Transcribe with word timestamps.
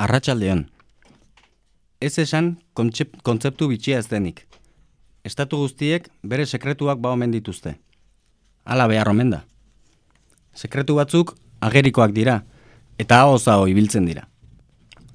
Arratxaldeon. 0.00 0.64
Ez 2.00 2.18
esan 2.18 2.46
kontzep- 2.72 3.18
kontzeptu 3.22 3.66
bitxia 3.68 3.98
ez 3.98 4.06
denik. 4.08 4.46
Estatu 5.28 5.58
guztiek 5.60 6.06
bere 6.24 6.46
sekretuak 6.46 6.98
ba 7.04 7.10
omen 7.12 7.30
dituzte. 7.30 7.74
Hala 8.64 8.86
behar 8.88 9.10
omen 9.12 9.30
da. 9.30 9.42
Sekretu 10.54 10.94
batzuk 10.96 11.34
agerikoak 11.60 12.14
dira, 12.16 12.44
eta 12.98 13.20
hau 13.20 13.66
ibiltzen 13.68 14.06
dira. 14.06 14.28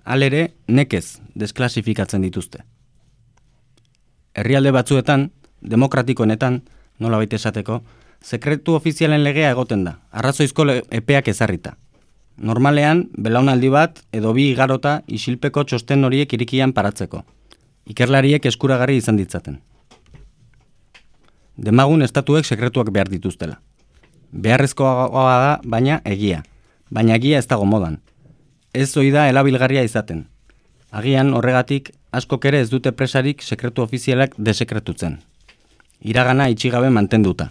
Halere, 0.03 0.53
nekez 0.67 1.19
desklasifikatzen 1.33 2.21
dituzte. 2.21 2.61
Herrialde 4.35 4.71
batzuetan, 4.71 5.31
demokratikoenetan, 5.61 6.61
nola 6.99 7.17
baita 7.17 7.35
esateko, 7.35 7.81
sekretu 8.21 8.75
ofizialen 8.75 9.23
legea 9.23 9.49
egoten 9.49 9.83
da, 9.83 9.99
arrazoizko 10.11 10.65
epeak 10.91 11.27
ezarrita. 11.27 11.75
Normalean, 12.37 13.05
belaunaldi 13.17 13.69
bat 13.71 14.01
edo 14.11 14.33
bi 14.35 14.49
igarota 14.51 14.97
isilpeko 15.07 15.63
txosten 15.63 16.03
horiek 16.03 16.33
irikian 16.35 16.73
paratzeko. 16.75 17.23
Ikerlariek 17.87 18.45
eskuragarri 18.45 18.97
izan 18.99 19.15
ditzaten. 19.15 19.61
Demagun 21.55 22.03
estatuek 22.03 22.45
sekretuak 22.45 22.91
behar 22.91 23.07
dituztela. 23.07 23.61
Beharrezkoa 24.31 25.07
da, 25.39 25.59
baina 25.63 26.01
egia. 26.03 26.43
Baina 26.91 27.15
egia 27.15 27.39
ez 27.39 27.47
dago 27.47 27.65
modan. 27.65 28.01
Ez 28.73 28.89
zoi 28.91 29.11
da 29.11 29.29
elabilgarria 29.29 29.85
izaten. 29.87 30.25
Agian 30.91 31.33
horregatik 31.33 31.93
askok 32.11 32.45
ere 32.51 32.59
ez 32.59 32.69
dute 32.69 32.91
presarik 32.91 33.41
sekretu 33.43 33.83
ofizialak 33.83 34.35
desekretutzen. 34.37 35.21
Iragana 36.01 36.49
itxigabe 36.51 36.89
mantenduta. 36.89 37.49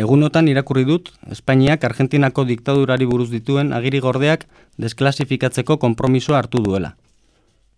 Egunotan 0.00 0.48
irakurri 0.48 0.86
dut, 0.88 1.10
Espainiak 1.34 1.82
Argentinako 1.84 2.46
diktadurari 2.48 3.04
buruz 3.08 3.28
dituen 3.28 3.74
agiri 3.76 3.98
gordeak 4.00 4.46
desklasifikatzeko 4.80 5.76
konpromisoa 5.82 6.38
hartu 6.38 6.62
duela. 6.64 6.94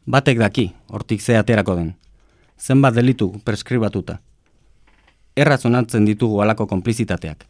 Batek 0.07 0.39
daki, 0.39 0.69
hortik 0.95 1.23
ze 1.23 1.35
aterako 1.39 1.75
den. 1.81 1.89
Zenbat 2.59 2.95
delitu 2.95 3.33
preskribatuta. 3.45 4.21
Errazonatzen 5.35 6.07
ditugu 6.07 6.39
halako 6.45 6.67
konplizitateak. 6.71 7.43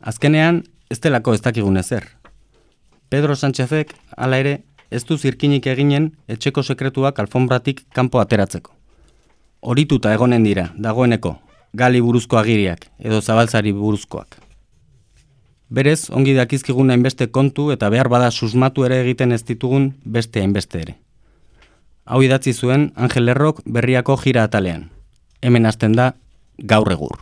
Azkenean, 0.00 0.62
ez 0.88 1.00
delako 1.04 1.34
ez 1.34 1.42
dakigun 1.44 1.76
ezer. 1.76 2.06
Pedro 3.10 3.36
Sánchezek, 3.36 3.92
hala 4.16 4.38
ere, 4.40 4.54
ez 4.90 5.02
du 5.04 5.18
zirkinik 5.18 5.66
eginen 5.66 6.12
etxeko 6.28 6.62
sekretuak 6.62 7.18
alfonbratik 7.18 7.84
kanpo 7.92 8.22
ateratzeko. 8.24 8.72
Horituta 9.60 10.14
egonen 10.14 10.46
dira, 10.48 10.70
dagoeneko, 10.78 11.34
gali 11.74 12.00
buruzko 12.00 12.38
agiriak, 12.38 12.86
edo 12.98 13.20
zabaltzari 13.20 13.72
buruzkoak. 13.72 14.38
Berez, 15.68 16.08
ongi 16.10 16.32
dakizkigun 16.34 16.90
hainbeste 16.90 17.26
kontu 17.28 17.70
eta 17.74 17.90
behar 17.92 18.08
bada 18.08 18.30
susmatu 18.30 18.86
ere 18.88 19.02
egiten 19.02 19.32
ez 19.36 19.42
ditugun 19.44 19.90
beste 20.04 20.40
hainbeste 20.40 20.80
ere. 20.80 20.94
Hau 22.08 22.22
idatzi 22.24 22.54
zuen 22.54 22.92
Angel 22.96 23.28
Errok 23.28 23.60
berriako 23.66 24.16
jira 24.22 24.46
atalean. 24.48 24.88
Hemen 25.42 25.66
hasten 25.68 25.92
da 25.92 26.14
gaur 26.56 26.88
egur. 26.92 27.18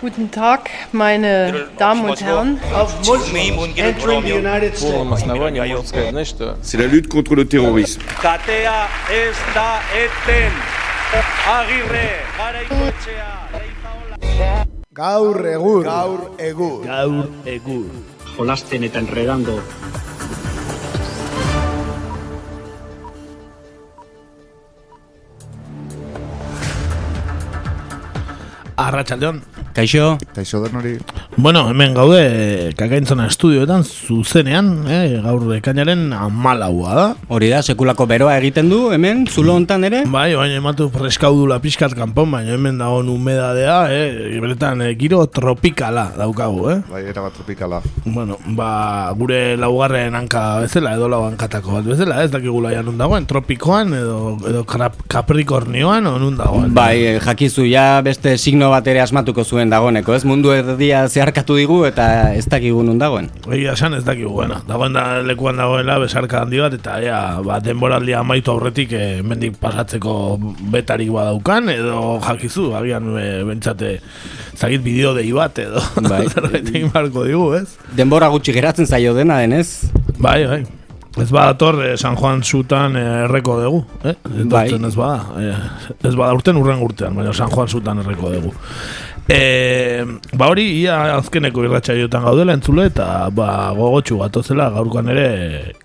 Guten 0.00 0.28
Tag, 0.28 0.68
meine 0.92 1.68
Damen 1.78 2.10
und 2.10 2.20
Herren. 2.20 2.58
C'est 6.62 6.76
la 6.76 6.86
lutte 6.86 7.08
contre 7.08 7.34
le 7.34 7.48
terrorisme. 7.48 8.02
Katea 8.20 8.88
ez 9.08 9.36
da 9.54 9.80
eten. 9.96 10.83
Agirre, 11.54 12.06
garaikoetxea, 12.38 13.30
leizaola. 13.52 14.66
Gaur 14.92 15.46
egur. 15.46 15.84
Gaur 15.84 16.26
egur. 16.38 16.82
Gaur 16.86 17.30
egur. 17.46 17.86
jolasten 18.36 18.82
eta 18.82 18.98
enredando 18.98 19.60
Arratxaldeon. 28.76 29.42
Kaixo, 29.74 30.18
Kaixo 30.34 30.60
denori. 30.62 30.98
Bueno, 31.36 31.64
hemen 31.70 31.94
gaude 31.94 32.72
kakaintzona 32.78 33.26
estudioetan 33.26 33.82
zuzenean, 33.82 34.84
eh, 34.86 35.18
gaur 35.22 35.48
ekainaren 35.56 36.12
amalaua 36.14 36.94
da. 36.94 37.06
hori 37.28 37.48
da, 37.50 37.60
sekulako 37.62 38.06
beroa 38.06 38.36
egiten 38.38 38.68
du, 38.70 38.92
hemen, 38.94 39.24
zulo 39.26 39.56
hontan 39.58 39.84
ere? 39.88 40.04
Bai, 40.10 40.34
baina 40.38 40.60
ematu 40.60 40.88
freskaudula 40.94 41.58
pixkat 41.62 41.96
kanpon, 41.98 42.30
baina 42.30 42.54
hemen 42.54 42.78
dago 42.78 43.00
humedadea, 43.14 43.78
eh, 43.90 44.38
beretan 44.42 44.82
eh, 44.82 44.92
giro 44.98 45.24
tropikala 45.26 46.12
daukagu, 46.18 46.68
eh. 46.70 46.78
Bai, 46.90 47.02
era 47.10 47.26
bat 47.26 47.34
tropikala. 47.34 47.82
Bueno, 48.04 48.38
ba, 48.54 49.10
gure 49.18 49.56
laugarren 49.58 50.14
hanka 50.14 50.60
bezala, 50.62 50.94
edo 50.94 51.10
lau 51.10 51.24
hankatako 51.26 51.80
bat 51.80 51.90
bezala, 51.90 52.22
ez 52.22 52.30
dakigula 52.30 52.72
ja 52.74 52.82
nun 52.86 52.98
dagoen, 52.98 53.26
tropikoan, 53.26 53.94
edo, 53.98 54.36
edo 54.50 54.64
kaprikornioan, 54.66 56.06
o 56.06 56.16
nun 56.22 56.38
dagoen. 56.38 56.70
Bai, 56.74 56.94
eh, 57.02 57.18
jakizu 57.22 57.66
ja 57.66 58.00
beste 58.06 58.38
signo 58.38 58.63
bat 58.72 58.86
ere 58.90 59.00
asmatuko 59.02 59.44
zuen 59.44 59.70
dagoeneko, 59.72 60.14
ez? 60.14 60.24
Mundu 60.28 60.52
erdia 60.54 61.04
zeharkatu 61.08 61.56
digu 61.58 61.80
eta 61.88 62.06
ez 62.36 62.44
dakigu 62.50 62.82
nun 62.86 62.98
dagoen. 63.00 63.30
Egia 63.48 63.74
esan 63.74 63.96
ez 63.98 64.04
dakigu, 64.06 64.32
bueno, 64.32 64.60
dagoen 64.68 64.96
da 64.96 65.04
lekuan 65.26 65.58
dagoela 65.60 65.98
besarka 66.02 66.42
handi 66.42 66.62
bat, 66.62 66.76
eta 66.78 66.98
ea, 67.02 67.20
ba, 67.44 67.58
denboraldia 67.64 68.20
amaitu 68.20 68.54
aurretik 68.54 68.94
e, 68.94 69.04
mendik 69.22 69.58
pasatzeko 69.62 70.14
betarik 70.74 71.10
badaukan, 71.14 71.72
edo 71.74 72.20
jakizu, 72.24 72.70
agian 72.78 73.10
e, 73.18 73.26
bentsate 73.48 73.98
zagit 74.56 74.84
bideo 74.84 75.14
dei 75.16 75.30
bat, 75.34 75.58
edo 75.58 75.82
Bai. 76.08 76.24
zerbait 76.34 76.64
egin 76.64 76.90
beharko 76.92 77.26
digu, 77.28 77.50
ez? 77.60 77.66
Denbora 77.96 78.30
gutxi 78.32 78.54
geratzen 78.56 78.86
zaio 78.86 79.14
dena 79.16 79.40
denez, 79.42 79.90
Bai, 80.18 80.46
bai. 80.46 80.83
Ez 81.14 81.30
badator 81.30 81.78
eh, 81.84 81.96
San 81.96 82.16
Juan 82.18 82.42
zutan 82.42 82.96
eh, 82.98 83.24
erreko 83.24 83.58
dugu, 83.62 83.84
eh? 84.02 84.14
Bai. 84.50 84.66
Ez 84.74 84.94
bada, 84.98 85.20
eh, 85.38 85.54
ez 86.02 86.14
bada 86.14 86.34
urten 86.34 86.58
urren 86.58 86.82
urtean, 86.82 87.14
baina 87.14 87.32
San 87.32 87.52
Juan 87.52 87.68
zutan 87.68 88.02
erreko 88.02 88.32
dugu. 88.34 88.54
E, 89.30 90.04
ba 90.36 90.50
hori, 90.52 90.66
ia 90.82 90.98
azkeneko 91.14 91.62
irratsaioetan 91.64 92.26
gaudela 92.26 92.52
entzule 92.58 92.90
eta 92.90 93.30
ba, 93.32 93.70
gogotxu 93.72 94.18
gatozela 94.20 94.68
gaurkoan 94.74 95.08
ere 95.14 95.30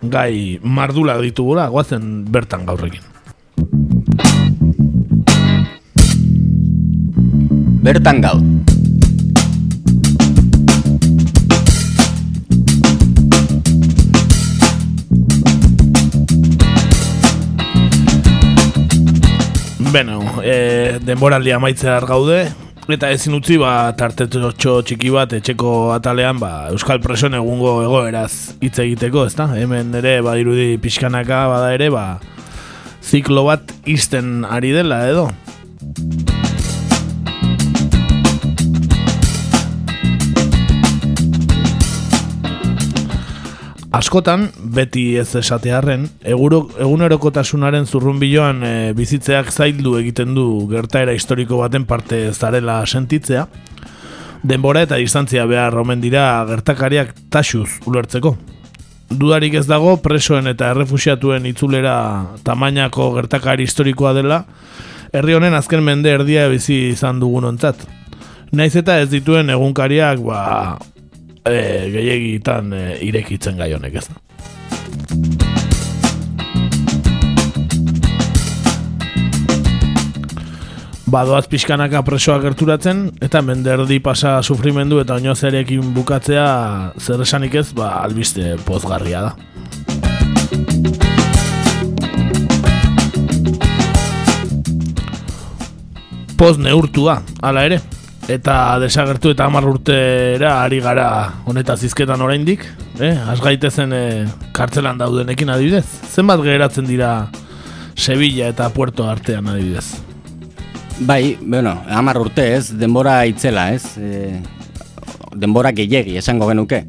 gai 0.02 0.60
mardula 0.64 1.16
ditugula, 1.24 1.70
goazen 1.72 2.26
bertan 2.28 2.68
gaurrekin. 2.68 3.06
bertan 7.90 8.22
gaur. 8.22 8.79
Beno, 19.90 20.22
e, 20.46 21.00
denboraldia 21.02 21.56
amaitzear 21.58 22.06
gaude, 22.06 22.44
eta 22.94 23.10
ezin 23.10 23.34
utzi 23.34 23.56
ba 23.58 23.90
tartetxo 23.98 24.76
txiki 24.86 25.10
bat 25.10 25.34
etxeko 25.34 25.90
atalean 25.96 26.38
ba, 26.38 26.52
Euskal 26.70 27.02
Presoen 27.02 27.34
egungo 27.40 27.80
egoeraz 27.82 28.54
hitz 28.62 28.76
egiteko, 28.86 29.26
ezta? 29.26 29.48
Hemen 29.58 29.96
ere 29.98 30.20
badirudi 30.22 30.76
pixkanaka 30.84 31.48
bada 31.50 31.74
ere 31.74 31.90
ba 31.90 32.06
ziklo 33.02 33.48
bat 33.48 33.74
izten 33.90 34.44
ari 34.46 34.76
dela 34.78 35.02
edo. 35.10 35.26
Askotan, 43.90 44.52
beti 44.70 45.04
ez 45.18 45.30
esatearren, 45.40 46.06
eguro, 46.28 46.64
egunerokotasunaren 46.82 47.88
zurrunbiloan 47.88 48.64
e, 48.64 48.74
bizitzeak 48.98 49.52
zaildu 49.52 49.96
egiten 50.00 50.36
du 50.38 50.46
gertaera 50.70 51.16
historiko 51.16 51.60
baten 51.64 51.88
parte 51.90 52.22
zarela 52.34 52.82
sentitzea, 52.86 53.48
denbora 54.44 54.84
eta 54.86 55.00
distantzia 55.02 55.46
behar 55.50 55.78
omen 55.82 56.02
dira 56.02 56.46
gertakariak 56.48 57.16
taxuz 57.34 57.80
ulertzeko. 57.90 58.36
Dudarik 59.10 59.56
ez 59.58 59.66
dago 59.66 59.96
presoen 60.04 60.48
eta 60.52 60.70
errefusiatuen 60.76 61.48
itzulera 61.50 61.96
tamainako 62.46 63.10
gertakari 63.18 63.66
historikoa 63.66 64.14
dela, 64.14 64.44
herri 65.12 65.34
honen 65.34 65.58
azken 65.58 65.82
mende 65.84 66.14
erdia 66.14 66.46
bizi 66.52 66.92
izan 66.94 67.20
dugun 67.20 67.50
ontzat. 67.50 67.82
Naiz 68.54 68.76
eta 68.78 69.00
ez 69.02 69.10
dituen 69.10 69.50
egunkariak 69.50 70.22
ba, 70.26 70.42
e, 71.42 71.60
gehiagitan 71.94 72.74
e, 72.74 72.84
irekitzen 73.10 73.58
gai 73.58 73.74
honek 73.74 74.02
ez 74.02 74.10
da. 74.10 74.29
Badoaz 81.10 81.48
pixkanaka 81.50 82.04
presoa 82.06 82.38
gerturatzen, 82.44 83.08
eta 83.26 83.42
menderdi 83.42 83.98
pasa 84.04 84.36
sufrimendu 84.46 85.00
eta 85.02 85.16
oinozerekin 85.18 85.90
bukatzea 85.96 86.46
zer 87.02 87.24
esanik 87.26 87.56
ez, 87.58 87.72
ba, 87.74 87.96
albiste 88.04 88.54
pozgarria 88.68 89.24
da. 89.26 89.32
Poz 96.38 96.60
neurtu 96.62 97.10
da, 97.10 97.24
hala 97.42 97.66
ere. 97.72 97.82
Eta 98.30 98.78
desagertu 98.78 99.32
eta 99.34 99.48
hamar 99.50 99.66
urtera 99.66 100.60
ari 100.62 100.78
gara 100.86 101.08
honetaz 101.50 101.80
izketan 101.88 102.22
oraindik, 102.22 102.62
eh? 103.02 103.16
Az 103.18 103.40
gaitezen 103.42 103.96
eh, 103.98 104.28
kartzelan 104.54 105.00
daudenekin 105.02 105.50
adibidez. 105.50 105.88
Zenbat 106.14 106.44
geratzen 106.46 106.86
dira 106.86 107.32
Sevilla 107.98 108.52
eta 108.54 108.70
Puerto 108.70 109.08
artean 109.10 109.50
adibidez. 109.50 109.88
Bai, 111.00 111.40
bueno, 111.42 111.74
hamar 111.90 112.20
urte 112.22 112.46
ez, 112.54 112.76
denbora 112.78 113.24
itzela 113.26 113.70
ez, 113.74 113.96
e, 113.98 114.36
denbora 115.34 115.72
gehiegi 115.72 116.18
esango 116.20 116.50
genuke. 116.50 116.84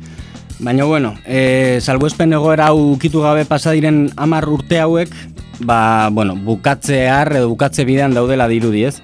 Baina 0.59 0.85
bueno, 0.85 1.15
e, 1.25 1.79
salbuespen 1.81 2.35
egoera 2.35 2.67
hau 2.69 2.91
ukitu 2.97 3.23
gabe 3.23 3.47
pasa 3.47 3.73
diren 3.73 4.09
hamar 4.19 4.49
urte 4.51 4.81
hauek, 4.83 5.15
ba, 5.63 6.11
bueno, 6.13 6.35
bukatzear 6.35 7.33
edo 7.39 7.49
bukatze 7.55 7.87
bidean 7.87 8.13
daudela 8.19 8.51
dirudi 8.51 8.85
ez. 8.91 8.99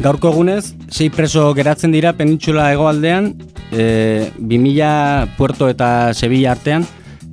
Gaurko 0.00 0.30
egunez, 0.32 0.72
sei 0.88 1.10
preso 1.12 1.42
geratzen 1.52 1.92
dira 1.92 2.14
penintxula 2.16 2.70
hegoaldean, 2.72 3.34
e, 3.68 4.30
2000 4.38 5.36
Puerto 5.36 5.68
eta 5.68 6.14
Sevilla 6.16 6.54
artean, 6.54 6.86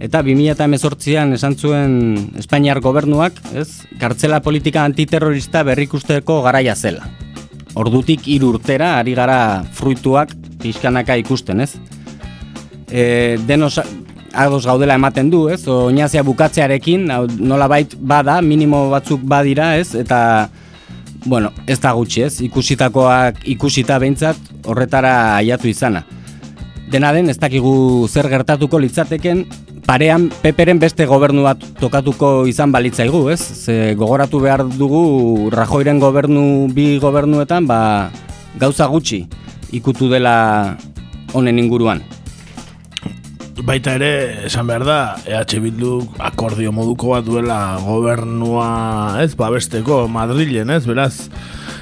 eta 0.04 0.20
2018an 0.26 1.32
esan 1.38 1.56
zuen 1.56 1.94
Espainiar 2.36 2.82
gobernuak, 2.84 3.40
ez, 3.56 3.88
kartzela 4.02 4.42
politika 4.44 4.84
antiterrorista 4.84 5.64
berrikusteko 5.64 6.42
garaia 6.44 6.76
zela. 6.76 7.08
Ordutik 7.80 8.28
hiru 8.28 8.52
urtera 8.58 8.98
ari 9.00 9.16
gara 9.16 9.64
fruituak 9.80 10.36
pixkanaka 10.60 11.16
ikusten, 11.24 11.64
ez? 11.64 11.72
E, 12.92 13.38
denos 13.48 13.80
ados 13.80 14.66
gaudela 14.68 15.00
ematen 15.00 15.32
du, 15.32 15.48
ez? 15.48 15.64
Oinazia 15.72 16.26
bukatzearekin, 16.28 17.08
hau, 17.16 17.24
nolabait 17.40 17.96
bada, 17.96 18.42
minimo 18.42 18.90
batzuk 18.92 19.24
badira, 19.24 19.78
ez? 19.80 19.94
Eta, 19.96 20.50
bueno, 21.26 21.52
ez 21.68 21.80
da 21.80 21.94
gutxi, 21.94 22.24
ez? 22.28 22.42
Ikusitakoak 22.46 23.44
ikusita 23.54 24.00
behintzat 24.00 24.38
horretara 24.66 25.38
aiatu 25.38 25.70
izana. 25.70 26.04
Dena 26.92 27.12
den, 27.12 27.30
ez 27.30 27.38
dakigu 27.38 28.08
zer 28.08 28.30
gertatuko 28.32 28.80
litzateken, 28.80 29.46
parean 29.88 30.30
peperen 30.44 30.80
beste 30.80 31.08
gobernu 31.08 31.44
bat 31.48 31.64
tokatuko 31.80 32.46
izan 32.48 32.72
balitzaigu, 32.76 33.28
ez? 33.32 33.40
Ze 33.40 33.96
gogoratu 33.96 34.40
behar 34.44 34.66
dugu 34.78 35.50
Rajoiren 35.52 36.00
gobernu 36.00 36.68
bi 36.76 36.98
gobernuetan, 37.00 37.68
ba, 37.68 38.10
gauza 38.60 38.88
gutxi 38.92 39.26
ikutu 39.72 40.10
dela 40.12 40.78
honen 41.34 41.60
inguruan. 41.60 42.04
Baita 43.66 43.96
ere, 43.98 44.46
esan 44.46 44.68
behar 44.70 44.84
da, 44.86 44.98
EH 45.26 45.58
Bildu 45.64 45.96
akordio 46.22 46.72
moduko 46.76 47.16
bat 47.16 47.26
duela 47.26 47.80
gobernua, 47.82 49.18
ez, 49.24 49.32
babesteko 49.38 50.04
Madrilen, 50.12 50.70
ez, 50.70 50.84
beraz, 50.86 51.28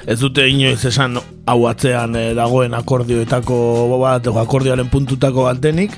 ez 0.08 0.16
dute 0.22 0.46
inoiz 0.48 0.80
esan 0.88 1.20
hau 1.20 1.58
atzean 1.68 2.16
eh, 2.16 2.30
dagoen 2.38 2.74
akordioetako 2.78 3.58
bat, 4.00 4.30
akordioaren 4.46 4.88
puntutako 4.92 5.50
bat 5.50 5.60
denik, 5.62 5.98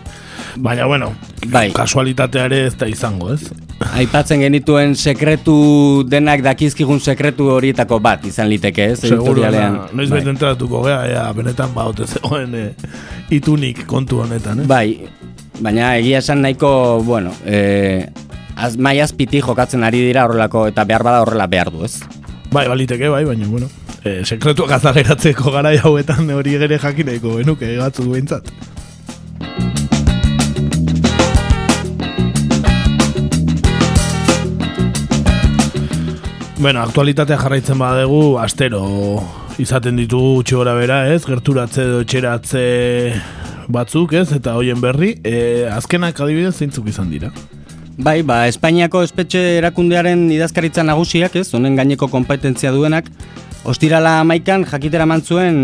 baina, 0.58 0.88
bueno, 0.90 1.12
Bai. 1.46 1.70
kasualitatea 1.76 2.48
ere 2.50 2.64
ez 2.72 2.74
da 2.80 2.90
izango, 2.90 3.30
ez? 3.36 3.52
Aipatzen 3.94 4.42
genituen 4.42 4.96
sekretu 4.98 5.58
denak 6.10 6.42
dakizkigun 6.42 7.00
sekretu 7.00 7.52
horietako 7.54 8.00
bat 8.02 8.26
izan 8.26 8.50
liteke, 8.50 8.90
ez? 8.96 9.04
Seguro, 9.06 9.46
na, 9.46 9.86
noiz 9.94 10.10
bai. 10.10 10.24
entratuko 10.26 10.82
gea, 10.88 11.04
ea, 11.14 11.28
benetan 11.38 11.70
ba, 11.78 11.86
zegoen 12.08 12.58
eh, 12.58 12.72
itunik 13.30 13.86
kontu 13.86 14.24
honetan, 14.26 14.66
eh? 14.66 14.68
Bai, 14.68 14.88
baina 15.60 15.96
egia 15.98 16.22
esan 16.22 16.42
nahiko, 16.42 17.02
bueno, 17.04 17.32
eh, 17.46 18.08
az, 18.56 18.78
mai 18.78 19.00
azpiti 19.02 19.42
jokatzen 19.42 19.84
ari 19.84 20.02
dira 20.06 20.26
horrelako 20.26 20.68
eta 20.70 20.86
behar 20.86 21.04
bada 21.04 21.22
horrela 21.26 21.48
behar 21.48 21.72
du, 21.74 21.84
ez? 21.86 22.02
Bai, 22.52 22.68
baliteke, 22.68 23.10
bai, 23.10 23.24
baina, 23.26 23.48
bueno, 23.48 23.70
eh, 24.04 24.22
sekretuak 24.24 24.72
azaleratzeko 24.78 25.52
gara 25.52 25.74
hauetan 25.84 26.30
hori 26.32 26.58
gere 26.58 26.80
jakineko 26.80 27.38
genuke, 27.42 27.76
batzu 27.78 28.10
behintzat. 28.12 28.52
Bueno, 36.58 36.82
aktualitatea 36.82 37.38
jarraitzen 37.38 37.78
badegu, 37.78 38.40
astero 38.42 38.82
izaten 39.62 39.98
ditugu 39.98 40.40
gutxi 40.40 40.56
bera, 40.80 41.04
ez? 41.14 41.22
Gerturatze 41.26 41.84
edo 41.84 42.00
etxeratze 42.02 42.64
batzuk, 43.68 44.14
ez? 44.14 44.32
Eta 44.36 44.56
hoien 44.58 44.82
berri, 44.82 45.16
e, 45.24 45.68
azkenak 45.72 46.20
adibidez 46.20 46.56
zeintzuk 46.56 46.88
izan 46.88 47.10
dira. 47.12 47.32
Bai, 47.98 48.22
ba, 48.22 48.46
Espainiako 48.48 49.02
espetxe 49.02 49.42
erakundearen 49.58 50.28
idazkaritza 50.32 50.84
nagusiak, 50.86 51.36
ez, 51.36 51.48
honen 51.58 51.76
gaineko 51.80 52.08
kompetentzia 52.14 52.72
duenak, 52.72 53.10
Ostirala 53.68 54.22
amaikan 54.22 54.64
jakitera 54.64 55.04
mantzuen 55.10 55.58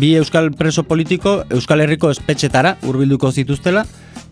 bi 0.00 0.14
euskal 0.16 0.46
preso 0.56 0.86
politiko 0.88 1.42
Euskal 1.52 1.82
Herriko 1.84 2.08
espetxetara 2.14 2.78
hurbilduko 2.88 3.28
zituztela 3.32 3.82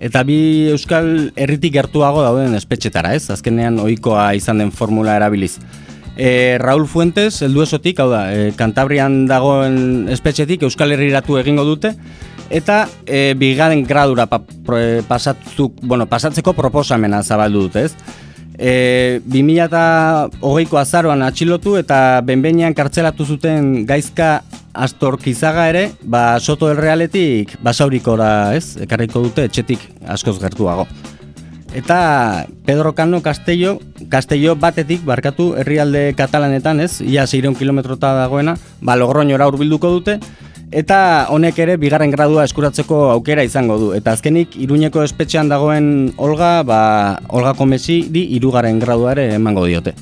eta 0.01 0.23
bi 0.25 0.71
euskal 0.73 1.29
herritik 1.37 1.75
gertuago 1.75 2.23
dauden 2.25 2.57
espetxetara, 2.57 3.13
ez? 3.15 3.29
Azkenean 3.31 3.77
ohikoa 3.83 4.33
izan 4.39 4.63
den 4.63 4.73
formula 4.73 5.19
erabiliz. 5.19 5.59
E, 6.17 6.57
Raúl 6.61 6.87
Fuentes, 6.89 7.43
heldu 7.45 7.63
esotik, 7.67 8.01
hau 8.01 8.09
da, 8.11 8.25
e, 8.33 8.51
Kantabrian 8.57 9.27
dagoen 9.29 10.09
espetxetik 10.13 10.65
Euskal 10.67 10.97
Herriratu 10.97 11.37
egingo 11.41 11.69
dute, 11.69 11.93
eta 12.53 12.85
e, 13.07 13.33
bigarren 13.39 13.83
gradura 13.89 14.29
pa, 14.29 14.43
e, 14.77 15.01
pasatzuk, 15.09 15.81
bueno, 15.83 16.07
pasatzeko 16.07 16.53
proposamena 16.53 17.23
zabaldu 17.25 17.67
dute, 17.67 17.87
ez? 17.89 17.95
E, 18.53 19.21
2008ko 19.33 20.79
azaroan 20.79 21.25
atxilotu 21.25 21.79
eta 21.81 22.21
benbenean 22.21 22.77
kartzelatu 22.77 23.25
zuten 23.25 23.87
gaizka 23.89 24.43
Astor 24.73 25.19
Kizaga 25.21 25.67
ere, 25.69 25.87
ba, 26.03 26.39
Soto 26.41 26.69
del 26.69 26.79
Realetik 26.81 27.57
basaurikora, 27.65 28.55
ez? 28.57 28.77
Ekarriko 28.85 29.25
dute 29.25 29.49
etxetik 29.49 29.89
askoz 30.07 30.39
gertuago. 30.41 30.87
Eta 31.73 32.45
Pedro 32.67 32.93
Cano 32.93 33.23
Castello, 33.25 33.79
Castello 34.13 34.57
batetik 34.61 35.07
barkatu 35.09 35.55
herrialde 35.57 36.13
katalanetan, 36.17 36.85
ez? 36.85 37.01
Ia 37.01 37.25
600 37.27 37.57
kilometrota 37.59 38.13
dagoena, 38.13 38.59
ba 38.81 38.97
Logroñora 39.01 39.49
hurbilduko 39.49 39.89
dute 39.97 40.19
eta 40.73 41.29
honek 41.29 41.59
ere 41.61 41.77
bigarren 41.77 42.11
gradua 42.11 42.47
eskuratzeko 42.49 43.05
aukera 43.13 43.45
izango 43.45 43.77
du. 43.79 43.93
Eta 43.97 44.17
azkenik 44.17 44.57
Iruñeko 44.57 45.05
espetxean 45.05 45.53
dagoen 45.53 46.15
Olga, 46.17 46.63
ba 46.65 47.21
Olga 47.29 47.53
Komesi 47.55 48.07
di 48.09 48.25
hirugarren 48.35 48.81
gradua 48.81 49.13
ere 49.13 49.35
emango 49.37 49.67
diote. 49.69 49.95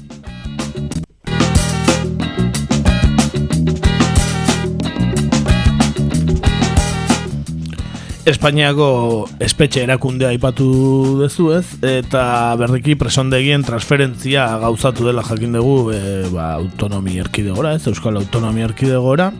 Espainiako 8.30 8.86
espetxe 9.42 9.80
erakundea 9.82 10.28
aipatu 10.30 10.66
duzu 11.18 11.48
ez, 11.56 11.64
eta 11.82 12.54
berriki 12.60 12.94
presondegien 12.94 13.64
transferentzia 13.66 14.44
gauzatu 14.62 15.08
dela 15.08 15.24
jakin 15.26 15.56
dugu 15.58 15.90
e, 15.96 16.00
ba, 16.30 16.52
autonomi 16.60 17.18
erkidegora, 17.18 17.74
ez, 17.74 17.88
Euskal 17.90 18.20
Autonomi 18.20 18.62
erkidegora. 18.62 19.32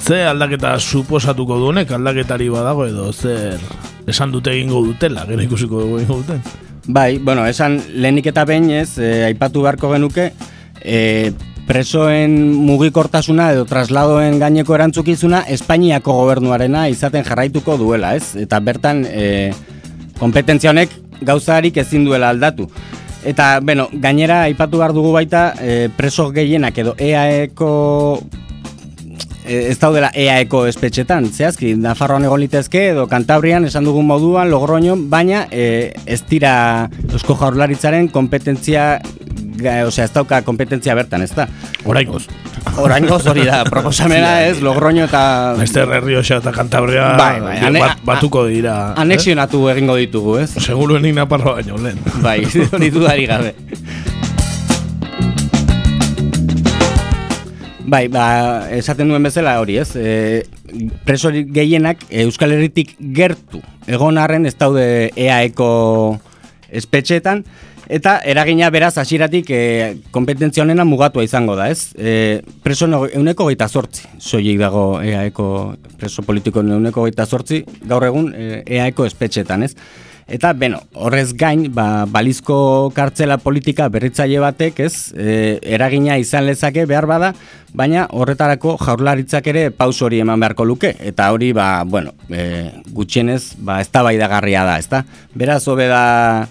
Ze 0.00 0.22
aldaketa 0.24 0.78
suposatuko 0.80 1.58
duenek, 1.60 1.90
aldaketari 1.92 2.48
badago 2.48 2.86
edo 2.88 3.12
zer 3.12 3.60
esan 4.08 4.32
dute 4.32 4.54
egingo 4.54 4.80
dutela, 4.86 5.26
gero 5.28 5.44
ikusiko 5.44 5.84
dugu 5.84 6.00
egingo 6.00 6.22
duten. 6.22 6.40
Bai, 6.88 7.18
bueno, 7.18 7.44
esan 7.46 7.76
lehenik 7.92 8.30
eta 8.32 8.46
behin 8.48 8.70
ez, 8.72 8.96
e, 8.98 9.10
aipatu 9.28 9.62
beharko 9.62 9.92
genuke, 9.92 10.30
e, 10.80 11.32
presoen 11.68 12.32
mugikortasuna 12.66 13.52
edo 13.54 13.66
trasladoen 13.68 14.40
gaineko 14.40 14.74
erantzukizuna 14.74 15.44
Espainiako 15.54 16.16
gobernuarena 16.22 16.88
izaten 16.90 17.22
jarraituko 17.28 17.76
duela, 17.78 18.16
ez? 18.18 18.34
Eta 18.40 18.58
bertan 18.64 19.04
e, 19.06 19.52
kompetentzia 20.18 20.72
honek 20.72 20.96
gauzarik 21.20 21.76
ezin 21.84 22.08
duela 22.08 22.32
aldatu. 22.32 22.66
Eta, 23.22 23.58
bueno, 23.60 23.90
gainera 23.92 24.42
aipatu 24.48 24.80
behar 24.80 24.96
dugu 24.96 25.12
baita 25.12 25.50
e, 25.60 25.90
preso 25.94 26.30
gehienak 26.32 26.78
edo 26.80 26.96
EAEko 26.98 27.70
ez 29.50 29.78
daudela 29.82 30.10
EAEko 30.14 30.64
espetxetan, 30.70 31.26
zehazki, 31.34 31.74
Nafarroan 31.80 32.24
egon 32.28 32.40
litezke 32.40 32.88
edo 32.92 33.06
Kantabrian 33.10 33.64
esan 33.66 33.84
dugun 33.88 34.06
moduan, 34.06 34.50
Logroñon, 34.52 35.08
baina 35.10 35.46
e, 35.50 35.92
ez 36.06 36.20
dira 36.30 36.88
Eusko 37.12 37.34
Jaurlaritzaren 37.40 38.08
kompetentzia 38.14 39.00
osea, 39.60 40.06
ez 40.06 40.12
dauka 40.14 40.38
kompetentzia 40.42 40.94
bertan, 40.96 41.20
ez 41.26 41.34
da? 41.36 41.44
Oraingoz. 41.84 42.22
Oraingoz 42.80 43.20
hori 43.28 43.42
da, 43.44 43.58
proposamena 43.72 44.30
ez, 44.46 44.60
Logroño 44.64 45.04
eta 45.04 45.22
Beste 45.58 45.82
Errioxa 45.84 46.38
eta 46.40 46.52
Kantabria 46.52 47.10
Bai, 47.18 47.40
bai, 47.44 47.58
ane- 47.68 47.82
bat, 47.82 48.00
batuko 48.04 48.46
dira. 48.48 48.76
eh? 48.94 49.00
anexionatu 49.02 49.66
egingo 49.74 49.96
ditugu, 50.00 50.38
ez? 50.44 50.50
Seguruenik 50.56 51.14
naparro 51.18 51.56
baino 51.58 51.76
lehen. 51.76 52.00
Bai, 52.24 52.38
hori 52.72 52.90
dudari 52.94 53.26
gabe. 53.28 53.54
Bai, 57.90 58.06
ba, 58.06 58.70
esaten 58.70 59.08
duen 59.10 59.24
bezala 59.26 59.56
hori, 59.58 59.74
ez? 59.80 59.96
E, 59.98 60.44
preso 61.02 61.32
gehienak 61.34 62.04
e, 62.06 62.22
Euskal 62.22 62.52
Herritik 62.54 62.92
gertu 63.16 63.58
egon 63.90 64.20
arren 64.20 64.46
ez 64.46 64.52
daude 64.60 64.84
EAEko 65.18 65.70
espetxeetan, 66.70 67.42
eta 67.90 68.12
eragina 68.30 68.68
beraz 68.70 68.92
hasieratik 69.02 69.50
e, 69.50 69.62
kompetentzia 70.14 70.62
honena 70.62 70.86
mugatua 70.86 71.24
izango 71.26 71.56
da, 71.58 71.66
ez? 71.72 71.88
E, 71.98 72.12
preso 72.62 72.86
euneko 73.08 73.48
geita 73.48 73.66
sortzi, 73.66 74.06
soilik 74.22 74.60
dago 74.62 74.84
EAEko 75.02 75.48
preso 75.98 76.22
politiko 76.22 76.62
euneko 76.62 77.08
geita 77.08 77.26
sortzi, 77.26 77.64
gaur 77.90 78.06
egun 78.06 78.30
e, 78.36 78.62
EAEko 78.68 79.08
espetxetan, 79.10 79.66
ez? 79.66 79.74
Eta, 80.30 80.52
beno, 80.54 80.78
horrez 80.94 81.32
gain, 81.34 81.64
ba, 81.74 82.04
balizko 82.06 82.92
kartzela 82.94 83.40
politika 83.42 83.88
berritzaile 83.90 84.38
batek, 84.38 84.78
ez, 84.86 85.10
e, 85.18 85.58
eragina 85.74 86.20
izan 86.22 86.46
lezake 86.46 86.84
behar 86.86 87.08
bada, 87.10 87.32
baina 87.74 88.04
horretarako 88.14 88.76
jaurlaritzak 88.78 89.48
ere 89.50 89.64
paus 89.74 89.98
hori 90.06 90.22
eman 90.22 90.38
beharko 90.38 90.64
luke, 90.68 90.92
eta 91.02 91.32
hori, 91.34 91.50
ba, 91.52 91.82
bueno, 91.82 92.14
e, 92.30 92.70
gutxienez, 92.94 93.56
ba, 93.58 93.80
ez 93.82 93.90
da 93.90 94.04
da, 94.06 94.78
ezta? 94.78 95.04
Beraz, 95.34 95.66
hobe 95.66 95.88
da 95.90 96.46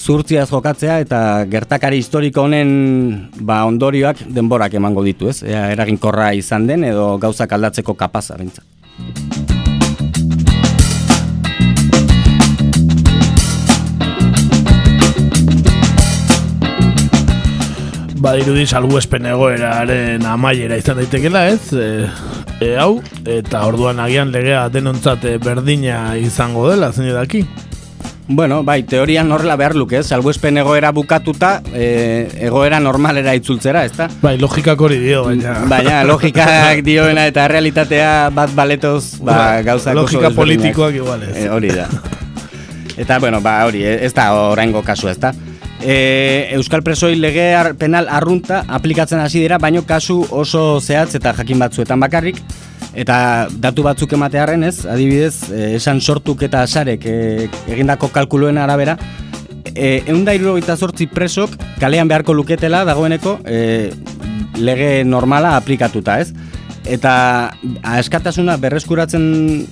zurtziaz 0.00 0.48
jokatzea 0.50 0.98
eta 1.04 1.44
gertakari 1.50 2.00
historiko 2.00 2.42
honen 2.48 3.30
ba, 3.38 3.64
ondorioak 3.68 4.24
denborak 4.26 4.74
emango 4.74 5.04
ditu, 5.04 5.28
ez? 5.28 5.42
Ea, 5.44 5.68
eraginkorra 5.76 6.32
izan 6.34 6.66
den 6.66 6.84
edo 6.84 7.16
gauzak 7.18 7.52
aldatzeko 7.52 7.94
kapaz, 7.94 8.30
arintzak. 8.34 9.39
Badirudi 18.20 18.66
salbuespen 18.68 19.26
egoeraren 19.32 20.26
amaiera 20.28 20.76
izan 20.80 21.00
daitekela, 21.00 21.46
ez? 21.48 21.72
E, 21.72 21.88
e, 22.60 22.74
hau, 22.76 23.00
eta 23.24 23.64
orduan 23.68 24.00
agian 24.04 24.32
legea 24.34 24.68
denontzat 24.72 25.24
e, 25.24 25.34
berdina 25.42 26.18
izango 26.20 26.68
dela, 26.68 26.92
zein 26.92 27.14
daki? 27.16 27.44
Bueno, 28.30 28.60
bai, 28.62 28.84
teorian 28.86 29.32
horrela 29.32 29.56
behar 29.58 29.74
luke, 29.74 29.98
ez? 29.98 30.04
Salbuespen 30.12 30.60
egoera 30.60 30.92
bukatuta, 30.94 31.56
e, 31.74 32.28
egoera 32.46 32.78
normalera 32.78 33.34
itzultzera, 33.34 33.82
ez 33.88 33.96
da? 33.96 34.06
Bai, 34.22 34.36
logikak 34.38 34.80
hori 34.80 35.00
dio, 35.02 35.24
baina... 35.26 35.56
Baina, 35.72 35.98
logikak 36.06 36.84
dioena 36.86 37.26
eta 37.30 37.48
realitatea 37.50 38.12
bat 38.36 38.54
baletoz, 38.54 39.18
ba, 39.26 39.58
gauzak 39.66 39.96
Logika 39.98 40.30
politikoak 40.36 41.00
igual, 41.00 41.24
ez? 41.26 41.34
E, 41.40 41.48
hori 41.50 41.72
da. 41.74 41.88
Eta, 43.00 43.18
bueno, 43.18 43.40
ba, 43.40 43.62
hori, 43.66 43.82
ez 43.88 44.12
da 44.14 44.30
oraingo 44.52 44.84
kasu, 44.84 45.08
ez 45.08 45.18
da? 45.18 45.32
E, 45.82 46.50
Euskal 46.52 46.82
Presoi 46.84 47.14
lege 47.16 47.46
penal 47.80 48.08
arrunta 48.12 48.64
aplikatzen 48.68 49.20
hasi 49.20 49.40
dira, 49.40 49.58
baino 49.58 49.82
kasu 49.88 50.20
oso 50.30 50.80
zehatz 50.80 51.14
eta 51.16 51.32
jakin 51.38 51.58
batzuetan 51.64 52.00
bakarrik. 52.00 52.42
Eta 52.90 53.48
datu 53.62 53.84
batzuk 53.86 54.12
ematearen 54.12 54.64
ez, 54.66 54.84
adibidez, 54.84 55.48
e, 55.50 55.74
esan 55.78 56.00
sortuk 56.00 56.42
eta 56.42 56.66
sarek 56.66 57.06
e, 57.06 57.48
egindako 57.70 58.10
kalkuluen 58.12 58.58
arabera, 58.58 58.98
e, 59.74 60.02
eunda 60.10 60.34
irurogeita 60.34 60.76
sortzi 60.76 61.06
presok 61.10 61.56
kalean 61.80 62.08
beharko 62.10 62.34
luketela 62.34 62.84
dagoeneko 62.88 63.38
e, 63.46 63.90
lege 64.60 65.04
normala 65.04 65.56
aplikatuta 65.56 66.18
ez 66.20 66.32
eta 66.88 67.52
eskatasuna 67.98 68.56
berreskuratzen 68.60 69.24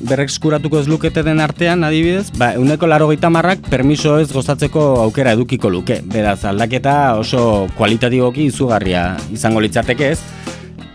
berreskuratuko 0.08 0.82
ez 0.82 0.88
lukete 0.88 1.22
den 1.24 1.40
artean 1.40 1.84
adibidez, 1.84 2.28
ba, 2.36 2.52
euneko 2.54 2.86
laro 2.86 3.08
marrak 3.30 3.60
permiso 3.70 4.18
ez 4.18 4.30
gozatzeko 4.32 5.00
aukera 5.02 5.32
edukiko 5.32 5.70
luke. 5.70 6.02
Beraz, 6.04 6.44
aldaketa 6.44 7.16
oso 7.16 7.68
kualitatiboki 7.76 8.44
izugarria 8.46 9.16
izango 9.32 9.60
litzateke 9.60 10.10
ez. 10.12 10.20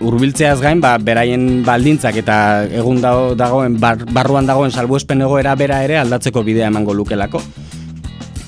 Urbiltzeaz 0.03 0.59
gain, 0.59 0.81
ba, 0.81 0.97
beraien 0.97 1.63
baldintzak 1.63 2.17
eta 2.17 2.65
egun 2.65 3.01
dago, 3.01 3.33
dagoen 3.35 3.79
barruan 3.79 4.45
dagoen 4.45 4.71
salbuespen 4.71 5.21
egoera 5.21 5.55
bera 5.55 5.83
ere 5.83 5.97
aldatzeko 5.97 6.43
bidea 6.43 6.67
emango 6.67 6.93
lukelako. 6.93 7.41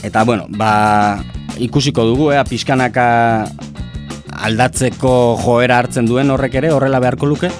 Eta, 0.04 0.24
bueno, 0.24 0.46
ba, 0.50 1.24
ikusiko 1.58 2.04
dugu, 2.06 2.32
ea, 2.32 2.44
pixkanaka 2.44 3.48
aldatzeko 4.48 5.38
joera 5.44 5.80
hartzen 5.80 6.06
duen 6.10 6.32
horrek 6.32 6.60
ere 6.62 6.72
horrela 6.74 7.00
beharko 7.00 7.30
luke, 7.30 7.52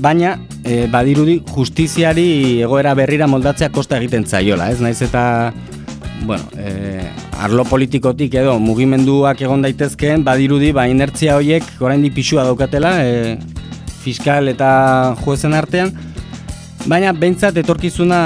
baina 0.00 0.36
e, 0.64 0.86
badirudi 0.90 1.40
justiziari 1.54 2.60
egoera 2.62 2.94
berrira 2.94 3.28
moldatzea 3.30 3.70
kosta 3.74 3.98
egiten 4.00 4.26
zaiola, 4.26 4.70
ez? 4.70 4.80
Naiz 4.80 5.00
eta 5.02 5.52
bueno, 6.24 6.44
e, 6.56 7.00
arlo 7.40 7.64
politikotik 7.64 8.34
edo 8.36 8.58
mugimenduak 8.60 9.40
egon 9.42 9.64
daitezkeen 9.64 10.24
badirudi 10.24 10.72
ba 10.76 10.86
inertzia 10.88 11.36
horiek 11.38 11.64
oraindik 11.80 12.14
pisua 12.16 12.44
daukatela 12.48 12.98
e, 13.04 13.38
fiskal 14.04 14.48
eta 14.48 15.16
juezen 15.24 15.56
artean. 15.56 15.92
Baina 16.88 17.12
behintzat 17.12 17.58
etorkizuna 17.60 18.20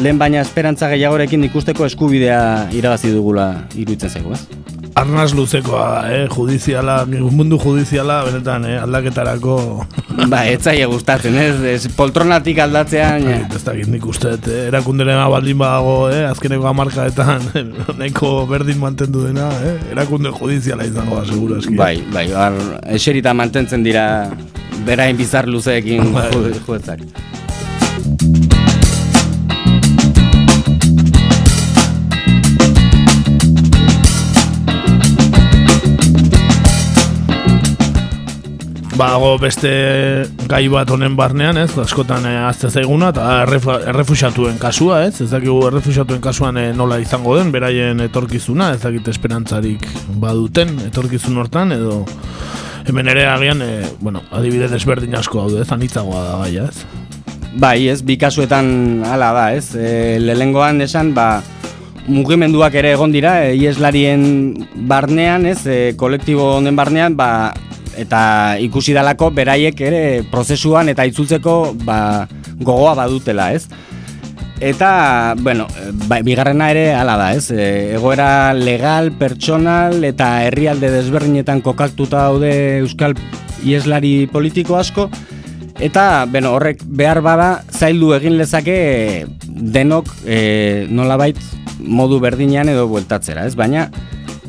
lehen 0.00 0.18
baina 0.18 0.40
esperantza 0.40 0.88
gehiagorekin 0.92 1.44
ikusteko 1.50 1.84
eskubidea 1.90 2.70
irabazi 2.72 3.12
dugula 3.12 3.50
iruditzen 3.74 4.14
zego, 4.20 4.32
ez? 4.32 4.63
Arnaz 4.94 5.32
luzekoa, 5.34 5.86
eh, 6.10 6.28
judiziala, 6.30 7.04
mundu 7.06 7.58
judiziala, 7.58 8.22
benetan, 8.28 8.64
eh, 8.68 8.78
aldaketarako... 8.82 9.56
Ba, 10.30 10.44
etzaile 10.46 10.86
gustatzen, 10.86 11.34
ez, 11.38 11.56
ez 11.66 11.90
poltronatik 11.96 12.60
aldatzean... 12.62 13.26
Ja. 13.26 13.40
Ez 13.56 13.62
da 13.66 13.74
nik 13.74 14.06
uste, 14.06 14.36
eh, 14.38 14.66
erakunderen 14.68 15.18
baldin 15.32 15.58
badago, 15.58 15.96
eh, 16.14 16.22
azkeneko 16.30 16.70
amarkaetan, 16.70 17.50
neko 18.02 18.34
berdin 18.50 18.78
mantendu 18.82 19.26
dena, 19.26 19.50
eh, 19.66 19.76
erakunde 19.92 20.32
judiziala 20.38 20.86
izango 20.86 21.18
da, 21.20 21.26
segura 21.30 21.60
eski. 21.62 21.76
Bai, 21.80 21.96
bai, 22.14 22.28
bar, 22.32 22.60
eserita 22.94 23.34
mantentzen 23.34 23.86
dira, 23.86 24.06
berain 24.86 25.18
bizar 25.18 25.50
luzeekin 25.50 26.12
bai. 26.14 26.30
juetzak. 26.66 27.02
Bago 38.94 39.32
beste 39.42 39.70
gai 40.46 40.68
bat 40.70 40.90
honen 40.94 41.16
barnean, 41.18 41.56
ez? 41.58 41.72
Askotan 41.82 42.28
eh, 42.30 42.36
azte 42.46 42.68
zaiguna 42.70 43.08
eta 43.10 43.24
errefusatuen 43.42 44.60
kasua, 44.62 45.00
ez? 45.08 45.18
Ez 45.24 45.32
dakigu 45.32 45.56
errefusatuen 45.66 46.20
kasuan 46.22 46.60
eh, 46.62 46.68
nola 46.78 47.00
izango 47.02 47.34
den, 47.34 47.50
beraien 47.50 48.04
etorkizuna, 48.04 48.70
ez 48.76 48.84
dakit 48.84 49.10
esperantzarik 49.10 49.88
baduten 50.22 50.76
etorkizun 50.86 51.42
hortan, 51.42 51.74
edo 51.74 52.04
hemen 52.86 53.10
ere 53.10 53.26
agian, 53.32 53.66
eh, 53.66 53.82
bueno, 53.98 54.22
adibide 54.30 54.70
desberdin 54.70 55.18
asko 55.18 55.42
daude, 55.42 55.64
ez? 55.64 55.72
Anitzagoa 55.74 56.22
da 56.28 56.38
gai, 56.44 56.54
ez? 56.62 56.86
Bai, 57.58 57.88
ez, 57.90 57.98
bi 58.06 58.14
kasuetan 58.18 59.02
hala 59.10 59.34
da, 59.34 59.44
ez? 59.58 59.74
E, 59.74 60.20
lehengoan 60.22 60.86
esan, 60.86 61.10
ba, 61.18 61.42
mugimenduak 62.06 62.78
ere 62.78 62.94
egon 62.94 63.10
dira, 63.14 63.40
e, 63.42 63.54
ieslarien 63.58 64.24
barnean, 64.86 65.50
ez? 65.50 65.64
E, 65.66 65.78
kolektibo 65.98 66.52
honen 66.60 66.78
barnean, 66.78 67.18
ba, 67.18 67.54
eta 68.00 68.56
ikusi 68.62 68.94
dalako 68.96 69.30
beraiek 69.34 69.80
ere 69.80 70.04
prozesuan 70.30 70.88
eta 70.92 71.06
itzultzeko 71.08 71.74
ba, 71.84 72.26
gogoa 72.60 72.94
badutela, 72.98 73.52
ez? 73.52 73.66
Eta, 74.64 75.34
bueno, 75.38 75.66
ba, 76.08 76.20
bigarrena 76.22 76.70
ere 76.70 76.84
hala 76.94 77.16
da, 77.20 77.32
ez? 77.34 77.50
E, 77.50 77.94
egoera 77.96 78.54
legal, 78.54 79.10
pertsonal 79.18 80.04
eta 80.06 80.44
herrialde 80.46 80.92
desberdinetan 80.94 81.60
kokaktuta 81.64 82.28
daude 82.30 82.52
euskal 82.78 83.16
ieslari 83.64 84.28
politiko 84.30 84.78
asko 84.78 85.08
eta, 85.82 86.26
bueno, 86.30 86.54
horrek 86.54 86.84
behar 86.86 87.20
bada 87.24 87.48
zaildu 87.74 88.14
egin 88.14 88.38
lezake 88.38 89.26
denok 89.44 90.08
e, 90.24 90.86
nolabait 90.88 91.38
modu 91.80 92.20
berdinean 92.22 92.70
edo 92.70 92.86
bueltatzera, 92.88 93.44
ez? 93.48 93.56
Baina 93.58 93.88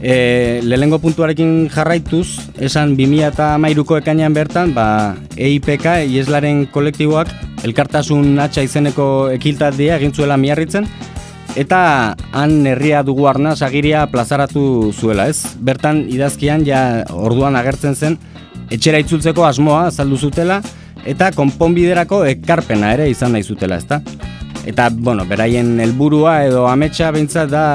E, 0.02 0.60
lehengo 0.64 1.00
puntuarekin 1.00 1.70
jarraituz, 1.72 2.52
esan 2.60 2.96
2000 2.98 3.30
eta 3.32 3.48
mairuko 3.62 3.96
ekainan 4.02 4.36
bertan, 4.36 4.74
ba, 4.76 5.16
EIPK, 5.38 5.88
Ieslaren 6.12 6.66
kolektiboak, 6.74 7.32
elkartasun 7.64 8.36
atxa 8.44 8.66
izeneko 8.68 9.30
ekiltatia 9.32 9.96
egin 9.96 10.14
zuela 10.14 10.38
miarritzen, 10.38 10.90
eta 11.56 11.80
han 12.36 12.58
herria 12.68 13.04
dugu 13.08 13.30
arna 13.32 13.56
sagiria 13.56 14.04
plazaratu 14.12 14.92
zuela, 14.92 15.30
ez? 15.32 15.56
Bertan 15.64 16.04
idazkian 16.12 16.68
ja 16.68 17.06
orduan 17.16 17.56
agertzen 17.56 17.96
zen, 17.96 18.20
etxera 18.70 19.00
itzultzeko 19.00 19.48
asmoa 19.48 19.86
azaldu 19.94 20.20
zutela, 20.20 20.60
eta 21.06 21.32
konponbiderako 21.32 22.26
ekarpena 22.36 22.92
ere 22.98 23.10
izan 23.10 23.32
nahi 23.32 23.48
zutela, 23.48 23.80
ezta? 23.80 24.02
Eta, 24.66 24.90
bueno, 24.90 25.28
beraien 25.30 25.80
helburua 25.80 26.40
edo 26.48 26.66
ametsa 26.66 27.12
behintzat 27.14 27.52
da 27.52 27.66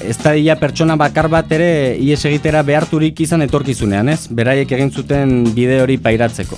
ez 0.00 0.16
da 0.22 0.56
pertsona 0.56 0.96
bakar 0.96 1.28
bat 1.28 1.50
ere 1.52 1.96
ies 2.00 2.24
egitera 2.24 2.62
beharturik 2.64 3.20
izan 3.20 3.44
etorkizunean, 3.44 4.08
ez? 4.08 4.24
Beraiek 4.32 4.72
egin 4.72 4.90
zuten 4.90 5.52
bide 5.52 5.82
hori 5.82 5.98
pairatzeko. 6.00 6.56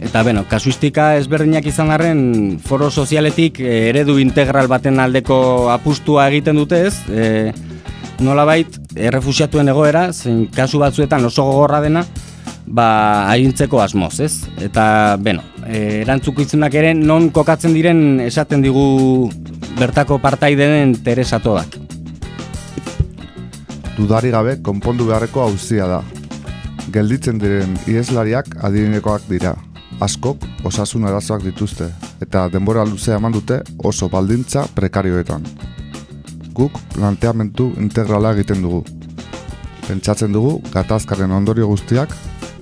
Eta, 0.00 0.22
bueno, 0.24 0.46
kasuistika 0.48 1.10
ezberdinak 1.20 1.66
izan 1.68 1.90
arren 1.92 2.20
foro 2.64 2.88
sozialetik 2.88 3.60
eh, 3.60 3.90
eredu 3.90 4.16
integral 4.16 4.64
baten 4.72 4.96
aldeko 4.96 5.68
apustua 5.74 6.30
egiten 6.30 6.56
dute, 6.56 6.86
ez? 6.88 6.94
E, 7.12 7.52
nolabait, 8.24 8.78
errefusiatuen 8.96 9.68
egoera, 9.68 10.06
zein 10.16 10.46
kasu 10.56 10.80
batzuetan 10.80 11.28
oso 11.28 11.44
gogorra 11.44 11.82
dena, 11.84 12.06
ba, 12.66 13.30
agintzeko 13.30 13.80
asmoz, 13.80 14.18
ez? 14.20 14.32
Eta, 14.62 15.16
beno, 15.22 15.42
e, 15.64 16.02
erantzuko 16.02 16.42
izunak 16.42 16.74
ere, 16.74 16.94
non 16.94 17.30
kokatzen 17.34 17.74
diren 17.74 18.20
esaten 18.20 18.62
digu 18.64 19.30
bertako 19.78 20.18
partai 20.22 20.54
denen 20.58 20.96
teresatoak. 21.04 21.78
Dudari 23.96 24.30
gabe, 24.34 24.58
konpondu 24.62 25.06
beharreko 25.08 25.46
hauzia 25.46 25.86
da. 25.88 26.02
Gelditzen 26.92 27.38
diren 27.40 27.78
ieslariak 27.88 28.58
adinekoak 28.64 29.30
dira. 29.30 29.56
askok 30.00 30.42
osasun 30.68 31.06
arazoak 31.08 31.40
dituzte 31.42 31.86
eta 32.20 32.48
denbora 32.52 32.84
luzea 32.84 33.16
eman 33.16 33.32
dute 33.32 33.62
oso 33.84 34.08
baldintza 34.12 34.66
prekarioetan. 34.74 35.44
Guk 36.52 36.76
planteamentu 36.94 37.70
integrala 37.80 38.32
egiten 38.36 38.62
dugu. 38.64 38.82
Pentsatzen 39.86 40.32
dugu 40.32 40.58
gatazkaren 40.72 41.32
ondorio 41.32 41.68
guztiak 41.68 42.12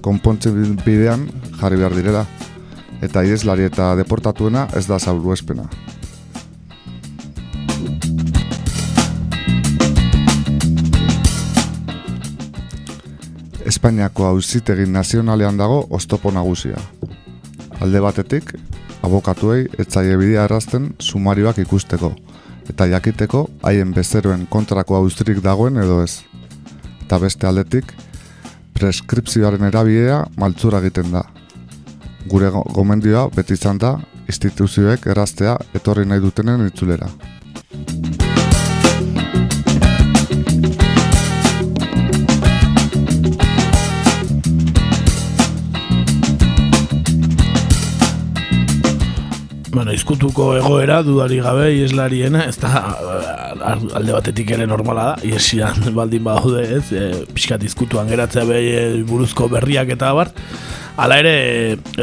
konpontzen 0.04 0.76
bidean 0.84 1.28
jarri 1.61 1.80
behar 1.80 1.94
direla 1.96 2.26
eta 3.04 3.23
ieslari 3.25 3.64
eta 3.68 3.94
deportatuena 3.96 4.66
ez 4.76 4.87
da 4.88 4.99
salbuespena. 4.99 5.64
Espainiako 13.64 14.26
auzitegi 14.28 14.84
nazionalean 14.92 15.56
dago 15.56 15.87
oztopo 15.99 16.30
nagusia. 16.32 16.76
Alde 17.80 18.00
batetik, 18.04 18.52
abokatuei 19.04 19.64
etzaie 19.80 20.16
bidea 20.20 20.44
errazten 20.44 20.90
sumarioak 21.00 21.62
ikusteko, 21.64 22.12
eta 22.68 22.87
jakiteko 22.92 23.46
haien 23.64 23.92
bezeroen 23.96 24.46
kontrako 24.52 25.00
austririk 25.00 25.40
dagoen 25.44 25.80
edo 25.80 26.02
ez. 26.04 26.20
Eta 27.04 27.18
beste 27.20 27.49
aldetik, 27.49 27.92
preskripzioaren 28.74 29.62
erabilea 29.70 30.24
maltzura 30.40 30.80
egiten 30.82 31.12
da. 31.14 31.22
Gure 32.30 32.48
go- 32.50 32.64
gomendioa 32.74 33.28
beti 33.34 33.54
izan 33.58 33.78
da 33.78 33.94
instituzioek 34.26 35.06
erraztea 35.06 35.56
etorri 35.74 36.06
nahi 36.08 36.20
dutenen 36.24 36.66
itzulera. 36.66 37.08
Bueno, 49.74 49.90
izkutuko 49.90 50.52
egoera 50.54 51.00
dudari 51.02 51.40
gabe 51.42 51.64
ieslariena, 51.74 52.44
ez 52.46 52.60
da 52.62 52.82
alde 53.98 54.12
batetik 54.14 54.52
ere 54.54 54.68
normala 54.70 55.06
da, 55.08 55.14
iesian 55.26 55.88
baldin 55.96 56.22
badaude 56.22 56.62
ez, 56.76 56.84
e, 56.94 57.08
pixkat 57.34 57.64
izkutuan 57.66 58.06
geratzea 58.06 58.44
behi 58.46 58.68
e, 58.70 58.84
buruzko 59.08 59.48
berriak 59.50 59.90
eta 59.96 60.12
abar. 60.14 60.30
Hala 60.94 61.16
ere, 61.18 61.32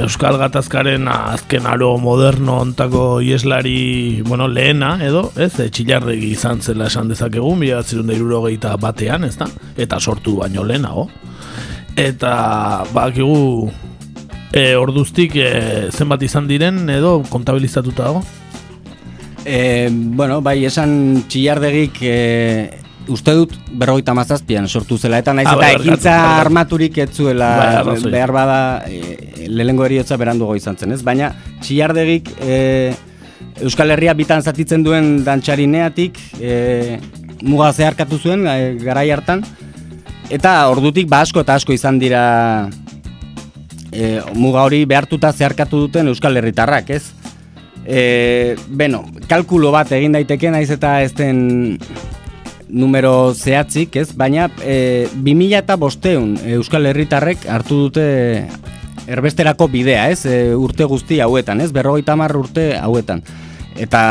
Euskal 0.02 0.36
Gatazkaren 0.42 1.08
azken 1.08 1.70
aro 1.72 1.94
moderno 2.04 2.58
ontako 2.66 3.06
ieslari, 3.24 4.20
bueno, 4.28 4.50
lehena 4.52 4.98
edo, 5.08 5.30
ez, 5.40 5.54
e, 5.64 5.70
txilarregi 5.72 6.34
izan 6.36 6.60
zela 6.60 6.90
esan 6.92 7.08
dezakegun, 7.14 7.64
da 7.64 8.18
irurogeita 8.18 8.76
batean, 8.84 9.24
ez 9.30 9.38
da, 9.40 9.48
eta 9.78 10.00
sortu 10.00 10.42
baino 10.42 10.68
lehenago. 10.68 11.08
Eta, 11.96 12.84
bakigu, 12.92 13.72
e, 14.54 14.76
orduztik 14.76 15.36
e, 15.40 15.50
zenbat 15.92 16.24
izan 16.28 16.48
diren 16.50 16.84
edo 16.92 17.20
kontabilizatuta 17.32 18.10
dago? 18.10 18.24
E, 19.46 19.90
bueno, 19.92 20.42
bai, 20.46 20.60
esan 20.68 21.24
txillardegik 21.32 22.02
e, 22.06 22.16
uste 23.12 23.34
dut 23.34 23.56
berrogeita 23.72 24.14
mazazpian 24.14 24.68
sortu 24.70 24.98
zela, 25.00 25.22
eta 25.24 25.34
naiz 25.34 25.48
Ah, 25.50 25.56
eta 25.56 25.64
bai, 25.64 25.72
ekintza 25.80 26.18
armaturik 26.42 27.00
ez 27.02 27.10
zuela 27.16 27.82
Bai, 27.88 27.96
behar 28.12 28.34
bada 28.36 28.60
e, 28.88 29.48
lehengo 29.50 29.88
eriotza 29.88 30.20
berandugo 30.22 30.56
izan 30.56 30.78
zen, 30.78 30.94
ez? 30.94 31.02
Baina 31.04 31.32
txillardegik 31.64 32.30
e, 32.42 32.60
Euskal 33.66 33.92
Herria 33.94 34.14
bitan 34.18 34.44
zatitzen 34.46 34.84
duen 34.86 35.24
dantxarineatik 35.26 36.20
e, 36.40 37.00
muga 37.42 37.72
zeharkatu 37.74 38.20
zuen 38.22 38.46
e, 38.46 38.76
garai 38.84 39.10
hartan, 39.10 39.42
eta 40.30 40.54
ordutik 40.72 41.10
ba 41.10 41.24
asko 41.26 41.42
eta 41.42 41.58
asko 41.58 41.74
izan 41.74 41.98
dira 42.00 42.70
e, 43.92 44.22
muga 44.34 44.64
hori 44.64 44.86
behartuta 44.90 45.32
zeharkatu 45.34 45.86
duten 45.86 46.10
Euskal 46.12 46.38
Herritarrak, 46.40 46.90
ez? 46.90 47.04
E, 47.86 48.56
beno, 48.68 49.04
kalkulo 49.30 49.72
bat 49.74 49.92
egin 49.98 50.16
daiteke 50.16 50.52
naiz 50.54 50.70
eta 50.72 51.00
ez 51.04 51.14
den 51.18 51.78
numero 52.72 53.34
zehatzik, 53.36 53.98
ez? 54.00 54.12
Baina 54.16 54.48
e, 54.64 55.08
2000 55.14 55.60
eta 55.60 55.78
bosteun 55.78 56.36
Euskal 56.56 56.88
Herritarrek 56.88 57.48
hartu 57.52 57.86
dute 57.88 58.06
erbesterako 59.12 59.68
bidea, 59.72 60.10
ez? 60.14 60.26
E, 60.26 60.42
urte 60.56 60.88
guzti 60.88 61.20
hauetan, 61.20 61.62
ez? 61.62 61.72
Berrogeita 61.76 62.16
hamar 62.16 62.36
urte 62.40 62.72
hauetan. 62.80 63.24
Eta 63.82 64.02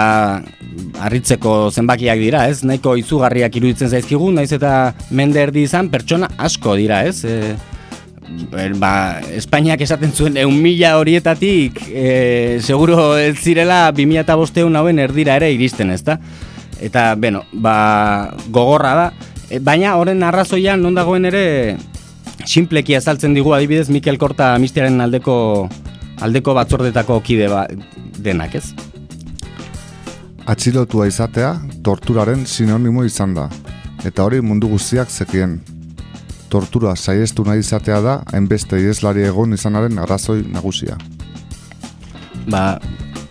harritzeko 1.00 1.70
zenbakiak 1.70 2.20
dira, 2.20 2.46
ez? 2.50 2.62
Nahiko 2.66 2.96
izugarriak 3.00 3.56
iruditzen 3.56 3.90
zaizkigu, 3.92 4.30
naiz 4.34 4.50
eta 4.56 4.92
mende 5.10 5.40
erdi 5.42 5.64
izan 5.68 5.90
pertsona 5.92 6.30
asko 6.38 6.76
dira, 6.80 7.02
ez? 7.08 7.24
E, 7.24 7.54
ba, 8.78 9.20
Espainiak 9.34 9.80
esaten 9.80 10.12
zuen 10.12 10.36
eun 10.40 10.56
mila 10.62 10.96
horietatik 10.98 11.80
e, 11.88 12.58
seguro 12.62 13.16
ez 13.18 13.36
zirela 13.38 13.90
2005 13.92 14.76
hauen 14.76 14.98
erdira 14.98 15.36
ere 15.36 15.50
iristen, 15.52 15.90
ezta? 15.90 16.18
Eta, 16.80 17.14
beno, 17.14 17.44
ba, 17.52 18.34
gogorra 18.48 18.94
da. 18.94 19.06
E, 19.50 19.58
baina 19.58 19.96
horren 19.98 20.22
arrazoia 20.22 20.76
non 20.76 20.94
dagoen 20.94 21.26
ere 21.28 21.76
sinpleki 22.46 22.94
azaltzen 22.96 23.34
digu 23.34 23.52
adibidez 23.54 23.90
Mikel 23.90 24.18
Korta 24.18 24.54
Mistiaren 24.58 25.00
aldeko 25.00 25.68
aldeko 26.20 26.54
batzordetako 26.54 27.20
kide 27.24 27.48
ba, 27.50 27.66
denak, 28.18 28.54
ez? 28.54 28.70
Atxilotua 30.50 31.06
izatea 31.06 31.54
torturaren 31.84 32.46
sinonimo 32.46 33.04
izan 33.04 33.34
da, 33.36 33.48
eta 34.04 34.24
hori 34.24 34.40
mundu 34.40 34.70
guztiak 34.72 35.10
zekien. 35.10 35.60
Tortura 36.50 36.96
saiestu 36.96 37.44
nahi 37.46 37.62
izatea 37.62 38.00
da, 38.02 38.20
hainbeste 38.34 38.80
ieslari 38.82 39.22
egon 39.28 39.54
izanaren 39.54 39.98
arrazoi 40.02 40.42
nagusia. 40.50 40.98
ba, 42.50 42.80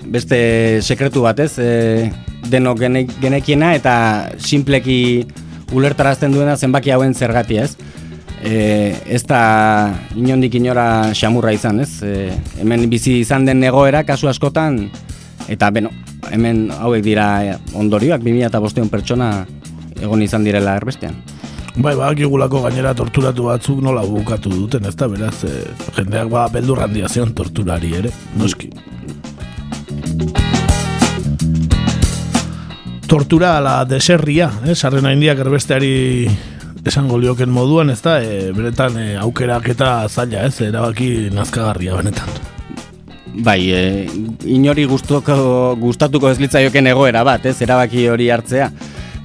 beste 0.06 0.40
sekretu 0.82 1.24
bat 1.26 1.40
ez, 1.40 1.54
e, 1.60 2.10
denok 2.50 2.80
gene, 2.80 3.06
genekiena 3.22 3.74
eta 3.78 3.94
sinpleki 4.40 5.00
ulertarazten 5.76 6.34
duena 6.34 6.56
zenbaki 6.58 6.94
hauen 6.96 7.14
zergatia 7.14 7.68
ez. 7.68 7.76
E, 8.40 8.96
ez 9.12 9.24
da 9.28 9.42
inondik 10.16 10.56
inora 10.56 11.12
xamurra 11.14 11.52
izan 11.54 11.82
ez, 11.84 11.92
e, 12.02 12.30
hemen 12.62 12.88
bizi 12.90 13.20
izan 13.26 13.46
den 13.46 13.64
egoera 13.68 14.06
kasu 14.08 14.32
askotan, 14.32 14.86
eta 15.52 15.70
beno, 15.76 15.92
hemen 16.32 16.70
hauek 16.80 17.04
dira 17.04 17.28
ondorioak 17.76 18.24
2000 18.24 18.48
eta 18.48 18.64
bosteun 18.64 18.90
pertsona 18.90 19.34
egon 20.00 20.24
izan 20.24 20.48
direla 20.48 20.78
erbestean. 20.80 21.20
Bai, 21.78 21.94
badakigulako 21.94 22.64
gainera 22.64 22.96
torturatu 22.98 23.46
batzuk 23.46 23.82
nola 23.86 24.02
bukatu 24.08 24.50
duten, 24.50 24.88
ezta 24.90 25.08
beraz, 25.08 25.44
e, 25.46 25.52
jendeak 25.98 26.32
ba 26.32 26.48
beldur 26.50 26.82
handia 26.82 27.08
zion 27.08 27.34
torturari 27.38 27.94
ere, 28.00 28.12
noski. 28.40 28.72
Tortura 33.10 33.58
ala 33.58 33.84
deserria, 33.86 34.50
eh? 34.66 34.76
sarrena 34.76 35.14
indiak 35.14 35.40
erbesteari 35.46 36.28
esango 36.90 37.18
lioken 37.22 37.50
moduan, 37.54 37.94
ezta, 37.94 38.20
e, 38.22 38.52
beretan 38.56 38.98
e, 38.98 39.08
aukerak 39.22 39.70
eta 39.76 39.94
zaila, 40.10 40.48
ez, 40.50 40.62
erabaki 40.66 41.30
nazkagarria 41.34 41.98
benetan. 42.02 42.34
Bai, 43.46 43.62
e, 43.72 43.84
inori 44.50 44.88
gustuko, 44.90 45.76
gustatuko 45.80 46.32
ez 46.34 46.40
litzaioken 46.42 46.90
egoera 46.92 47.24
bat, 47.24 47.46
ez, 47.46 47.60
erabaki 47.62 48.08
hori 48.10 48.30
hartzea. 48.34 48.72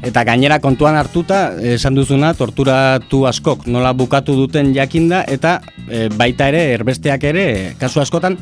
Eta 0.05 0.21
gainera 0.29 0.59
kontuan 0.61 0.99
hartuta, 1.01 1.55
esan 1.65 1.97
duzuna, 1.97 2.35
torturatu 2.37 3.23
askok 3.25 3.65
nola 3.73 3.95
bukatu 3.97 4.35
duten 4.37 4.75
jakinda, 4.77 5.23
eta 5.25 5.57
e, 5.89 6.11
baita 6.13 6.51
ere, 6.53 6.67
erbesteak 6.75 7.25
ere, 7.31 7.47
kasu 7.81 8.03
askotan, 8.03 8.37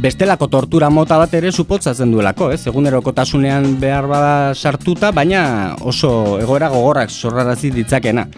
bestelako 0.00 0.46
tortura 0.52 0.90
mota 0.90 1.18
bat 1.18 1.34
ere 1.34 1.50
supotzatzen 1.50 2.14
duelako, 2.14 2.52
ez? 2.54 2.62
Egunerokotasunean 2.70 3.72
behar 3.82 4.06
bada 4.10 4.54
sartuta, 4.54 5.10
baina 5.10 5.42
oso 5.82 6.38
egoera 6.40 6.70
gogorrak 6.70 7.10
sorrarazi 7.10 7.72
ditzakena. 7.74 8.28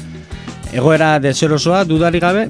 Egoera 0.73 1.19
deserosoa 1.21 1.85
dudari 1.85 2.25
gabe, 2.25 2.49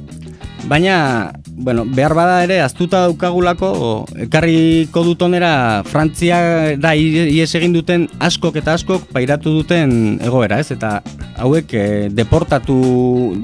baina 0.69 1.33
bueno, 1.47 1.85
behar 1.87 2.15
bada 2.15 2.43
ere 2.45 2.61
aztuta 2.63 3.03
daukagulako 3.07 4.07
ekarriko 4.27 5.03
dut 5.05 5.23
onera 5.23 5.83
Frantzia 5.89 6.77
da 6.81 6.95
ies 6.97 7.51
egin 7.59 7.75
duten 7.75 8.09
askok 8.23 8.57
eta 8.63 8.77
askok 8.79 9.09
pairatu 9.13 9.53
duten 9.59 10.19
egoera, 10.23 10.61
ez? 10.63 10.71
Eta 10.75 11.01
hauek 11.43 11.75
e, 11.75 11.85
deportatu 12.15 12.79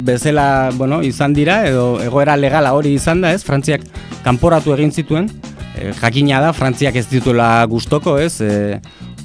bezala, 0.03 0.71
bueno, 0.75 1.01
izan 1.03 1.35
dira 1.35 1.61
edo 1.67 1.99
egoera 2.03 2.37
legala 2.37 2.73
hori 2.77 2.95
izan 2.97 3.21
da, 3.21 3.33
ez? 3.35 3.43
Frantziak 3.45 3.85
kanporatu 4.23 4.73
egin 4.75 4.91
zituen. 4.91 5.29
E, 5.75 5.93
jakina 5.99 6.41
da 6.43 6.53
Frantziak 6.55 6.97
ez 6.99 7.07
dituela 7.11 7.65
gustoko, 7.69 8.17
ez? 8.19 8.39
E, 8.41 8.79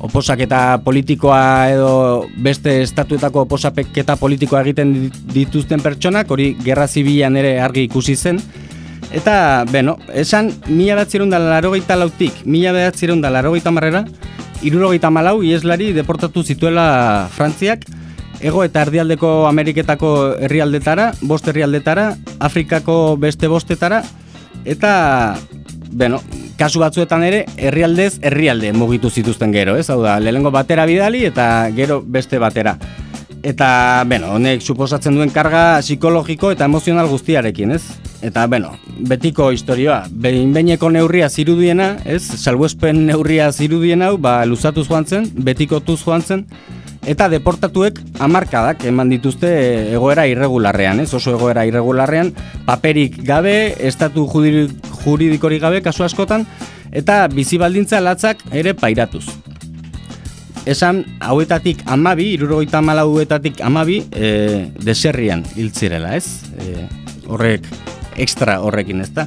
oposaketa 0.04 0.78
politikoa 0.84 1.40
edo 1.72 1.92
beste 2.44 2.76
estatuetako 2.82 3.46
oposaketa 3.46 4.18
politikoa 4.20 4.60
egiten 4.64 4.92
dituzten 5.32 5.80
pertsonak, 5.80 6.30
hori 6.30 6.52
gerra 6.64 6.86
zibilan 6.86 7.36
ere 7.40 7.56
argi 7.64 7.86
ikusi 7.88 8.16
zen. 8.16 8.40
Eta, 9.14 9.64
beno, 9.70 9.96
esan 10.12 10.50
mila 10.68 10.98
behatzerun 10.98 11.32
da 11.32 11.40
larogeita 11.40 11.96
lautik, 11.96 12.44
mila 12.44 12.74
behatzerun 12.76 13.22
da 13.24 13.30
larogeita 13.32 13.72
marrera, 13.72 14.04
irurogeita 14.64 15.10
malau 15.12 15.38
ieslari 15.44 15.92
deportatu 15.96 16.42
zituela 16.42 17.28
Frantziak, 17.32 17.86
ego 18.44 18.64
eta 18.66 18.82
erdialdeko 18.84 19.46
Ameriketako 19.48 20.10
herrialdetara, 20.48 21.12
bost 21.22 21.48
herrialdetara, 21.48 22.10
Afrikako 22.44 23.16
beste 23.20 23.48
bostetara, 23.48 24.02
eta 24.64 24.92
beno, 25.94 26.20
kasu 26.58 26.82
batzuetan 26.82 27.24
ere, 27.26 27.44
herrialdez 27.56 28.18
herrialde 28.22 28.72
mugitu 28.76 29.10
zituzten 29.10 29.52
gero, 29.54 29.76
ez? 29.76 29.88
Hau 29.90 30.00
da, 30.02 30.18
lehengo 30.20 30.52
batera 30.54 30.86
bidali 30.86 31.24
eta 31.26 31.68
gero 31.74 32.00
beste 32.02 32.38
batera. 32.38 32.76
Eta, 33.44 33.66
beno, 34.08 34.30
honek 34.38 34.62
suposatzen 34.64 35.18
duen 35.18 35.28
karga 35.28 35.82
psikologiko 35.84 36.48
eta 36.54 36.64
emozional 36.64 37.10
guztiarekin, 37.10 37.74
ez? 37.76 37.82
Eta, 38.24 38.46
beno, 38.48 38.70
betiko 39.10 39.50
historioa, 39.52 40.06
behin-beineko 40.08 40.88
neurria 40.94 41.28
zirudiena, 41.28 41.90
ez? 42.08 42.22
Salbuespen 42.24 43.04
neurria 43.10 43.50
zirudien 43.52 44.00
hau, 44.06 44.14
ba, 44.16 44.38
luzatuz 44.48 44.86
joan 44.88 45.04
zen, 45.04 45.28
betikotuz 45.44 45.98
joan 46.06 46.24
zen, 46.24 46.46
eta 47.04 47.28
deportatuek 47.28 48.00
hamarkadak 48.24 48.86
eman 48.88 49.12
dituzte 49.12 49.50
egoera 49.92 50.24
irregularrean, 50.30 51.04
ez? 51.04 51.10
Oso 51.12 51.34
egoera 51.36 51.66
irregularrean, 51.68 52.32
paperik 52.64 53.20
gabe, 53.28 53.74
estatu 53.92 54.24
juridikorik 55.04 55.62
gabe, 55.62 55.82
kasu 55.84 56.04
askotan, 56.06 56.46
eta 56.92 57.24
bizi 57.32 57.58
baldintza 57.60 58.00
latzak 58.00 58.44
ere 58.52 58.74
pairatuz. 58.78 59.24
Esan, 60.64 61.02
hauetatik 61.20 61.82
amabi, 61.92 62.30
irurogeita 62.38 62.80
malauetatik 62.80 63.60
amabi, 63.60 63.98
e, 64.16 64.70
deserrian 64.80 65.44
hiltzirela, 65.56 66.14
ez? 66.16 66.48
E, 66.56 66.86
horrek, 67.28 67.68
ekstra 68.16 68.60
horrekin, 68.64 69.02
ez 69.04 69.10
da? 69.12 69.26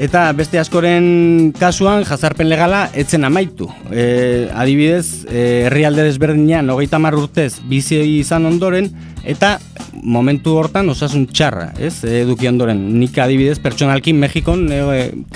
Eta 0.00 0.30
beste 0.32 0.56
askoren 0.56 1.50
kasuan 1.58 2.06
jazarpen 2.08 2.48
legala 2.48 2.86
etzen 2.96 3.26
amaitu. 3.28 3.66
E, 3.92 4.48
adibidez, 4.56 5.26
e, 5.28 5.66
herrialde 5.68 6.06
desberdinean 6.06 6.72
hogeita 6.72 6.96
hamar 6.96 7.18
urtez 7.18 7.58
bizi 7.68 7.98
izan 8.14 8.48
ondoren 8.48 8.88
eta 9.28 9.58
momentu 10.00 10.54
hortan 10.56 10.88
osasun 10.88 11.26
txarra, 11.28 11.74
ez? 11.76 11.98
Eduki 12.08 12.48
ondoren. 12.48 12.80
Nik 12.96 13.18
adibidez 13.20 13.58
pertsonalki 13.60 14.14
Mexikon 14.16 14.64
e, 14.72 14.80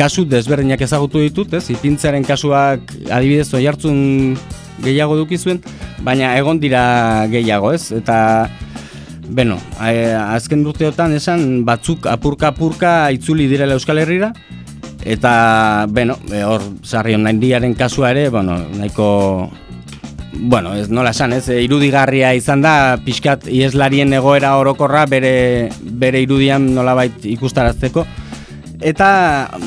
kasu 0.00 0.24
desberdinak 0.24 0.81
ezagutu 0.88 1.20
ditut, 1.20 1.53
ez? 1.61 1.66
Ipintzaren 1.74 2.24
kasuak 2.24 2.96
adibidez 3.12 3.50
oi 3.53 3.66
hartzun 3.68 3.98
gehiago 4.81 5.20
duki 5.20 5.37
zuen, 5.37 5.61
baina 6.00 6.38
egon 6.40 6.57
dira 6.64 7.27
gehiago, 7.29 7.77
ez? 7.77 7.90
Eta 8.00 8.16
Beno, 9.24 9.56
e, 9.80 10.12
azken 10.12 10.66
urteotan 10.68 11.14
esan 11.16 11.64
batzuk 11.64 12.06
apurka-apurka 12.10 13.10
itzuli 13.14 13.46
direla 13.48 13.76
Euskal 13.78 14.02
Herrira, 14.02 14.32
eta, 15.04 15.87
beno, 15.88 16.18
e, 16.32 16.42
hor, 16.44 16.64
sarri 16.84 17.16
ondaindiaren 17.16 17.74
kasua 17.78 18.12
ere, 18.12 18.28
bueno, 18.28 18.58
nahiko, 18.76 19.50
bueno, 20.34 20.74
ez 20.74 20.88
nola 20.90 21.14
esan, 21.16 21.32
ez, 21.37 21.48
e, 21.48 21.62
irudigarria 21.64 22.34
izan 22.37 22.64
da, 22.64 22.74
pixkat 23.04 23.48
ieslarien 23.48 24.12
egoera 24.12 24.54
orokorra 24.60 25.06
bere, 25.08 25.34
bere 25.80 26.20
irudian 26.24 26.74
nolabait 26.76 27.24
ikustarazteko, 27.34 28.06
eta 28.84 29.10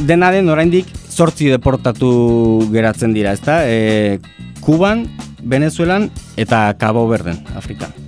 dena 0.05 0.31
den 0.35 0.49
oraindik 0.53 0.89
zortzi 1.09 1.49
deportatu 1.49 2.67
geratzen 2.73 3.13
dira, 3.17 3.33
ezta? 3.33 3.63
E, 3.65 4.19
Kuban, 4.61 5.07
Venezuelan 5.41 6.11
eta 6.37 6.67
Cabo 6.77 7.07
Verden, 7.07 7.41
Afrikan. 7.55 8.06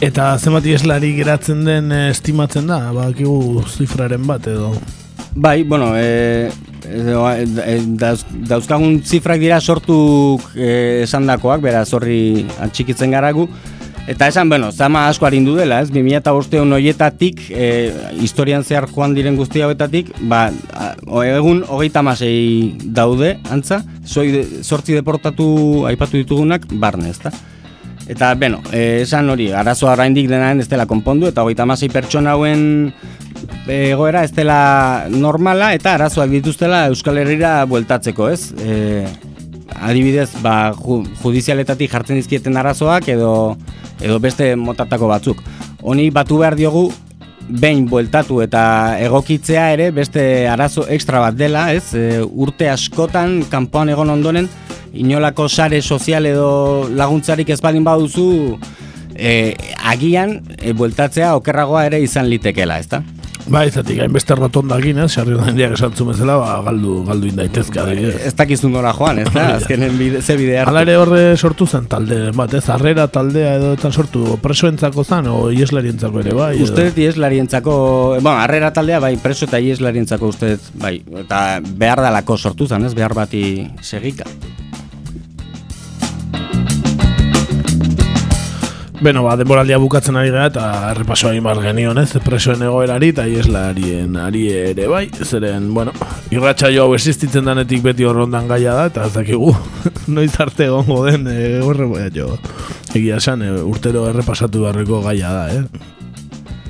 Eta 0.00 0.30
zenbat 0.40 0.64
ieslari 0.64 1.10
geratzen 1.12 1.58
den 1.66 1.90
eh, 1.92 2.06
estimatzen 2.08 2.70
da, 2.70 2.78
bakigu 2.96 3.60
zifraren 3.68 4.22
bat 4.24 4.46
edo. 4.48 4.70
Bai, 5.36 5.60
bueno, 5.62 5.90
e, 5.94 6.48
e, 6.88 7.74
dauz, 8.00 8.22
dauzkagun 8.48 9.02
zifrak 9.04 9.42
dira 9.42 9.58
sortuk 9.60 10.46
e, 10.56 11.02
esandakoak, 11.02 11.60
beraz 11.60 11.90
horri 11.92 12.46
atxikitzen 12.64 13.12
garagu. 13.12 13.44
Eta 14.08 14.30
esan, 14.32 14.48
bueno, 14.48 14.72
zama 14.72 15.04
asko 15.10 15.28
harindu 15.28 15.52
dela, 15.58 15.82
ez? 15.84 15.92
2005 15.92 16.64
horietatik, 16.64 17.44
e, 17.52 17.92
historian 18.24 18.64
zehar 18.64 18.88
joan 18.88 19.12
diren 19.14 19.36
guzti 19.36 19.60
hauetatik, 19.60 20.14
ba, 20.32 20.46
egun 21.28 21.60
hogeita 21.68 22.00
masei 22.00 22.72
daude, 22.80 23.36
antza, 23.52 23.82
sortzi 24.08 24.96
deportatu 24.96 25.84
aipatu 25.92 26.24
ditugunak, 26.24 26.64
barne, 26.80 27.12
ezta? 27.12 27.36
Eta, 28.10 28.32
beno, 28.34 28.58
e, 28.74 29.02
esan 29.04 29.30
hori, 29.30 29.52
arazoa 29.54 29.92
oraindik 29.94 30.26
denaren 30.26 30.58
ez 30.58 30.66
dela 30.70 30.88
konpondu, 30.90 31.28
eta 31.30 31.44
hogeita 31.44 31.66
masei 31.68 31.86
pertsona 31.92 32.32
hauen 32.34 32.90
egoera 33.70 34.24
ez 34.26 34.32
dela 34.34 35.06
normala, 35.12 35.68
eta 35.76 35.92
arazoak 35.94 36.32
dituztela 36.32 36.88
Euskal 36.90 37.20
Herrira 37.22 37.52
bueltatzeko, 37.70 38.26
ez? 38.34 38.50
E, 38.58 39.04
adibidez, 39.78 40.32
ba, 40.42 40.72
ju, 40.74 41.04
judizialetatik 41.22 41.92
jartzen 41.92 42.18
dizkieten 42.18 42.58
arazoak 42.58 43.06
edo, 43.14 43.30
edo 44.02 44.18
beste 44.18 44.56
motatako 44.58 45.12
batzuk. 45.12 45.44
Honi 45.86 46.08
batu 46.10 46.40
behar 46.42 46.58
diogu 46.58 46.88
behin 47.62 47.86
bueltatu 47.90 48.40
eta 48.42 48.64
egokitzea 49.06 49.68
ere 49.76 49.90
beste 49.94 50.48
arazo 50.50 50.88
ekstra 50.90 51.22
bat 51.22 51.38
dela, 51.38 51.68
ez? 51.78 51.94
E, 51.94 52.24
urte 52.26 52.66
askotan 52.74 53.44
kanpoan 53.54 53.94
egon 53.94 54.10
ondoren 54.18 54.50
inolako 54.92 55.48
sare 55.48 55.82
sozial 55.82 56.26
edo 56.26 56.88
laguntzarik 56.88 57.48
ez 57.50 57.60
baldin 57.60 57.84
baduzu 57.84 58.58
e, 59.14 59.54
agian 59.84 60.40
e, 60.58 60.72
bueltatzea 60.72 61.34
okerragoa 61.38 61.86
ere 61.90 62.00
izan 62.02 62.28
litekela, 62.30 62.78
ezta? 62.78 63.02
Ba, 63.50 63.64
izatik, 63.66 63.98
hainbeste 64.04 64.36
rotonda 64.36 64.76
egin, 64.78 65.00
ez? 65.02 65.08
Sarri 65.16 65.34
handiak 65.40 65.72
esan 65.74 65.94
bezala, 66.06 66.36
ba, 66.38 66.50
galdu, 66.68 67.00
galdu 67.08 67.30
indaitezka. 67.30 67.82
adibidez. 67.82 68.20
Ez 68.28 68.34
dakizu 68.38 68.68
nora 68.70 68.92
joan, 68.94 69.18
ez 69.24 69.32
da? 69.32 69.46
Azkenen 69.56 69.96
bide, 69.98 70.20
ze 70.22 70.36
bide 70.38 70.58
hartu. 70.60 70.76
Ere 70.84 70.96
horre 71.00 71.22
sortu 71.36 71.66
zen 71.66 71.88
talde 71.90 72.20
bat, 72.36 72.54
ez? 72.54 72.62
Arrera 72.70 73.08
taldea 73.08 73.56
edo 73.58 73.72
etan 73.78 73.92
sortu 73.92 74.36
presoentzako 74.42 75.04
zan, 75.04 75.30
o 75.32 75.50
ieslarientzako 75.50 76.22
ere, 76.22 76.36
bai? 76.36 76.52
Uste 76.62 76.90
dut 76.90 77.02
ieslarientzako, 77.02 77.74
bueno, 78.20 78.36
harrera 78.38 78.70
taldea 78.76 79.00
bai 79.02 79.16
preso 79.22 79.48
eta 79.48 79.58
ieslarientzako 79.58 80.30
uste 80.30 80.56
bai, 80.78 80.98
eta 81.24 81.60
behar 81.64 82.04
dalako 82.06 82.38
sortu 82.38 82.68
zen, 82.68 82.86
ez, 82.86 82.94
behar 82.94 83.16
bati 83.18 83.44
segika. 83.82 84.28
Beno, 89.00 89.22
ba, 89.24 89.32
denboraldia 89.32 89.78
bukatzen 89.80 90.16
ari 90.20 90.28
gara 90.28 90.50
eta 90.50 90.62
errepaso 90.90 91.30
egin 91.30 91.46
behar 91.46 91.62
genion, 91.64 91.96
ez? 92.02 92.10
Presoen 92.20 92.60
egoerari 92.66 93.08
eta 93.14 93.24
ieslarien 93.24 94.18
ari 94.20 94.42
ere, 94.52 94.88
bai? 94.92 95.06
Zeren, 95.24 95.70
bueno, 95.72 95.94
irratxa 96.28 96.68
jo 96.74 96.84
hau 96.84 96.92
existitzen 96.92 97.48
danetik 97.48 97.80
beti 97.86 98.04
horrondan 98.04 98.50
gaia 98.50 98.74
da, 98.76 98.82
eta 98.90 99.06
ez 99.08 99.14
dakigu, 99.14 99.54
noiz 100.16 100.34
arte 100.44 100.66
egongo 100.66 100.98
den, 101.06 101.24
e, 101.32 101.46
horre, 101.64 102.10
jo, 102.12 102.34
egia 102.92 103.16
esan, 103.22 103.46
e, 103.46 103.54
urtero 103.64 104.04
errepasatu 104.10 104.66
beharreko 104.66 105.00
gaia 105.06 105.32
da, 105.32 105.46
eh? 105.56 105.96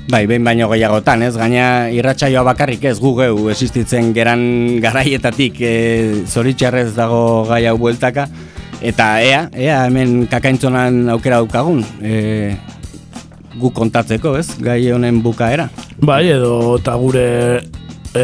Bai, 0.07 0.23
behin 0.27 0.47
baino 0.47 0.69
gehiagotan, 0.71 1.25
ez? 1.27 1.33
Gaina 1.35 1.65
irratsaioa 1.91 2.45
bakarrik 2.47 2.87
ez 2.87 2.95
gu 2.99 3.11
geu 3.19 3.49
existitzen 3.51 4.13
geran 4.15 4.79
garaietatik 4.83 5.59
e, 5.59 5.75
zoritxarrez 6.31 6.93
dago 6.95 7.43
gai 7.51 7.65
hau 7.67 7.75
bueltaka. 7.79 8.29
Eta 8.81 9.07
ea, 9.21 9.41
ea 9.53 9.83
hemen 9.85 10.25
kakaintzonan 10.29 11.11
aukera 11.13 11.37
daukagun, 11.37 11.83
e, 12.01 12.55
gu 13.61 13.69
kontatzeko, 13.77 14.33
ez? 14.39 14.47
Gai 14.57 14.79
honen 14.89 15.21
bukaera. 15.21 15.67
Bai, 16.01 16.23
edo 16.33 16.79
eta 16.79 16.95
gure 16.97 17.25
e, 17.61 18.23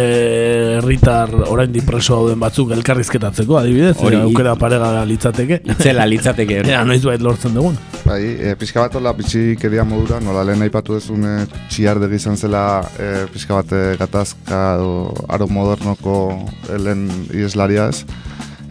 herritar 0.80 1.30
oraindik 1.48 1.86
preso 1.86 2.17
dauden 2.17 2.39
batzuk 2.41 2.72
elkarrizketatzeko, 2.74 3.60
adibidez, 3.60 3.96
Hori, 4.02 4.17
e, 4.17 4.24
aukera 4.26 4.56
parega 4.58 5.04
litzateke. 5.06 5.60
Itzela 5.76 6.08
litzateke. 6.10 6.63
Ea, 6.65 6.82
noiz 6.89 7.04
bait 7.06 7.22
lortzen 7.22 7.54
dugun. 7.54 7.78
Bai, 8.08 8.22
e, 8.26 8.56
pixka 8.58 8.82
bat 8.82 8.98
hola 8.98 9.13
bitxikeria 9.17 9.86
modura, 9.86 10.17
nola 10.24 10.41
lehen 10.48 10.65
aipatu 10.65 10.98
duzun 10.98 11.28
e, 11.28 11.36
txiardegi 11.70 12.17
izan 12.17 12.39
zela 12.39 12.63
e, 12.98 13.28
pixka 13.34 13.60
bat 13.60 13.78
e, 13.78 13.84
gatazka 14.00 14.63
edo 14.80 15.28
aro 15.30 15.50
modernoko 15.52 16.17
e, 16.65 16.82
lehen 16.82 17.06
ieslaria 17.30 17.91
ez. 17.93 18.08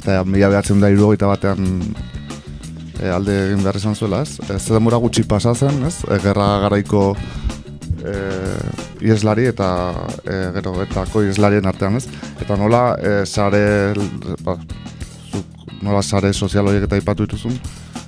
Eta 0.06 0.20
mila 0.22 0.46
behatzen 0.52 0.78
da 0.78 0.86
irurogeita 0.86 1.26
batean 1.26 1.64
e, 3.00 3.08
alde 3.10 3.32
egin 3.48 3.64
behar 3.64 3.74
izan 3.80 3.96
zuela 3.98 4.20
ez. 4.22 4.36
Ez 4.54 4.60
denbora 4.70 5.00
gutxi 5.02 5.24
pasa 5.26 5.50
zen 5.50 5.80
ez, 5.88 5.96
e, 6.06 6.18
gerra 6.22 6.44
garaiko 6.62 7.00
e, 8.06 8.12
ieslari 9.02 9.48
eta 9.50 9.68
e, 10.22 10.36
gero 10.54 10.76
etako 10.84 11.24
ieslarien 11.26 11.66
artean 11.66 11.98
ez. 11.98 12.04
Eta 12.38 12.54
nola 12.60 12.84
e, 13.02 13.16
sare, 13.26 13.64
ba, 14.46 14.54
zuk 15.32 15.66
nola 15.82 16.04
sare 16.06 16.30
sozial 16.30 16.70
horiek 16.70 16.86
eta 16.86 17.00
aipatu 17.00 17.26
dituzun, 17.26 17.58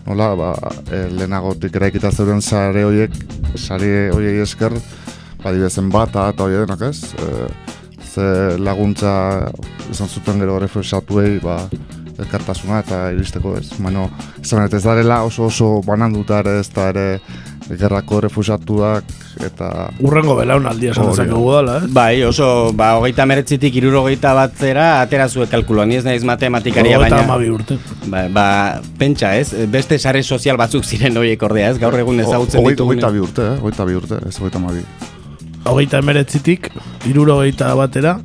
nola, 0.06 0.30
ba, 0.38 0.52
e, 0.86 1.02
lehenagotik 1.16 1.82
eraikita 1.82 2.14
zeuden 2.14 2.38
sare 2.38 2.86
horiek, 2.86 3.18
sare 3.58 4.12
horiek 4.14 4.44
esker, 4.46 4.78
ba, 5.42 5.50
dibezen 5.50 5.90
bata 5.90 6.30
eta 6.30 6.46
hori 6.46 6.62
denak 6.62 6.92
ez, 6.92 7.10
e, 7.18 7.67
laguntza 8.58 9.12
izan 9.90 10.08
zuten 10.08 10.40
gero 10.42 10.58
refresatuei, 10.62 11.38
ba, 11.42 11.60
elkartasuna 12.18 12.82
eta 12.82 13.02
iristeko 13.14 13.56
ez. 13.58 13.68
Baina, 13.78 14.08
esan 14.42 14.66
ez 14.66 14.82
darela 14.82 15.22
oso 15.26 15.46
oso 15.46 15.78
bananduta 15.86 16.42
ere 16.42 16.58
ez 16.60 16.68
da 16.74 16.88
ere 16.90 17.06
gerrako 17.68 18.22
refusatuak 18.24 19.10
eta 19.44 19.90
Urrengo 20.00 20.34
belaunaldia 20.38 20.94
esan 20.94 21.10
dezakegu 21.10 21.50
dala, 21.52 21.74
eh? 21.82 21.90
Bai, 21.92 22.22
oso, 22.24 22.72
ba, 22.76 22.94
hogeita 22.98 23.26
meretzitik 23.28 23.76
irurogeita 23.78 24.32
batzera, 24.34 24.86
atera 25.02 25.28
zuek 25.28 25.52
kalkuloa, 25.52 25.84
ni 25.86 25.98
ez 25.98 26.06
naiz 26.06 26.24
matematikaria, 26.26 26.96
Hogeita 26.98 27.18
baina... 27.18 27.28
hamabi 27.28 27.52
urte. 27.52 27.76
Ba, 28.08 28.24
ba, 28.32 28.46
pentsa 28.98 29.34
ez, 29.36 29.52
beste 29.70 30.00
sare 30.00 30.24
sozial 30.24 30.58
batzuk 30.60 30.88
ziren 30.88 31.20
horiek 31.20 31.44
ordea 31.44 31.74
ez, 31.74 31.76
gaur 31.78 31.98
egun 32.00 32.24
ezagutzen 32.24 32.64
ditugun. 32.64 32.96
Hogeita 32.96 33.12
bi 33.14 33.24
urte, 33.28 33.52
eh? 33.52 33.60
Hogeita 33.60 33.88
bi 33.90 34.00
urte, 34.00 34.24
ez 34.26 34.36
hogeita 34.40 34.62
hamabi. 34.62 34.84
Hogeita 35.64 35.98
emeretzitik, 35.98 36.68
irurogeita 37.08 37.74
batera, 37.76 38.18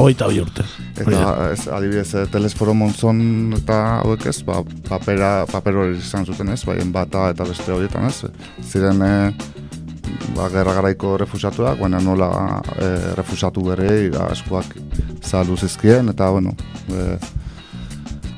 hogeita 0.00 0.28
bi 0.28 0.40
urte. 0.40 0.64
Da. 0.96 1.04
Eta 1.04 1.30
ez, 1.52 1.62
adibidez, 1.72 2.08
eh, 2.14 2.26
telesforo 2.32 2.74
monzon 2.76 3.54
eta 3.56 3.78
hauek 4.00 4.26
ez, 4.30 4.40
ba, 4.44 4.60
papera, 4.88 5.30
paper 5.50 5.80
hori 5.84 5.98
izan 6.00 6.26
zuten 6.26 6.52
ez, 6.52 6.60
baien 6.68 6.92
bata 6.92 7.28
eta 7.32 7.46
beste 7.48 7.72
horietan 7.72 8.08
ez. 8.08 8.28
Ziren, 8.66 9.00
e, 9.02 9.32
ba, 10.36 10.48
gerra 10.52 10.74
garaiko 10.76 11.16
refusatuak, 11.20 11.80
baina 11.80 12.00
nola 12.04 12.30
e, 12.76 12.90
refusatu 13.18 13.64
berei 13.70 14.10
ba, 14.12 14.28
askoak 14.34 14.74
zalu 15.24 15.56
zizkien, 15.56 16.12
eta 16.12 16.30
bueno, 16.34 16.56
e, 16.90 17.16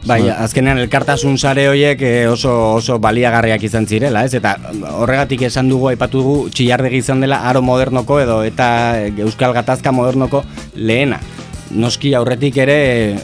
Bai, 0.02 0.24
azkenean 0.34 0.80
elkartasun 0.82 1.36
sare 1.38 1.68
horiek 1.70 2.00
eh, 2.02 2.26
oso 2.26 2.50
oso 2.74 2.96
baliagarriak 2.98 3.62
izan 3.68 3.86
zirela, 3.86 4.24
ez? 4.26 4.34
Eta 4.34 4.56
horregatik 4.98 5.44
esan 5.46 5.68
dugu 5.70 5.92
aipatu 5.92 6.24
dugu 6.24 6.34
txillardegi 6.50 6.98
izan 7.04 7.22
dela 7.22 7.38
aro 7.46 7.62
modernoko 7.62 8.18
edo 8.18 8.40
eta 8.42 8.66
euskal 9.22 9.54
gatazka 9.54 9.94
modernoko 9.94 10.42
lehena. 10.74 11.20
Noski 11.72 12.16
aurretik 12.18 12.58
ere 12.64 12.78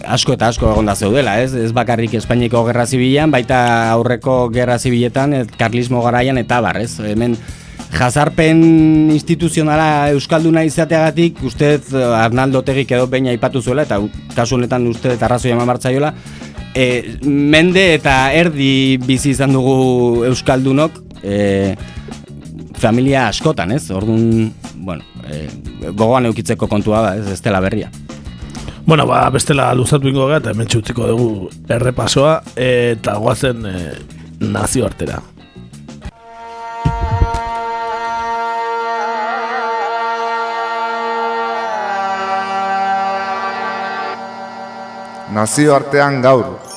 asko 0.06 0.38
eta 0.38 0.52
asko 0.54 0.70
egonda 0.70 0.94
zeudela, 0.94 1.40
ez? 1.42 1.50
Ez 1.52 1.72
bakarrik 1.74 2.14
Espainiako 2.14 2.62
gerra 2.70 2.86
zibilan, 2.86 3.34
baita 3.34 3.58
aurreko 3.90 4.44
gerra 4.54 4.78
zibiletan, 4.78 5.34
et, 5.42 5.50
karlismo 5.58 6.00
garaian 6.06 6.38
eta 6.38 6.62
bar, 6.64 6.78
ez? 6.80 6.94
Hemen 7.02 7.34
jazarpen 7.92 8.62
instituzionala 9.12 10.10
euskalduna 10.14 10.62
izateagatik, 10.68 11.42
uste 11.42 11.74
eh, 11.74 12.04
Arnaldo 12.22 12.62
Tegik 12.62 12.94
edo 12.94 13.10
behin 13.10 13.32
aipatu 13.34 13.60
zuela, 13.60 13.82
eta 13.82 13.98
kasu 14.36 14.56
honetan 14.56 14.86
uste 14.86 15.10
dut 15.16 15.26
arrazoi 15.26 15.52
eman 15.56 15.68
e, 16.74 17.16
mende 17.22 17.94
eta 17.94 18.32
erdi 18.36 18.98
bizi 19.04 19.32
izan 19.34 19.54
dugu 19.56 20.24
euskaldunok, 20.28 20.98
e, 21.22 21.76
familia 22.78 23.28
askotan, 23.28 23.72
ez? 23.72 23.90
Orduan, 23.90 24.52
bueno, 24.74 25.04
e, 25.26 25.46
gogoan 25.90 26.28
eukitzeko 26.30 26.68
kontua 26.70 27.02
da, 27.06 27.16
ez, 27.18 27.26
ez 27.32 27.40
dela 27.44 27.60
berria. 27.64 27.90
Bueno, 28.88 29.04
ba, 29.06 29.26
bestela 29.30 29.68
luzatu 29.76 30.08
ingo 30.08 30.30
eta 30.32 30.54
hemen 30.54 30.70
txutziko 30.70 31.10
dugu 31.10 31.50
errepasoa, 31.68 32.38
eta 32.56 33.18
goazen 33.20 33.66
e, 33.68 33.76
nazio 34.40 34.88
nazio 45.38 45.74
artean 45.74 46.20
gaur. 46.20 46.67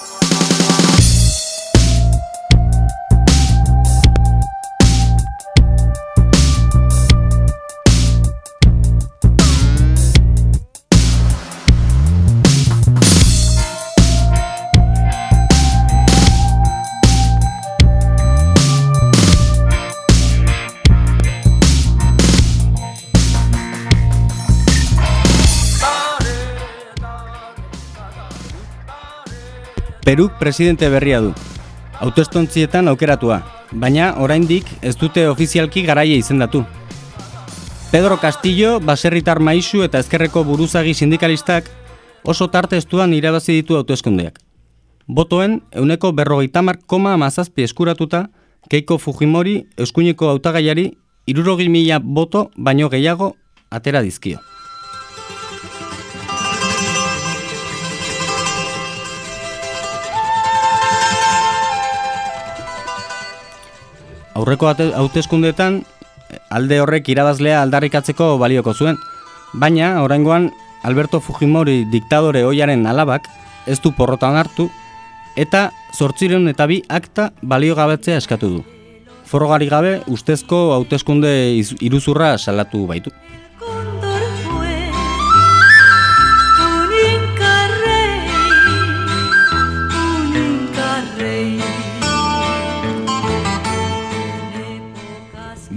Peruk 30.11 30.33
presidente 30.37 30.89
berria 30.89 31.21
du. 31.21 31.29
Autoestontzietan 32.03 32.89
aukeratua, 32.91 33.37
baina 33.71 34.09
oraindik 34.19 34.67
ez 34.83 34.97
dute 34.99 35.23
ofizialki 35.31 35.85
garaia 35.87 36.17
izendatu. 36.19 36.65
Pedro 37.93 38.17
Castillo, 38.19 38.81
baserritar 38.83 39.39
maisu 39.39 39.85
eta 39.87 40.03
ezkerreko 40.03 40.43
buruzagi 40.43 40.91
sindikalistak 40.99 41.71
oso 42.27 42.49
tarte 42.51 42.75
estuan 42.75 43.15
irabazi 43.15 43.55
ditu 43.61 43.79
hauteskundeak. 43.79 44.43
Botoen, 45.07 45.61
euneko 45.71 46.11
berrogeita 46.11 46.59
mar 46.61 46.83
koma 46.85 47.15
amazazpi 47.15 47.63
eskuratuta, 47.63 48.25
Keiko 48.67 48.99
Fujimori 48.99 49.61
euskuineko 49.77 50.27
hautagaiari 50.27 50.89
irurogi 51.25 51.71
mila 51.71 52.03
boto 52.03 52.49
baino 52.57 52.91
gehiago 52.91 53.37
atera 53.71 54.03
dizkio. 54.03 54.43
Aurreko 64.41 64.71
haute- 64.71 64.93
hauteskundeetan 64.97 65.83
alde 66.49 66.79
horrek 66.81 67.09
irabazlea 67.13 67.59
aldarrikatzeko 67.61 68.33
balioko 68.41 68.73
zuen, 68.73 68.97
baina 69.53 69.99
oraingoan 70.01 70.49
Alberto 70.87 71.19
Fujimori 71.21 71.83
diktadore 71.91 72.41
oiaren 72.47 72.87
alabak 72.89 73.27
ez 73.69 73.77
du 73.83 73.91
porrotan 73.93 74.39
hartu 74.39 74.65
eta 75.37 75.67
zortziren 75.93 76.47
eta 76.49 76.65
bi 76.65 76.79
akta 76.89 77.29
baliogabetzea 77.43 78.17
eskatu 78.17 78.49
du. 78.55 78.63
Forrogari 79.29 79.69
gabe 79.69 79.99
ustezko 80.09 80.73
hauteskunde 80.73 81.31
iruzurra 81.79 82.33
salatu 82.37 82.87
baitu. 82.87 83.13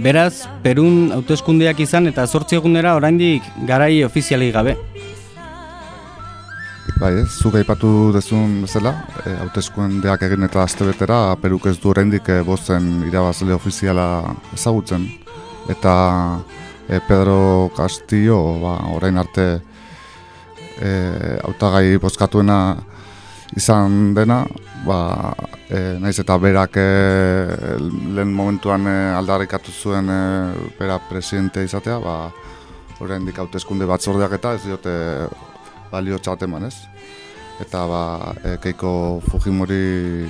Beraz, 0.05 0.43
Perun 0.61 1.09
hauteskundeak 1.15 1.79
izan 1.81 2.05
eta 2.05 2.27
zortzi 2.29 2.59
egunera 2.59 2.91
oraindik 2.93 3.45
garai 3.65 4.03
ofizialik 4.05 4.51
gabe. 4.53 4.75
Bai, 6.99 7.09
ez, 7.23 7.31
zuk 7.41 7.57
aipatu 7.57 8.11
dezun 8.13 8.59
bezala, 8.67 8.91
e, 9.23 9.33
hauteskundeak 9.41 10.27
egin 10.27 10.45
eta 10.45 10.61
astebetera 10.61 11.17
Peruk 11.41 11.65
ez 11.71 11.79
du 11.81 11.89
oraindik 11.89 12.29
e, 12.29 12.37
bozen 12.45 12.91
irabazle 13.07 13.57
ofiziala 13.57 14.05
ezagutzen. 14.53 15.07
Eta 15.73 15.95
e, 16.85 17.01
Pedro 17.07 17.71
Castillo, 17.73 18.37
ba, 18.61 18.75
orain 18.93 19.17
arte 19.17 19.47
e, 20.77 20.91
hautagai 21.47 21.97
bozkatuena 21.97 22.59
izan 23.55 24.13
dena, 24.13 24.43
ba, 24.85 25.33
e, 25.69 25.95
naiz 25.99 26.17
eta 26.19 26.35
berak 26.37 26.75
e, 26.77 26.87
lehen 28.15 28.33
momentuan 28.35 28.87
e, 28.87 28.95
aldarrikatu 29.15 29.71
zuen 29.71 30.11
e, 30.11 30.19
bera 30.79 30.99
presidente 31.09 31.63
izatea, 31.63 31.99
ba, 32.03 32.17
oraindik 32.99 33.39
hauteskunde 33.39 33.87
batzordeak 33.87 34.35
eta 34.37 34.53
ez 34.55 34.63
diote 34.65 34.95
balio 35.91 36.19
txateman 36.19 36.67
ez. 36.67 36.75
Eta 37.63 37.85
ba, 37.87 38.03
e, 38.43 38.57
Keiko 38.63 38.91
Fujimori 39.29 40.27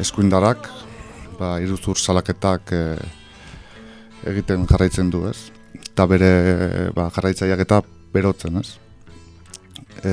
eskuindarak 0.00 0.70
ba, 1.38 1.58
iruzur 1.60 2.00
salaketak 2.00 2.72
e, 2.72 2.82
egiten 4.32 4.64
jarraitzen 4.70 5.12
du 5.12 5.26
ez. 5.28 5.50
Eta 5.92 6.08
bere 6.08 6.32
ba, 6.96 7.10
jarraitzaileak 7.12 7.66
eta 7.66 7.82
berotzen 8.14 8.60
ez. 8.62 8.68
E, 10.00 10.12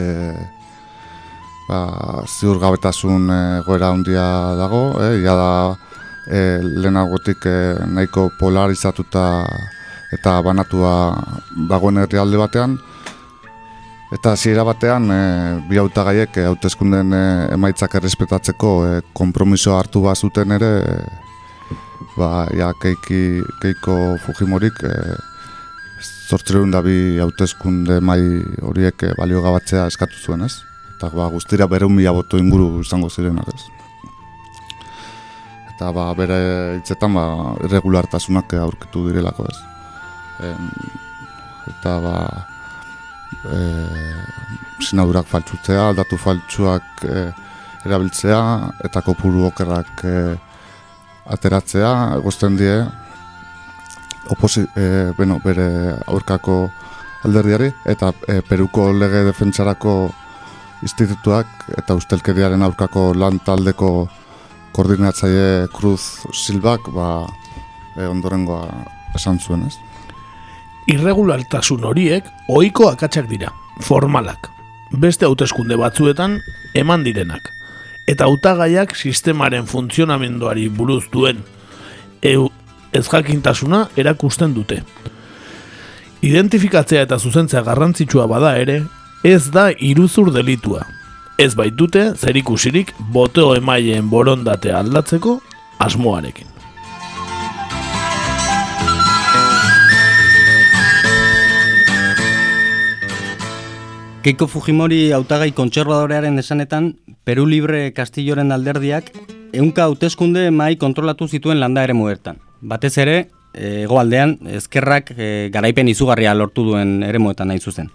ba, 1.67 1.79
ziur 2.27 2.59
gabetasun 2.61 3.29
e, 3.29 3.41
goera 3.67 3.91
handia 3.93 4.25
dago, 4.59 4.83
e, 5.01 5.21
ia 5.21 5.35
da 5.35 5.51
e, 6.27 6.41
lehenagotik 6.63 7.45
e, 7.45 7.55
nahiko 7.87 8.29
polarizatuta 8.39 9.25
eta 10.15 10.39
banatua 10.45 10.93
dagoen 11.69 12.03
herrialde 12.03 12.37
batean, 12.41 12.77
Eta 14.13 14.35
hasiera 14.35 14.63
batean 14.63 15.09
e, 15.09 15.21
bi 15.65 15.79
hautagaiek 15.81 16.37
hauteskundeen 16.45 17.13
e, 17.17 17.21
emaitzak 17.55 17.97
errespetatzeko 17.97 18.73
e, 18.85 18.91
konpromisoa 19.17 19.79
hartu 19.81 20.03
bazuten 20.05 20.53
ere 20.55 20.69
e, 20.85 20.99
ba 22.15 22.45
ja 22.55 22.69
keiki, 22.81 23.41
keiko 23.63 23.97
Fujimorik 24.23 24.83
e, 24.85 24.93
da 26.71 26.81
bi 26.85 27.17
hauteskunde 27.19 27.99
mai 27.99 28.21
horiek 28.61 29.03
e, 29.09 29.11
baliogabatzea 29.17 29.87
eskatu 29.89 30.21
zuen 30.21 30.45
ez. 30.45 30.53
Eta 30.95 31.09
ba, 31.11 31.27
guztira 31.27 31.67
bere 31.67 31.87
mila 31.91 32.13
boto 32.15 32.39
inguru 32.39 32.79
izango 32.79 33.09
zirenak 33.09 33.49
ez. 33.51 33.63
Eta 35.73 35.91
ba, 35.91 36.07
bere 36.15 36.39
hitzetan 36.77 37.17
ba, 37.17 37.25
irregulartasunak 37.67 38.55
aurkitu 38.63 39.09
direlako 39.09 39.47
ez. 39.51 39.57
Em, 40.47 40.69
eta 41.73 41.97
ba, 41.99 42.15
e, 43.43 43.59
sinadurak 44.79 45.27
faltsutzea, 45.27 45.91
datu 45.99 46.17
faltsuak 46.21 47.03
e, 47.03 47.25
erabiltzea 47.85 48.41
eta 48.87 49.03
kopuru 49.05 49.49
okerrak 49.49 50.05
e, 50.07 50.17
ateratzea 51.35 51.91
egozten 52.21 52.55
die 52.57 52.75
oposi, 54.31 54.65
e, 54.75 55.11
bueno, 55.17 55.41
bere 55.43 55.67
aurkako 56.07 56.59
alderdiari 57.25 57.71
eta 57.85 58.11
e, 58.27 58.39
Peruko 58.47 58.91
lege 58.93 59.25
defentsarako 59.27 59.95
institutuak 60.85 61.47
eta 61.79 61.97
ustelkeriaren 61.97 62.61
aurkako 62.65 63.09
lan 63.17 63.39
taldeko 63.45 64.07
koordinatzaile 64.75 65.67
Cruz 65.73 66.01
Silbak 66.35 66.89
ba, 66.93 67.09
e, 67.95 68.05
ondorengoa 68.07 68.67
esan 69.15 69.39
zuen, 69.39 69.65
ez? 69.67 69.77
Irregulartasun 70.91 71.85
horiek 71.89 72.27
ohiko 72.51 72.89
akatsak 72.91 73.29
dira, 73.31 73.49
formalak. 73.81 74.51
Beste 75.01 75.25
hauteskunde 75.25 75.77
batzuetan 75.79 76.37
eman 76.77 77.03
direnak. 77.07 77.49
Eta 78.07 78.27
hautagaiak 78.29 78.93
sistemaren 78.95 79.65
funtzionamenduari 79.65 80.67
buruz 80.69 81.05
duen 81.11 81.41
eu, 82.21 82.49
ezjakintasuna 82.93 83.87
erakusten 83.97 84.53
dute. 84.53 84.83
Identifikatzea 86.25 87.05
eta 87.05 87.17
zuzentzea 87.19 87.63
garrantzitsua 87.65 88.25
bada 88.29 88.55
ere, 88.57 88.83
ez 89.25 89.49
da 89.49 89.71
iruzur 89.81 90.29
delitua. 90.29 90.83
Ez 91.41 91.55
baitute 91.57 92.11
zerikusirik 92.13 92.91
boteo 93.13 93.55
emaileen 93.57 94.05
borondatea 94.05 94.83
aldatzeko 94.83 95.39
asmoarekin. 95.81 96.51
Keiko 104.21 104.45
Fujimori 104.45 105.09
hautagai 105.17 105.51
kontserbadorearen 105.57 106.37
esanetan, 106.37 106.93
Peru 107.25 107.49
Libre 107.49 107.91
Kastilloren 107.97 108.53
alderdiak 108.53 109.09
ehunka 109.53 109.89
hauteskunde 109.89 110.51
mai 110.53 110.75
kontrolatu 110.77 111.25
zituen 111.27 111.59
landa 111.59 111.81
ere 111.81 111.97
muertan. 111.97 112.37
Batez 112.61 112.97
ere, 113.01 113.19
eh, 113.53 113.85
hegoaldean 113.87 114.37
ezkerrak 114.61 115.15
eh, 115.17 115.49
garaipen 115.53 115.89
izugarria 115.89 116.37
lortu 116.37 116.69
duen 116.69 116.99
eremuetan 117.01 117.49
nahi 117.49 117.59
zuzen. 117.59 117.89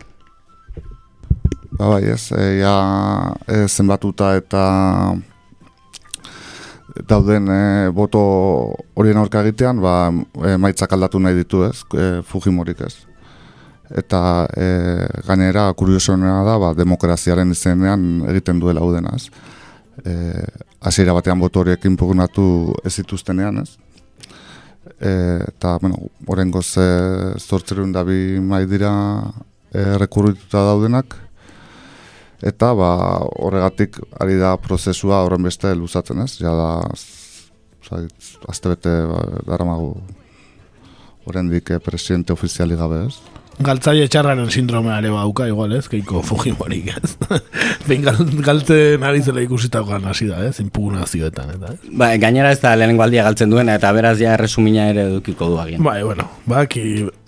Ba, 1.81 1.87
bai, 1.89 2.11
ez, 2.13 2.29
e, 2.37 2.59
ja, 2.61 2.75
e, 3.49 3.63
zenbatuta 3.65 4.35
eta 4.37 4.63
dauden 7.09 7.47
e, 7.49 7.63
boto 7.97 8.21
horien 9.01 9.17
aurka 9.17 9.41
egitean, 9.41 9.79
ba, 9.81 9.95
e, 10.45 10.59
maitzak 10.61 10.93
aldatu 10.93 11.23
nahi 11.25 11.39
ditu 11.39 11.63
ez, 11.65 11.79
e, 11.97 12.09
Fujimorik 12.29 12.83
ez. 12.85 12.91
Eta 13.97 14.21
e, 14.53 14.67
gainera, 15.25 15.71
kuriosoena 15.73 16.43
da, 16.45 16.59
ba, 16.61 16.75
demokraziaren 16.77 17.57
izenean 17.57 18.05
egiten 18.35 18.61
duela 18.61 18.85
hau 18.85 18.93
dena, 18.93 19.15
ez. 19.17 19.31
E, 20.05 20.45
hasiera 20.85 21.17
batean 21.17 21.41
boto 21.41 21.65
horiek 21.65 21.89
inpugnatu 21.89 22.45
ez 22.85 22.93
zituztenean, 23.01 23.65
ez. 23.65 23.79
E, 24.99 25.15
eta, 25.49 25.79
bueno, 25.81 26.13
horrengoz 26.29 26.69
e, 26.77 26.87
zortzerun 27.41 27.97
da 27.97 28.05
bi 28.05 28.37
mai 28.53 28.67
dira 28.69 28.93
e, 29.73 29.97
rekurrituta 30.05 30.69
daudenak, 30.75 31.17
eta 32.43 32.73
ba, 32.77 32.93
horregatik 33.43 33.99
ari 34.21 34.39
da 34.41 34.55
prozesua 34.61 35.25
horren 35.25 35.43
beste 35.45 35.75
luzatzen 35.75 36.23
ez, 36.25 36.39
ja 36.41 36.55
da 36.57 36.71
azte 38.49 38.73
bete 38.73 38.95
ba, 39.11 39.21
daramagu 39.49 39.95
horrendik 41.27 41.71
eh, 41.71 41.79
presidente 41.79 42.33
ofiziali 42.33 42.77
gabe 42.77 43.05
ez. 43.09 43.15
Galtzaile 43.61 44.07
txarraren 44.09 44.49
sindromea 44.49 44.95
ere 45.03 45.11
bauka, 45.13 45.45
igual 45.51 45.75
ez, 45.77 45.83
keiko 45.93 46.23
Fujimorik 46.25 46.95
ez. 46.95 47.11
Behin 47.89 48.07
gal, 48.07 48.21
galtzen 48.47 49.05
ari 49.05 49.21
zela 49.21 49.43
ikusitakoan 49.45 50.07
hasi 50.09 50.31
da, 50.31 50.39
ez, 50.49 50.55
impugnazioetan, 50.65 51.51
eta 51.59 51.75
ez. 51.75 51.91
Ba, 51.93 52.09
gainera 52.23 52.55
ez 52.55 52.61
da 52.63 52.73
lehenengo 52.79 53.05
aldia 53.05 53.27
galtzen 53.27 53.53
duena, 53.53 53.75
eta 53.77 53.91
beraz 53.93 54.17
ja 54.23 54.33
erresumina 54.39 54.89
ere 54.95 55.05
edukiko 55.11 55.51
du 55.53 55.59
agian. 55.61 55.85
Bai, 55.85 55.99
bueno, 56.07 56.25
baki 56.49 56.87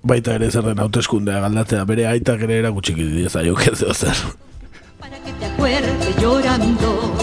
baita 0.09 0.39
ere 0.41 0.49
zer 0.51 0.71
den 0.71 0.81
hauteskundea 0.81 1.43
galdatzea, 1.45 1.85
bere 1.91 2.09
aitak 2.15 2.49
ere 2.49 2.63
erakutsi 2.63 2.97
dieza 3.03 3.45
joke 3.45 3.77
zeo 3.83 3.93
zer. 3.93 4.25
Que 5.25 5.33
te 5.33 5.45
acuerdes 5.47 6.17
llorando. 6.21 7.15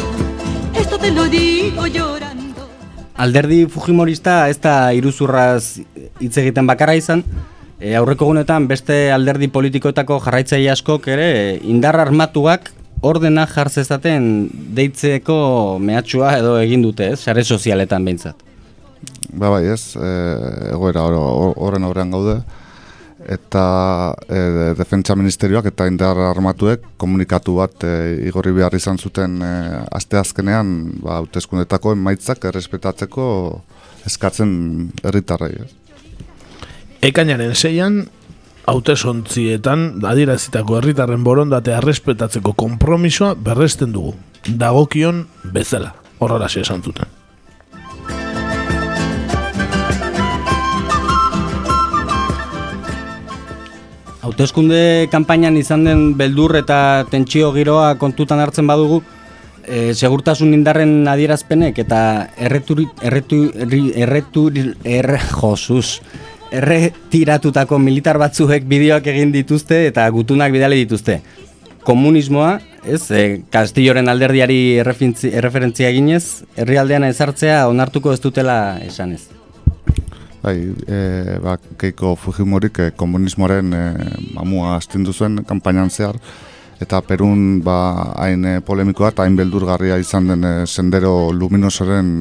Esto 0.76 0.98
te 0.98 1.12
lo 1.12 1.26
digo 1.26 1.86
llorando. 1.88 2.68
Alderdi 3.18 3.66
Fujimorista 3.68 4.48
ez 4.50 4.60
da 4.64 4.94
iruzurraz 4.96 5.80
hitz 6.24 6.38
egiten 6.40 6.68
bakarra 6.70 6.96
izan, 6.96 7.24
e, 7.80 7.96
aurreko 8.00 8.30
gunetan 8.30 8.68
beste 8.70 9.10
alderdi 9.12 9.50
politikoetako 9.52 10.22
jarraitzaile 10.24 10.72
askok 10.72 11.08
ere 11.12 11.58
indar 11.64 12.00
armatuak 12.00 12.72
ordena 13.02 13.46
jartzezaten 13.48 14.50
deitzeko 14.76 15.80
mehatxua 15.84 16.38
edo 16.40 16.58
egin 16.60 16.82
dute, 16.84 17.12
ez? 17.14 17.20
Sare 17.20 17.44
sozialetan 17.44 18.06
behintzat. 18.08 18.36
Ba 19.34 19.50
bai 19.52 19.66
ez, 19.74 19.96
e, 20.00 20.10
egoera 20.72 21.04
hor- 21.04 21.54
horren 21.60 21.84
aurrean 21.88 22.12
gaude, 22.16 22.40
eta 23.28 23.64
e, 24.30 24.40
defentsa 24.78 25.16
ministerioak 25.16 25.66
eta 25.72 25.88
indar 25.90 26.18
armatuek 26.30 26.86
komunikatu 26.98 27.58
bat 27.60 27.84
e, 27.84 27.92
igorri 28.30 28.54
behar 28.56 28.76
izan 28.76 28.98
zuten 28.98 29.42
e, 29.44 29.52
asteazkenean 30.00 30.72
ba, 31.04 31.20
hauteskundetako 31.20 31.94
emaitzak 31.98 32.48
errespetatzeko 32.52 33.26
eskatzen 34.08 34.54
herritarrei. 35.04 35.52
ez. 35.66 35.72
Ekainaren 37.10 37.56
seian, 37.56 38.02
hautesontzietan 38.70 40.06
adierazitako 40.06 40.80
herritarren 40.80 41.24
borondatea 41.24 41.80
errespetatzeko 41.84 42.54
konpromisoa 42.54 43.36
berresten 43.36 43.94
dugu. 43.96 44.16
Dagokion 44.48 45.26
bezala. 45.44 45.96
Horrela 46.20 46.48
esan 46.52 46.84
zuten. 46.84 47.19
Hauteskunde 54.30 55.08
kanpainan 55.10 55.56
izan 55.58 55.88
den 55.88 56.02
beldur 56.14 56.54
eta 56.60 57.06
tentsio 57.10 57.48
giroa 57.56 57.96
kontutan 57.98 58.38
hartzen 58.44 58.68
badugu, 58.70 59.00
e, 59.66 59.96
segurtasun 59.96 60.54
indarren 60.54 61.08
adierazpenek 61.10 61.80
eta 61.82 62.02
erreturi, 62.38 62.86
erretu, 63.02 63.40
erreturi, 63.98 64.68
erre, 64.86 65.18
josuz, 65.32 66.04
erretiratutako 66.54 67.82
militar 67.82 68.22
batzuek 68.22 68.70
bideoak 68.70 69.10
egin 69.10 69.34
dituzte 69.34 69.82
eta 69.88 70.06
gutunak 70.14 70.54
bidali 70.54 70.84
dituzte. 70.84 71.24
Komunismoa, 71.90 72.60
ez, 72.86 73.02
e, 73.10 73.26
Kastilloren 73.50 74.14
alderdiari 74.14 74.78
erreferentzia 74.78 75.90
eginez, 75.90 76.46
herrialdean 76.54 77.10
ezartzea 77.10 77.64
onartuko 77.74 78.14
ez 78.14 78.22
dutela 78.22 78.60
esanez. 78.86 79.24
Bai, 80.40 80.74
e, 80.88 81.40
ba, 81.44 81.58
Keiko 81.78 82.14
Fujimorik 82.16 82.80
e, 82.80 82.92
komunismoaren 82.96 83.74
e, 83.74 83.82
mamua 84.34 84.78
astindu 84.78 85.12
zuen 85.12 85.42
kanpainan 85.48 85.92
zehar, 85.92 86.16
eta 86.80 87.02
Perun 87.04 87.60
ba, 87.64 88.14
hain 88.16 88.46
e, 88.46 88.54
polemikoa 88.64 89.12
eta 89.12 89.26
hain 89.28 89.36
beldurgarria 89.36 89.98
izan 90.00 90.32
den 90.32 90.48
e, 90.48 90.54
sendero 90.66 91.34
luminosoren 91.36 92.14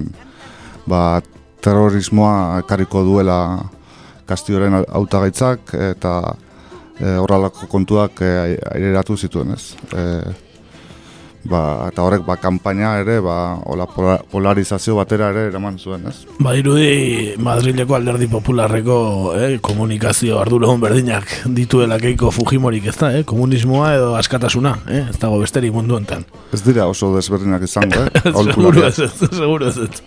ba, 0.91 1.21
terrorismoa 1.63 2.59
ekarriko 2.65 3.05
duela 3.07 3.39
Kastioren 4.29 4.83
hautagaitzak 4.83 5.73
eta 5.93 6.13
e, 6.99 7.15
horrelako 7.23 7.71
kontuak 7.71 8.21
e, 8.27 8.59
aireratu 8.75 9.17
zituen 9.17 9.55
ez. 9.55 9.63
E, 9.95 10.05
ba, 11.45 11.89
eta 11.91 12.03
horrek 12.03 12.25
ba, 12.27 12.37
kanpaina 12.41 12.97
ere 13.03 13.21
ba, 13.25 13.37
hola, 13.71 13.87
pola- 13.87 14.19
polarizazio 14.31 14.97
batera 14.99 15.31
ere 15.31 15.47
eraman 15.53 15.79
zuen 15.79 16.07
ez. 16.11 16.25
Ba, 16.41 16.55
irudi 16.59 17.35
Madrileko 17.39 17.95
alderdi 17.95 18.27
popularreko 18.33 18.99
eh, 19.39 19.59
komunikazio 19.63 20.41
arduradun 20.41 20.81
berdinak 20.81 21.25
dituela 21.55 21.99
keiko 22.03 22.31
Fujimorik 22.35 22.87
ez 22.91 22.97
da, 22.99 23.13
eh? 23.19 23.25
komunismoa 23.29 23.95
edo 23.95 24.15
askatasuna, 24.19 24.77
eh? 24.89 25.05
ez 25.11 25.19
dago 25.19 25.39
besterik 25.43 25.73
mundu 25.73 25.97
enten. 25.97 26.25
Ez 26.53 26.63
dira 26.67 26.87
oso 26.91 27.15
desberdinak 27.17 27.63
izango, 27.69 28.07
eh? 28.09 28.33
seguro 28.45 28.87
ez, 28.89 28.97
seguro 29.31 29.69
ez. 29.69 30.03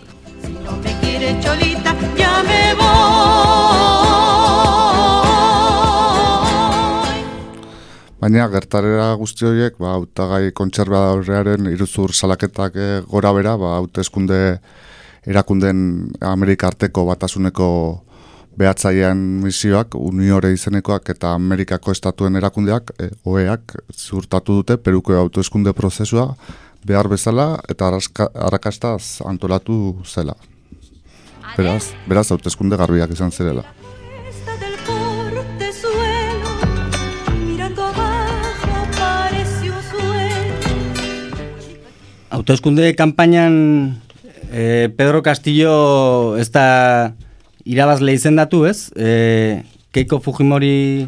Baina 8.22 8.44
gertarera 8.46 9.08
guzti 9.18 9.48
horiek, 9.48 9.74
ba, 9.82 9.96
hautagai 9.96 10.52
kontserbadorrearen 10.54 11.66
iruzur 11.72 12.12
salaketak 12.14 12.76
eh, 12.78 13.00
gora 13.10 13.32
bera, 13.34 13.56
ba, 13.58 13.72
hauteskunde 13.80 14.38
erakunden 15.26 15.80
Amerika 16.22 16.68
arteko 16.70 17.02
batasuneko 17.08 17.66
behatzailean 18.58 19.18
misioak, 19.42 19.96
Uniore 19.98 20.52
izenekoak 20.54 21.10
eta 21.16 21.32
Amerikako 21.34 21.96
estatuen 21.96 22.38
erakundeak, 22.38 22.94
e, 23.00 23.10
OEak, 23.26 23.74
ziurtatu 23.96 24.60
dute 24.60 24.76
Peruko 24.78 25.16
hauteskunde 25.18 25.72
prozesua 25.74 26.28
behar 26.86 27.08
bezala 27.10 27.56
eta 27.70 27.88
arraska- 27.90 28.30
arrakastaz 28.34 29.22
antolatu 29.26 29.96
zela. 30.06 30.36
Beraz, 31.56 31.92
beraz 32.06 32.28
hauteskunde 32.30 32.78
garbiak 32.78 33.10
izan 33.10 33.34
zirela. 33.34 33.64
Hauteskunde 42.42 42.96
kanpainan 42.98 44.00
eh, 44.50 44.90
Pedro 44.96 45.22
Castillo 45.22 46.34
ez 46.34 46.48
da 46.50 47.14
irabazle 47.62 48.16
izendatu 48.16 48.64
ez, 48.66 48.90
e, 48.98 49.62
Keiko 49.94 50.18
Fujimori 50.18 51.06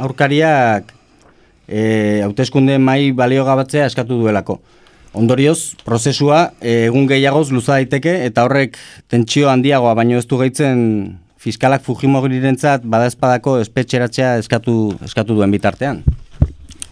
aurkariak 0.00 0.94
e, 1.68 1.82
hauteskunde 2.24 2.78
mai 2.80 3.12
baliogabatzea 3.12 3.90
eskatu 3.90 4.22
duelako. 4.22 4.56
Ondorioz, 5.12 5.76
prozesua 5.84 6.54
e, 6.62 6.86
egun 6.86 7.04
gehiagoz 7.12 7.50
luza 7.52 7.76
daiteke 7.76 8.16
eta 8.30 8.46
horrek 8.48 8.80
tentsio 9.12 9.52
handiagoa 9.52 9.92
baino 10.00 10.16
ez 10.16 10.24
du 10.32 10.40
gehitzen 10.40 10.80
fiskalak 11.36 11.84
Fujimorirentzat 11.84 12.88
badaezpadako 12.88 13.58
espetxeratzea 13.66 14.38
eskatu, 14.40 14.94
eskatu 15.04 15.36
duen 15.36 15.52
bitartean. 15.52 16.00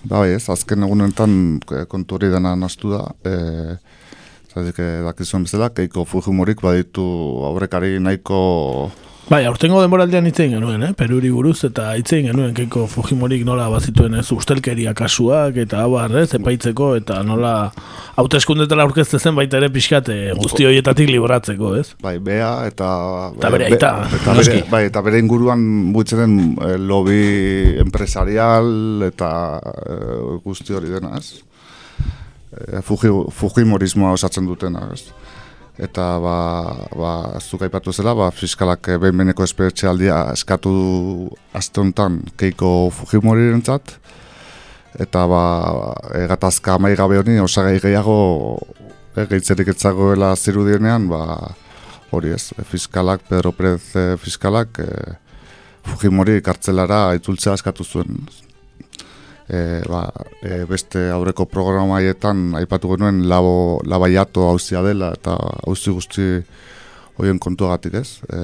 Ba, 0.06 0.22
ez, 0.28 0.44
azken 0.52 0.86
egunetan 0.86 1.32
e, 1.58 1.84
kontu 1.90 2.18
hori 2.18 2.30
dena 2.30 2.54
nastu 2.56 2.92
da. 2.94 3.04
E, 3.26 3.34
Zatik, 4.48 4.78
dakizuen 5.04 5.44
bezala, 5.44 5.68
keiko 5.76 6.06
Fujimorik 6.08 6.62
baditu 6.64 7.04
aurrekari 7.50 7.98
nahiko 8.00 8.38
Bai, 9.28 9.42
aurtengo 9.44 9.82
denboraldean 9.82 10.24
hitzein 10.24 10.54
genuen, 10.54 10.80
eh? 10.86 10.94
Peruri 10.96 11.28
buruz 11.28 11.58
eta 11.66 11.90
hitzein 12.00 12.30
genuen 12.30 12.54
keiko 12.56 12.86
Fujimorik 12.88 13.42
nola 13.44 13.66
bazituen 13.68 14.16
ez 14.16 14.24
ustelkeria 14.32 14.94
kasuak 14.96 15.58
eta 15.66 15.82
abar, 15.84 16.14
ez, 16.16 16.30
epaitzeko 16.38 16.94
eta 16.96 17.18
nola 17.28 17.50
hauteskundetela 18.22 18.86
aurkezte 18.88 19.20
zen 19.20 19.36
baita 19.36 19.60
ere 19.60 19.68
pixkate 19.74 20.16
guzti 20.38 20.64
horietatik 20.64 21.12
libratzeko, 21.12 21.74
ez? 21.76 21.90
Bai, 22.00 22.14
bea 22.24 22.54
eta... 22.70 22.88
Eta 23.36 23.52
bere 23.52 23.68
aita, 23.68 23.92
eta, 24.16 24.38
bere, 24.40 24.62
bai, 24.72 24.82
eta 24.88 25.04
bere 25.04 25.20
inguruan 25.20 25.60
buitzen 25.92 26.40
eh, 26.64 26.78
lobby 26.80 27.20
empresarial 27.84 29.10
eta 29.10 29.30
eh, 29.60 30.38
guzti 30.46 30.72
hori 30.72 30.96
dena, 30.96 31.18
ez? 31.20 31.42
Eh, 32.56 32.80
Fuji, 32.80 33.12
Fujimorismoa 33.36 34.16
osatzen 34.16 34.48
dutena, 34.48 34.88
ez? 34.96 35.12
Eta 35.78 36.06
ba, 36.18 36.36
ba 36.90 37.12
zuk 37.38 37.62
aipatu 37.62 37.92
zela, 37.92 38.14
ba, 38.18 38.30
fiskalak 38.34 38.90
behin 38.98 39.22
beneko 39.22 39.44
aldia 39.88 40.32
eskatu 40.32 41.30
aste 41.54 41.80
honetan 41.80 42.20
keiko 42.36 42.90
Fujimoriren 42.90 43.62
zat, 43.62 43.94
eta 44.98 45.26
ba, 45.26 45.44
egatazka 46.18 46.74
amai 46.74 46.96
gabe 46.96 47.18
honi 47.18 47.38
osagai 47.38 47.78
gehiago 47.80 48.58
e, 49.14 49.26
gehitzerik 49.26 49.68
etzagoela 49.68 50.34
zirudienean, 50.36 51.08
ba, 51.08 51.54
hori 52.10 52.34
ez, 52.34 52.50
fiskalak, 52.64 53.22
Pedro 53.28 53.52
Perez 53.52 53.94
e, 53.94 54.16
fiskalak, 54.16 54.82
e, 54.82 55.16
Fujimori 55.88 56.42
kartzelara 56.42 57.14
itzultzea 57.16 57.54
eskatu 57.54 57.84
zuen 57.84 58.26
e, 59.48 59.82
ba, 59.88 60.06
e, 60.42 60.62
beste 60.68 61.08
aurreko 61.12 61.48
programaietan 61.50 62.52
aipatu 62.60 62.94
genuen 62.94 63.24
labo, 63.28 63.80
labaiato 63.88 64.48
hauzia 64.52 64.82
dela 64.84 65.12
eta 65.16 65.36
hauzi 65.66 65.94
guzti 65.94 66.30
hoien 67.18 67.38
kontuagatik 67.42 67.98
ez. 68.02 68.08
E, 68.28 68.42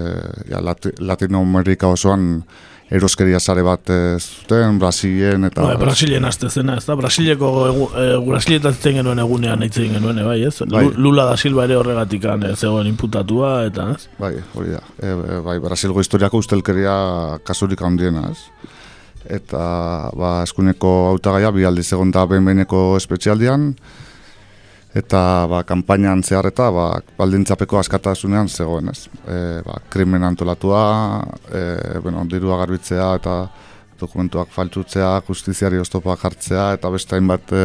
ja, 0.50 0.62
Latinoamerika 0.98 1.92
osoan 1.92 2.44
eroskeria 2.94 3.38
sare 3.40 3.62
bat 3.64 3.88
zuten, 4.20 4.76
Brasilien 4.78 5.48
eta... 5.48 5.64
Ba, 5.64 5.78
Brasilien 5.80 6.24
azte 6.28 6.50
zena, 6.50 6.76
ez 6.78 6.84
da? 6.84 6.96
Brasileko 6.98 7.48
e, 7.96 8.82
genuen 8.84 9.22
egunean 9.22 9.64
eitzen 9.64 9.96
genuen, 9.96 10.20
bai, 10.26 10.42
ez? 10.46 10.58
Bai. 10.70 10.84
Lula 10.96 11.24
da 11.30 11.38
Silva 11.40 11.64
ere 11.64 11.78
horregatik 11.80 12.28
zegoen 12.54 12.86
imputatua, 12.90 13.64
eta 13.70 13.88
ez? 13.94 14.08
Bai, 14.20 14.34
hori 14.54 14.76
da. 14.76 14.84
E, 15.00 15.40
bai, 15.46 15.58
Brasilgo 15.64 16.04
historiako 16.04 16.44
ustelkeria 16.44 16.94
kasurik 17.44 17.82
handiena, 17.82 18.28
ez? 18.30 18.72
Eta 19.30 19.64
ba, 20.16 20.32
eskuneko 20.44 20.94
hautagaia 21.10 21.50
bi 21.54 21.64
aldiz 21.64 21.90
egon 21.92 22.10
da 22.12 22.26
benbeneko 22.28 22.96
espezialdian 22.96 23.72
eta 24.94 25.20
ba, 25.50 25.62
kampainan 25.66 26.22
zehar 26.22 26.46
eta 26.48 26.70
ba, 26.74 26.86
baldintzapeko 27.18 27.80
askatasunean 27.80 28.48
zegoen 28.48 28.92
ez. 28.92 29.08
E, 29.26 29.38
ba, 29.66 29.80
krimen 29.90 30.22
antolatua, 30.22 30.82
e, 31.50 31.62
bueno, 32.04 32.22
dirua 32.30 32.60
garbitzea 32.62 33.08
eta 33.18 33.38
dokumentuak 33.98 34.52
faltzutzea, 34.54 35.16
justiziari 35.26 35.80
oztopoak 35.82 36.22
jartzea 36.22 36.72
eta 36.78 36.90
beste 36.94 37.16
hainbat 37.16 37.54
e, 37.54 37.64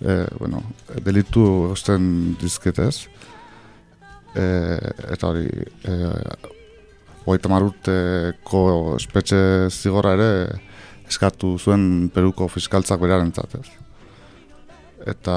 e, 0.00 0.20
bueno, 0.38 0.62
delitu 1.04 1.46
egosten 1.70 2.36
dizketez. 2.40 3.08
E, 4.38 4.46
eta 5.16 5.32
hori, 5.32 5.48
e, 5.48 5.98
hogeita 7.28 7.50
marurteko 7.52 8.62
espetxe 8.96 9.40
zigorra 9.68 10.14
ere 10.16 10.30
eskatu 11.08 11.56
zuen 11.58 12.08
peruko 12.14 12.48
fiskaltzak 12.52 13.00
beraren 13.00 13.32
zatez. 13.32 13.66
Eta 15.08 15.36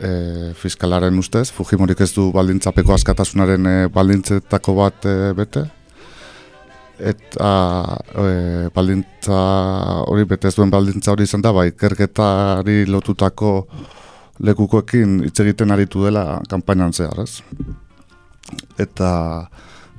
e, 0.00 0.10
fiskalaren 0.58 1.18
ustez, 1.20 1.50
Fujimorik 1.54 2.00
ez 2.02 2.10
du 2.16 2.30
baldintzapeko 2.34 2.94
askatasunaren 2.96 3.68
e, 3.68 3.76
baldintzetako 3.92 4.74
bat 4.78 5.06
e, 5.06 5.16
bete, 5.38 5.66
eta 7.12 7.50
e, 8.16 8.68
baldintza 8.74 9.40
hori 10.08 10.24
bete 10.30 10.48
ez 10.48 10.56
duen 10.56 10.72
baldintza 10.72 11.12
hori 11.12 11.28
izan 11.28 11.44
da, 11.44 11.52
bai, 11.54 11.70
kerketari 11.78 12.86
lotutako 12.88 13.52
lekukoekin 14.42 15.20
hitz 15.26 15.36
egiten 15.44 15.74
aritu 15.74 16.06
dela 16.06 16.40
kanpainan 16.50 16.96
zehar, 16.96 17.22
ez? 17.22 17.42
Eta 18.80 19.10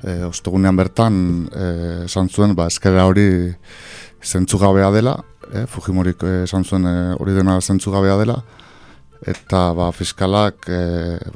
e, 0.04 0.24
ostegunean 0.28 0.78
bertan 0.78 1.16
e, 1.50 1.68
esan 2.06 2.30
zuen 2.30 2.56
ba, 2.56 2.68
eskera 2.72 3.08
hori 3.10 3.54
zentzugabea 4.24 4.92
dela, 4.94 5.18
e, 5.52 5.66
Fujimorik 5.68 6.24
esan 6.44 6.68
zuen 6.68 6.88
e, 6.88 6.96
hori 7.20 7.36
dena 7.36 7.60
zentzugabea 7.62 8.18
dela, 8.20 8.38
eta 9.28 9.66
ba, 9.78 9.90
fiskalak 9.96 10.68
e, 10.68 10.82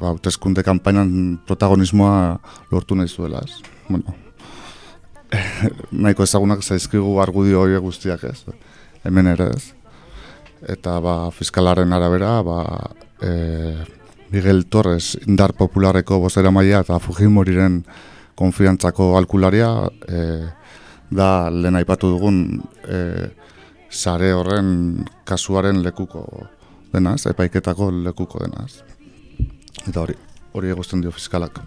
ba, 0.00 0.12
uteskunde 0.16 0.64
kampainan 0.66 1.10
protagonismoa 1.48 2.38
lortu 2.72 2.96
nahi 2.98 3.08
zuela. 3.08 3.42
Ez. 3.44 3.62
Bueno, 3.88 4.14
e, 5.32 5.42
nahiko 6.04 6.26
ezagunak 6.28 6.62
zaizkigu 6.62 7.18
argudio 7.24 7.62
hori 7.64 7.78
guztiak 7.82 8.24
ez, 8.28 8.40
hemen 9.04 9.32
ere 9.34 9.52
ez. 9.56 9.72
Eta 10.68 10.98
ba, 11.00 11.20
fiskalaren 11.32 11.92
arabera, 11.94 12.40
ba, 12.42 12.64
e, 13.22 13.30
Miguel 14.28 14.66
Torres 14.68 15.16
indar 15.24 15.54
populareko 15.56 16.18
bozera 16.20 16.50
maia 16.52 16.82
eta 16.84 16.98
Fujimoriren 17.00 17.80
konfiantzako 18.38 19.16
alkularia 19.18 19.70
e, 20.06 20.20
da 21.10 21.50
lehen 21.50 21.76
aipatu 21.80 22.12
dugun 22.14 22.62
e, 22.86 22.98
sare 23.90 24.32
horren 24.36 24.68
kasuaren 25.26 25.82
lekuko 25.82 26.22
denaz, 26.92 27.26
epaiketako 27.32 27.90
lekuko 28.04 28.44
denaz. 28.44 28.82
Eta 29.88 30.00
hori, 30.04 30.14
hori 30.54 30.68
eguzten 30.76 31.02
dio 31.02 31.10
fiskalak. 31.14 31.60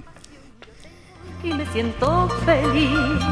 Y 1.44 1.54
me 1.54 1.66
siento 1.74 2.30
feliz 2.46 3.24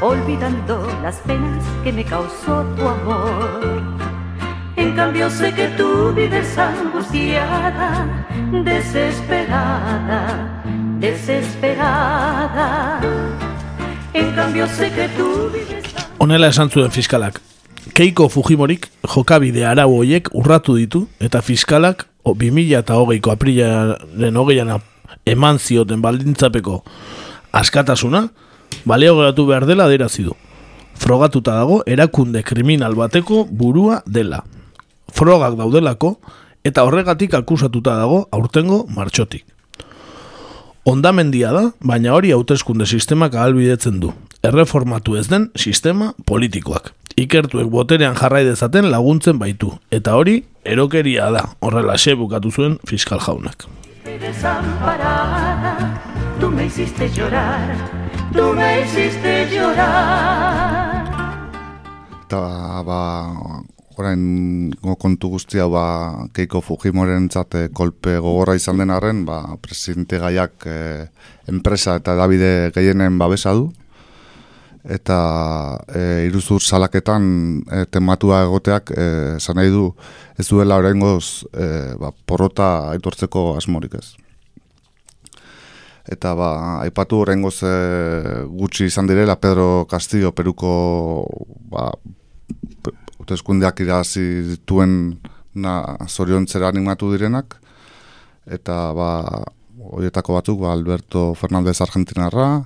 Olvidando 0.00 0.86
las 1.02 1.16
penas 1.26 1.64
que 1.82 1.92
me 1.92 2.04
causó 2.04 2.62
tu 2.76 2.86
amor 2.86 3.82
En 4.76 4.94
cambio 4.94 5.28
sé 5.28 5.52
que 5.52 5.66
tú 5.76 6.12
vives 6.14 6.56
angustiada 6.56 8.24
Desesperada 8.64 10.62
desesperada 11.00 13.00
En 14.14 14.34
cambio 14.34 14.66
sé 14.66 14.90
que 14.92 15.08
tú 15.16 15.50
Honela 16.18 16.48
esan 16.48 16.70
zuen 16.70 16.90
fiskalak 16.90 17.40
Keiko 17.94 18.28
Fujimorik 18.28 18.88
jokabide 19.02 19.64
arau 19.66 19.98
hoiek 19.98 20.28
urratu 20.34 20.76
ditu 20.76 21.08
eta 21.20 21.42
fiskalak 21.42 22.06
o, 22.22 22.34
2000 22.34 22.78
eta 22.78 22.96
hogeiko 22.98 23.30
aprilaren 23.32 24.36
hogeian 24.36 24.80
eman 25.26 25.58
zioten 25.58 26.02
baldintzapeko 26.02 26.82
askatasuna 27.52 28.28
baleo 28.84 29.16
geratu 29.16 29.46
behar 29.46 29.66
dela 29.66 29.84
aderazi 29.84 30.22
du. 30.22 30.34
Frogatuta 30.94 31.54
dago 31.54 31.82
erakunde 31.86 32.42
kriminal 32.42 32.94
bateko 32.94 33.46
burua 33.50 34.02
dela. 34.06 34.44
Frogak 35.14 35.56
daudelako 35.56 36.18
eta 36.64 36.84
horregatik 36.84 37.34
akusatuta 37.34 37.96
dago 37.96 38.28
aurtengo 38.30 38.86
martxotik. 38.94 39.57
Ondamendia 40.88 41.50
da, 41.52 41.66
baina 41.84 42.14
hori 42.16 42.30
hauteskunde 42.32 42.86
sistemak 42.88 43.34
ahalbidetzen 43.36 43.98
du. 44.00 44.14
Erreformatu 44.48 45.18
ez 45.20 45.26
den 45.28 45.50
sistema 45.52 46.14
politikoak. 46.24 46.94
Ikertuek 47.20 47.68
boterean 47.68 48.16
jarrai 48.16 48.40
dezaten 48.46 48.88
laguntzen 48.88 49.36
baitu. 49.42 49.74
Eta 49.92 50.14
hori, 50.16 50.38
erokeria 50.64 51.28
da, 51.34 51.44
horrela 51.60 51.98
bukatu 52.16 52.50
zuen 52.50 52.78
fiskal 52.88 53.20
jaunak. 53.20 53.66
Tu 56.40 56.50
me 56.50 56.64
hiciste 56.64 57.10
llorar, 57.10 57.76
tu 58.32 58.52
me 58.54 58.80
hiciste 58.80 59.46
llorar. 59.52 61.04
Eta, 62.24 62.82
ba, 62.86 63.02
orain 63.98 64.70
kontu 65.00 65.32
guztia 65.32 65.66
ba, 65.70 66.28
Keiko 66.34 66.62
Fujimoren 66.62 67.28
zate 67.30 67.68
kolpe 67.74 68.18
gogorra 68.22 68.54
izan 68.58 68.78
den 68.78 68.94
arren, 68.94 69.24
ba, 69.26 69.42
presidente 69.62 70.20
gaiak 70.22 70.66
e, 70.66 70.78
enpresa 71.50 71.98
eta 71.98 72.14
Davide 72.18 72.70
gehienen 72.74 73.18
babesa 73.18 73.54
du. 73.58 73.68
Eta 74.88 75.18
e, 75.90 76.28
iruzur 76.28 76.62
salaketan 76.62 77.26
e, 77.66 77.82
tematua 77.90 78.44
egoteak 78.46 78.94
esan 79.36 79.58
nahi 79.58 79.74
du 79.74 79.90
ez 80.38 80.46
duela 80.48 80.78
orain 80.78 81.02
goz 81.02 81.44
e, 81.52 81.94
ba, 81.98 82.14
porrota 82.26 82.70
aitortzeko 82.94 83.50
asmorik 83.58 83.98
ez. 83.98 84.14
eta 86.08 86.32
ba, 86.34 86.50
aipatu 86.86 87.20
horrengoz 87.20 87.58
e, 87.66 87.72
gutxi 88.48 88.86
izan 88.88 89.08
direla 89.10 89.36
Pedro 89.36 89.84
Castillo 89.90 90.32
Peruko 90.32 90.70
ba, 91.68 91.90
hauteskundeak 93.28 93.82
irazi 93.84 94.22
dituen 94.54 95.18
na, 95.54 95.96
zoriontzera 96.08 96.70
animatu 96.72 97.10
direnak 97.12 97.58
eta 98.48 98.94
ba, 98.96 99.10
horietako 99.92 100.38
batzuk 100.38 100.62
ba, 100.62 100.72
Alberto 100.72 101.34
Fernández 101.36 101.82
Argentinarra, 101.84 102.64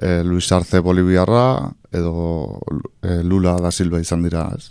e, 0.00 0.22
Luis 0.24 0.48
Arce 0.52 0.80
Boliviarra 0.80 1.68
edo 1.92 2.60
e, 3.02 3.20
Lula 3.22 3.58
da 3.60 3.70
Silva 3.70 4.00
izan 4.00 4.24
dira 4.24 4.46
ez. 4.56 4.70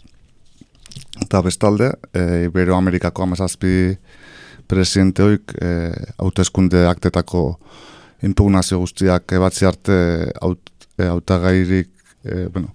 Eta 1.22 1.44
bestalde, 1.46 1.92
e, 2.14 2.48
Iberoamerikako 2.48 3.28
amazazpi 3.28 3.94
presidente 4.66 5.22
hoik 5.22 5.54
e, 5.62 5.70
hauteskunde 6.18 6.88
aktetako 6.90 7.60
impugnazio 8.26 8.82
guztiak 8.82 9.38
ebatzi 9.38 9.70
arte 9.70 10.02
haut, 10.42 10.66
e, 10.98 11.06
hautagairik, 11.06 11.94
e, 12.26 12.48
bueno, 12.50 12.74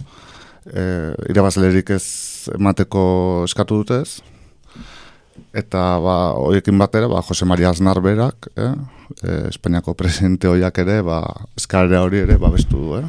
e, 0.70 0.86
irabazlerik 1.34 1.90
ez 1.98 2.35
emateko 2.54 3.02
eskatu 3.48 3.82
dutez. 3.82 4.22
Eta 5.56 5.82
ba, 6.04 6.16
horiekin 6.36 6.78
batera, 6.78 7.08
ba, 7.08 7.22
Jose 7.24 7.48
Maria 7.48 7.70
Aznar 7.72 8.00
berak, 8.04 8.48
eh? 8.56 8.72
e, 9.22 9.36
Espainiako 9.48 9.94
presidente 9.96 10.48
hoiak 10.48 10.78
ere, 10.84 11.00
ba, 11.04 11.22
eskalera 11.56 12.02
hori 12.04 12.20
ere 12.24 12.36
babestu 12.40 12.80
du, 12.80 12.98
eh? 13.00 13.06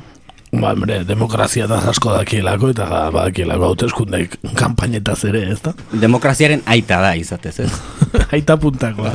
Ba, 0.53 0.71
hombre, 0.71 1.01
demokrazia 1.03 1.67
da 1.67 1.81
asko 1.91 2.13
dakielako 2.15 2.71
eta 2.71 2.87
badakielako 3.11 3.71
hauteskundeik 3.73 4.39
kanpainetaz 4.55 5.19
ere, 5.27 5.43
ez 5.51 5.59
da? 5.65 5.75
Demokraziaren 5.91 6.63
aita 6.65 7.01
da 7.03 7.13
izatez, 7.19 7.57
ez? 7.67 7.71
Aita 8.35 8.55
puntakoa. 8.59 9.11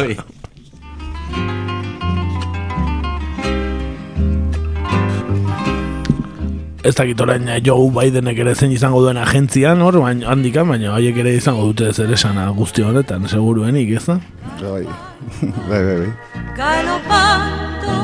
Ez 6.82 6.96
dakit 6.98 7.20
orain 7.22 7.44
eh, 7.46 7.60
Joe 7.62 7.92
Bidenek 7.94 8.40
ere 8.42 8.56
zein 8.58 8.72
izango 8.74 9.04
duen 9.04 9.18
agentzian, 9.22 9.78
hor, 9.86 10.00
baina 10.02 10.32
handikan, 10.32 10.66
baina 10.66 10.96
haiek 10.96 11.20
ere 11.22 11.36
izango 11.38 11.68
dute 11.68 11.92
zer 11.94 12.10
esana 12.10 12.48
guzti 12.56 12.82
honetan, 12.82 13.28
seguruenik, 13.30 13.92
ez 14.00 14.02
da? 14.08 14.16
Bai, 14.58 14.80
bai, 15.68 15.78
bai, 15.78 15.94
bai. 16.00 16.08
galopando, 16.56 17.98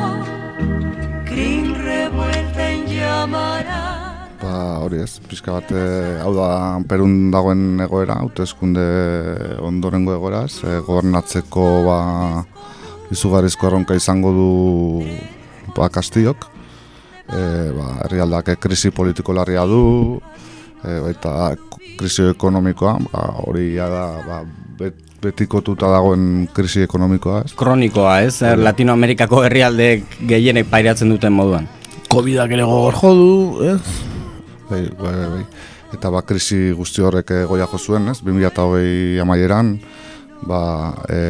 crin 1.26 1.72
revuelta 1.82 2.68
en 2.68 2.84
llamará. 2.92 3.80
Ba, 4.44 4.52
hori 4.84 5.02
ez, 5.02 5.16
pixka 5.26 5.56
bat, 5.56 5.72
eh, 5.74 6.20
hau 6.22 6.30
da, 6.36 6.46
perun 6.86 7.32
dagoen 7.34 7.82
egoera, 7.82 8.20
hauteskunde 8.22 8.84
ondorengo 9.58 10.14
egoeraz, 10.14 10.60
e, 10.62 10.76
gobernatzeko, 10.86 11.66
ba, 11.88 11.98
izugarrizko 13.10 13.72
erronka 13.72 13.98
izango 13.98 14.30
du, 14.38 14.46
ba, 15.74 15.90
Kastillok, 15.90 16.46
e, 17.28 17.42
ba, 17.76 17.88
herrialdak 18.04 18.54
krisi 18.60 18.90
politiko 18.90 19.34
larria 19.36 19.64
du, 19.68 20.20
e, 20.82 21.00
baita 21.04 21.54
krisi 21.98 22.28
ekonomikoa, 22.32 22.96
ba, 23.12 23.28
hori 23.46 23.72
ja 23.74 23.88
da, 23.92 24.06
ba, 24.26 24.42
bet, 24.78 25.04
betikotuta 25.22 25.90
dagoen 25.90 26.46
krisi 26.54 26.84
ekonomikoa, 26.86 27.42
ez? 27.46 27.54
Kronikoa, 27.58 28.20
ez? 28.26 28.38
Latinoamerikako 28.62 29.42
herrialdeek 29.48 30.20
gehienek 30.30 30.68
pairatzen 30.70 31.10
duten 31.10 31.34
moduan. 31.34 31.66
Covidak 32.08 32.54
ere 32.54 32.66
gogor 32.66 32.96
jodu, 33.00 33.32
ez? 33.74 33.80
Bai, 34.68 34.84
bai, 35.00 35.14
bai, 35.16 35.28
bai. 35.34 35.42
Eta 35.96 36.12
ba, 36.12 36.22
krisi 36.22 36.68
guzti 36.76 37.02
horrek 37.02 37.32
eh, 37.32 37.44
goia 37.48 37.66
jo 37.70 37.80
zuen, 37.80 38.10
ez? 38.12 38.20
2008 38.22 39.22
amaieran, 39.24 39.74
ba, 40.46 40.60
e, 41.10 41.20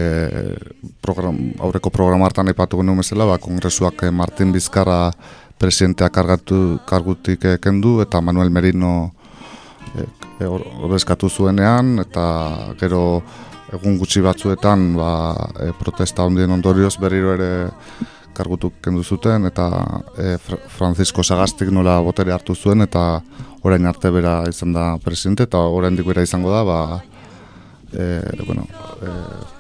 program, 1.00 1.38
aurreko 1.64 1.92
programa 1.94 2.26
hartan 2.28 2.50
aipatu 2.50 2.82
genuen 2.82 2.98
bezala, 3.00 3.28
ba, 3.30 3.38
kongresuak 3.40 4.04
eh, 4.04 4.12
Martin 4.12 4.52
Bizkarra 4.52 5.12
presidenteak 5.58 6.12
kargatu, 6.14 6.78
kargutik 6.86 7.44
eh, 7.44 7.58
kendu, 7.58 7.98
eta 8.04 8.20
Manuel 8.20 8.50
Merino 8.50 9.12
e, 9.94 10.06
e, 10.40 10.46
or- 10.46 10.66
ordezkatu 10.86 11.28
zuenean, 11.28 11.98
eta 12.04 12.24
gero 12.80 13.22
egun 13.72 13.98
gutxi 14.00 14.22
batzuetan 14.24 14.94
ba, 14.96 15.10
e, 15.60 15.72
protesta 15.78 16.24
ondien 16.24 16.50
ondorioz 16.54 16.94
berriro 17.00 17.34
ere 17.36 17.50
kargutuk 18.38 18.78
kendu 18.84 19.02
zuten 19.02 19.48
eta 19.50 19.66
e, 20.16 20.36
Fra- 20.40 20.62
Francisco 20.78 21.24
Sagastik 21.26 21.72
nola 21.74 21.98
botere 22.04 22.32
hartu 22.32 22.54
zuen 22.54 22.86
eta 22.86 23.20
orain 23.66 23.86
arte 23.90 24.10
bera 24.14 24.40
izan 24.48 24.72
da 24.72 24.92
presidente 25.02 25.48
eta 25.48 25.58
oraindik 25.58 26.06
bera 26.06 26.22
izango 26.24 26.52
da 26.54 26.62
ba, 26.64 26.80
e, 27.92 28.22
bueno, 28.46 28.64
e, 29.02 29.57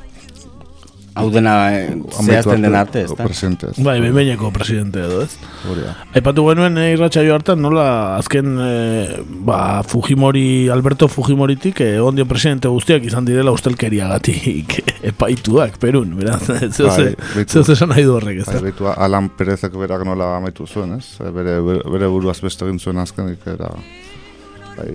Hau 1.18 1.26
dena 1.34 1.52
eh, 1.74 1.96
zehazten 2.22 2.62
den 2.62 2.76
arte, 2.78 3.02
ez 3.04 3.14
da? 3.16 3.26
Presidente, 3.26 3.72
ez. 3.72 3.82
Bai, 3.84 3.96
behinbeineko 4.02 4.50
presidente 4.54 5.02
edo, 5.02 5.22
ez? 5.24 5.34
Hori 5.68 5.82
da. 5.82 5.94
Aipatu 6.18 6.44
genuen 6.46 6.78
eh, 6.78 6.92
irratsaio 6.94 7.34
hartan 7.34 7.62
nola 7.64 7.86
azken 8.16 8.52
eh, 8.62 9.16
ba, 9.48 9.58
Fujimori, 9.88 10.68
Alberto 10.72 11.08
Fujimoritik 11.10 11.82
eh, 11.84 11.96
ondio 12.04 12.26
presidente 12.30 12.70
guztiak 12.72 13.06
izan 13.08 13.26
direla 13.28 13.54
ustelkeriagatik 13.56 14.78
epaituak, 15.12 15.80
Perun, 15.82 16.14
beraz, 16.18 16.44
zeo 16.76 16.90
Bai, 16.92 17.10
ze, 17.46 17.64
esan 17.74 17.92
nahi 17.94 18.06
du 18.06 18.14
horrek, 18.16 18.42
ez 18.44 18.48
Bai, 18.50 18.58
da? 18.58 18.66
behitu, 18.68 18.90
Alan 18.94 19.32
Perezek 19.38 19.74
berak 19.80 20.06
nola 20.08 20.36
amaitu 20.38 20.66
zuen, 20.66 20.96
ez? 21.00 21.16
E, 21.18 21.32
Bere, 21.34 21.58
bere 21.62 22.12
buruaz 22.12 22.38
beste 22.44 22.66
egin 22.68 22.78
zuen 22.82 23.02
azkenik, 23.02 23.42
era... 23.58 23.72
Bai, 24.78 24.92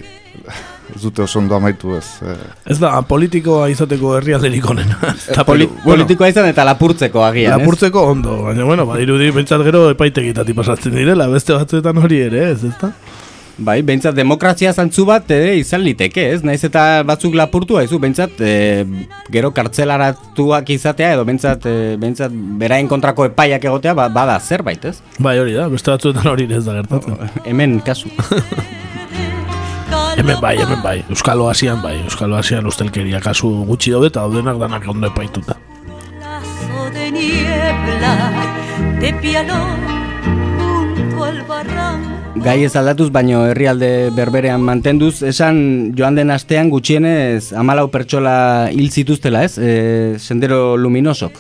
ez 0.96 1.02
dute 1.02 1.24
oso 1.26 1.40
ondo 1.40 1.56
amaitu 1.56 1.96
ez. 1.98 2.06
E, 2.22 2.36
Ez 2.74 2.78
da, 2.82 2.92
politikoa 3.08 3.70
izateko 3.74 4.16
herrialderik 4.18 4.70
onena. 4.70 4.98
ez 5.14 5.36
da, 5.36 5.44
Poli 5.48 5.68
Peru. 5.68 5.82
politikoa 5.86 6.30
izan 6.30 6.48
eta 6.52 6.64
lapurtzeko 6.68 7.24
agian, 7.26 7.54
ez? 7.54 7.58
Lapurtzeko 7.60 8.06
ondo, 8.12 8.38
baina 8.48 8.64
bueno, 8.70 8.86
badirudi 8.90 9.32
bentsat 9.36 9.64
gero 9.66 9.90
epaitegitatik 9.96 10.56
pasatzen 10.56 10.96
direla, 10.96 11.28
beste 11.32 11.54
batzuetan 11.58 11.98
hori 12.04 12.22
ere, 12.30 12.52
ez, 12.52 12.64
ez 12.64 12.74
da? 12.82 12.92
Bai, 13.54 13.84
behintzat 13.86 14.16
demokrazia 14.18 14.72
zantzu 14.74 15.04
bat 15.06 15.30
ere 15.30 15.52
izan 15.60 15.84
liteke, 15.86 16.24
ez? 16.34 16.40
Naiz 16.42 16.64
eta 16.66 17.04
batzuk 17.06 17.36
lapurtu 17.38 17.78
haizu, 17.78 18.00
behintzat 18.02 18.40
e, 18.42 18.54
gero 19.30 19.52
kartzelaratuak 19.54 20.72
izatea 20.74 21.12
edo 21.14 21.26
behintzat, 21.28 21.68
e, 21.70 21.94
behintzat 22.02 22.34
berain 22.58 22.90
kontrako 22.90 23.28
epaiak 23.30 23.64
egotea 23.70 23.94
ba, 23.94 24.08
bada 24.10 24.40
zerbait, 24.42 24.84
ez? 24.90 25.04
Bai, 25.20 25.36
hori 25.38 25.54
da, 25.54 25.68
beste 25.70 25.94
batzuetan 25.94 26.32
hori 26.34 26.50
ez 26.50 26.64
da 26.66 26.80
gertatzen. 26.80 27.20
Hemen 27.46 27.78
kasu. 27.86 28.10
Hemen 30.18 30.40
bai, 30.42 30.58
hemen 30.58 30.82
bai, 30.84 30.98
Euskalo 31.10 31.50
Asian 31.50 31.82
bai, 31.82 31.96
Euskalo 32.04 32.38
Asian 32.38 32.68
ustelkeria 32.68 33.22
kasu 33.22 33.50
gutxi 33.66 33.92
daude 33.92 34.12
eta 34.12 34.22
daudenak 34.22 34.60
danak 34.62 34.88
ondo 34.88 35.08
epaituta. 35.08 35.58
De 36.94 37.10
niebla, 37.12 38.14
de 39.02 39.14
piano. 39.22 39.60
Gai 42.44 42.64
ez 42.66 42.74
aldatuz, 42.76 43.08
baino 43.14 43.46
herrialde 43.48 44.10
berberean 44.16 44.62
mantenduz, 44.66 45.22
esan 45.24 45.94
joan 45.96 46.18
den 46.18 46.34
astean 46.34 46.70
gutxienez 46.74 47.54
amalau 47.56 47.88
pertsola 47.94 48.70
hil 48.74 48.90
zituztela, 48.92 49.44
ez? 49.48 49.58
E, 49.58 50.20
sendero 50.20 50.76
luminosok. 50.78 51.40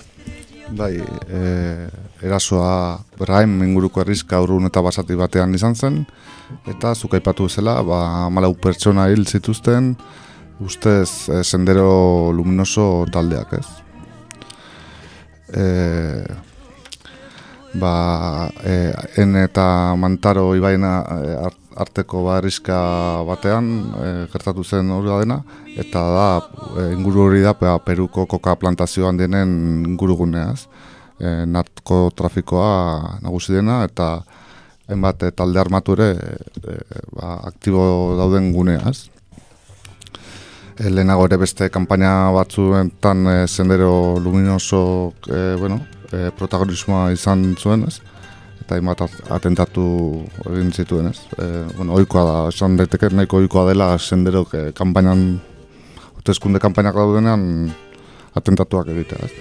bai, 0.73 0.95
e, 1.29 1.87
erasoa 2.23 2.99
Raim 3.19 3.61
inguruko 3.65 4.01
herrizka 4.01 4.39
urrun 4.41 4.65
eta 4.69 4.81
basati 4.81 5.15
batean 5.19 5.53
izan 5.53 5.75
zen, 5.75 6.05
eta 6.69 6.93
zuk 6.95 7.15
aipatu 7.17 7.49
zela, 7.49 7.81
ba, 7.83 8.29
malau 8.29 8.53
pertsona 8.55 9.07
hil 9.11 9.25
zituzten, 9.25 9.93
ustez 10.63 11.29
e, 11.29 11.43
sendero 11.43 12.31
luminoso 12.35 13.05
taldeak, 13.11 13.53
ez? 13.59 13.67
E, 15.53 15.65
ba, 17.73 18.49
e, 18.63 18.93
en 19.21 19.35
eta 19.43 19.65
Mantaro 19.97 20.53
ibaina 20.55 20.99
art- 21.47 21.59
arteko 21.75 22.23
ba, 22.27 22.37
herriska 22.37 22.77
batean 23.27 23.69
e, 23.97 24.09
gertatu 24.33 24.63
zen 24.63 24.91
hori 24.93 25.09
da 25.09 25.19
dena, 25.23 25.39
eta 25.77 26.03
da 26.15 26.27
e, 26.77 26.91
inguru 26.93 27.27
hori 27.27 27.41
da 27.41 27.55
ba, 27.57 27.77
Peruko 27.85 28.27
koka 28.29 28.55
plantazioan 28.61 29.17
denen 29.17 29.83
inguruguneaz. 29.87 30.67
E, 31.19 31.45
narko 31.45 32.09
trafikoa 32.15 33.19
nagusi 33.21 33.53
dena 33.53 33.83
eta 33.85 34.23
hainbat 34.89 35.23
e, 35.23 35.31
talde 35.31 35.59
armatu 35.61 35.95
ere 35.97 36.09
e, 36.15 36.77
ba, 37.15 37.37
aktibo 37.49 38.15
dauden 38.19 38.51
guneaz. 38.55 39.09
E, 40.79 40.89
lehenago 40.89 41.27
ere 41.29 41.37
beste 41.37 41.69
kanpaina 41.69 42.31
batzuetan 42.35 43.27
e, 43.27 43.37
sendero 43.47 44.19
luminoso 44.19 45.13
e, 45.29 45.55
bueno, 45.59 45.79
e, 46.11 46.31
protagonismoa 46.37 47.11
izan 47.13 47.53
zuen 47.59 47.85
ez 47.87 47.99
eta 48.63 48.77
hainbat 48.77 49.01
at- 49.03 49.31
atentatu 49.35 49.83
egin 50.49 50.71
zituen 50.71 51.09
ez 51.11 51.17
e, 51.37 51.47
bueno, 51.77 51.93
oikoa 51.99 52.23
da, 52.27 52.35
esan 52.49 52.77
daiteke 52.79 53.09
nahiko 53.11 53.41
oikoa 53.43 53.65
dela 53.69 53.89
sendero 53.99 54.45
e, 54.55 54.69
kanpainan 54.77 55.25
hauteskunde 56.15 56.61
kanpainak 56.63 56.95
daudenean 56.95 57.43
atentatuak 58.39 58.87
egitea 58.95 59.27
ez 59.27 59.33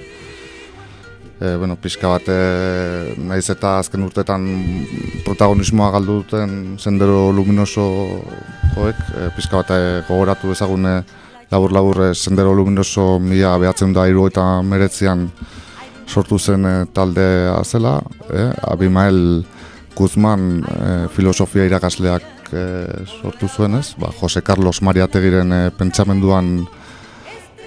e, 1.42 1.56
bueno, 1.56 1.76
pixka 1.76 2.10
bat 2.12 2.28
e, 2.30 3.14
naiz 3.18 3.48
eta 3.50 3.78
azken 3.80 4.04
urtetan 4.06 4.46
protagonismoa 5.26 5.90
galdu 5.96 6.20
duten 6.22 6.76
sendero 6.78 7.32
luminoso 7.34 7.86
joek, 8.76 9.00
e, 9.16 9.30
pixka 9.36 9.62
bat 9.62 9.72
e, 9.74 9.80
gogoratu 10.08 10.52
ezagune 10.54 11.00
labur-labur 11.50 12.04
e, 12.06 12.12
sendero 12.14 12.54
luminoso 12.54 13.18
mila 13.18 13.56
behatzen 13.58 13.94
da 13.96 14.06
iru 14.10 14.28
eta 14.30 14.46
meretzian 14.62 15.26
sortu 16.06 16.38
zen 16.38 16.68
e, 16.68 16.76
taldea 16.94 17.58
zela, 17.64 17.98
e, 18.30 18.46
Abimael 18.70 19.42
Guzman 19.96 20.62
e, 20.62 20.92
filosofia 21.16 21.66
irakasleak 21.66 22.52
e, 22.52 22.62
sortu 23.20 23.48
zuen 23.48 23.80
ez, 23.80 23.92
ba, 23.98 24.12
Jose 24.20 24.44
Carlos 24.46 24.80
Mariategiren 24.82 25.52
e, 25.52 25.62
pentsamenduan 25.76 26.60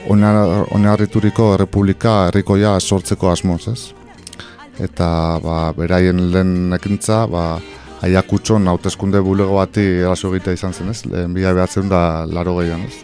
oinarrituriko 0.09 1.53
errepublika 1.55 2.15
herrikoia 2.27 2.79
sortzeko 2.79 3.31
asmoz 3.31 3.67
ez. 3.71 3.79
Eta 4.81 5.07
ba, 5.43 5.71
beraien 5.77 6.19
lehen 6.33 6.73
ekintza, 6.75 7.23
ba, 7.31 7.45
aiakutxon 8.05 8.67
hauteskunde 8.67 9.21
bulego 9.23 9.55
bati 9.57 9.83
eraso 10.03 10.31
egitea 10.33 10.57
izan 10.57 10.73
zen 10.73 10.91
ez, 10.91 10.99
lehen 11.07 11.33
bila 11.33 11.53
behatzen 11.55 11.89
da 11.89 12.01
laro 12.27 12.57
gehiago 12.59 12.89
ez. 12.89 12.97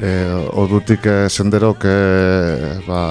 E, 0.00 0.10
ordutik 0.62 1.06
e, 1.06 1.18
senderok 1.28 1.84
e, 1.86 1.98
ba, 2.88 3.02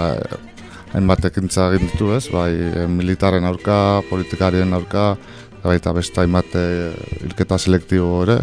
hainbat 0.94 1.30
ekintza 1.30 1.70
egin 1.72 1.94
ditu 1.94 2.12
ez, 2.18 2.26
bai 2.34 2.52
militaren 2.90 3.46
aurka, 3.48 3.78
politikarien 4.10 4.74
aurka, 4.76 5.14
eta 5.72 5.94
beste 5.96 6.22
hainbat 6.22 6.58
e, 6.60 6.66
ilketa 7.30 7.58
selektibo 7.62 8.24
ere, 8.26 8.42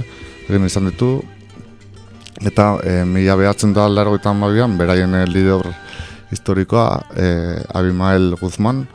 egin 0.49 0.71
izan 0.71 0.89
ditu. 0.89 1.19
Eta 2.41 2.78
e, 2.80 3.05
mila 3.05 3.36
behatzen 3.36 3.74
da 3.76 3.84
laro 3.88 4.14
eta 4.16 4.30
amabian, 4.32 4.78
beraien 4.78 5.12
lider 5.28 5.66
historikoa, 6.32 7.03
e, 7.12 7.61
Abimael 7.76 8.34
Guzman, 8.41 8.86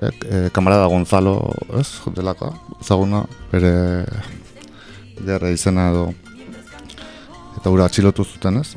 e, 0.00 0.08
e, 0.08 0.50
kamarada 0.50 0.88
Gonzalo, 0.90 1.36
ez, 1.78 2.00
delaka, 2.16 2.50
ezaguna, 2.80 3.22
bere 3.52 3.72
gerra 5.22 5.52
izena 5.54 5.90
edo 5.92 6.08
eta 7.60 7.70
ura 7.70 7.86
atxilotu 7.86 8.24
zuten 8.26 8.58
ez. 8.64 8.72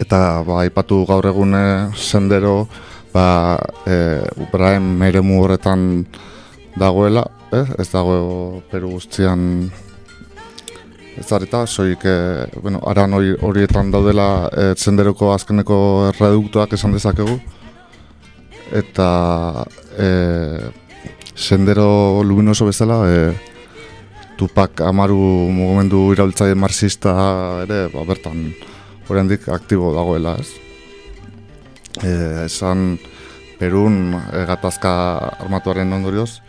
Eta 0.00 0.42
ba, 0.46 0.64
ipatu 0.64 1.04
gaur 1.06 1.28
egun 1.28 1.52
sendero 1.92 2.66
ba, 3.12 3.58
e, 3.84 4.22
Ubraen 4.40 4.94
meremu 4.98 5.42
horretan 5.44 6.06
dagoela, 6.80 7.26
eh? 7.52 7.66
ez 7.76 7.90
dago 7.92 8.62
Peru 8.70 8.96
guztian 8.96 9.68
ez 9.68 9.85
zareta, 11.22 11.66
soik, 11.66 12.04
e, 12.04 12.46
bueno, 12.60 12.80
aran 12.86 13.14
horietan 13.16 13.90
daudela 13.90 14.48
e, 14.52 14.74
senderoko 14.76 15.32
azkeneko 15.34 15.78
erreduktuak 16.12 16.72
esan 16.76 16.92
dezakegu, 16.96 17.38
eta 18.72 19.10
e, 19.98 20.08
sendero 21.34 22.22
luminoso 22.24 22.66
bezala, 22.66 23.04
e, 23.08 23.20
Tupak 24.36 24.82
amaru 24.84 25.48
mugimendu 25.48 26.12
iraultzaile 26.12 26.52
marxista 26.60 27.12
ere, 27.64 27.86
ba, 27.88 28.02
bertan 28.04 28.50
horrendik 29.08 29.46
aktibo 29.48 29.94
dagoela, 29.96 30.34
ez? 30.36 30.50
E, 32.04 32.10
esan 32.44 32.98
Perun 33.56 34.12
e, 34.12 34.44
gatazka 34.44 34.92
armatuaren 35.40 35.94
ondorioz, 35.96 36.42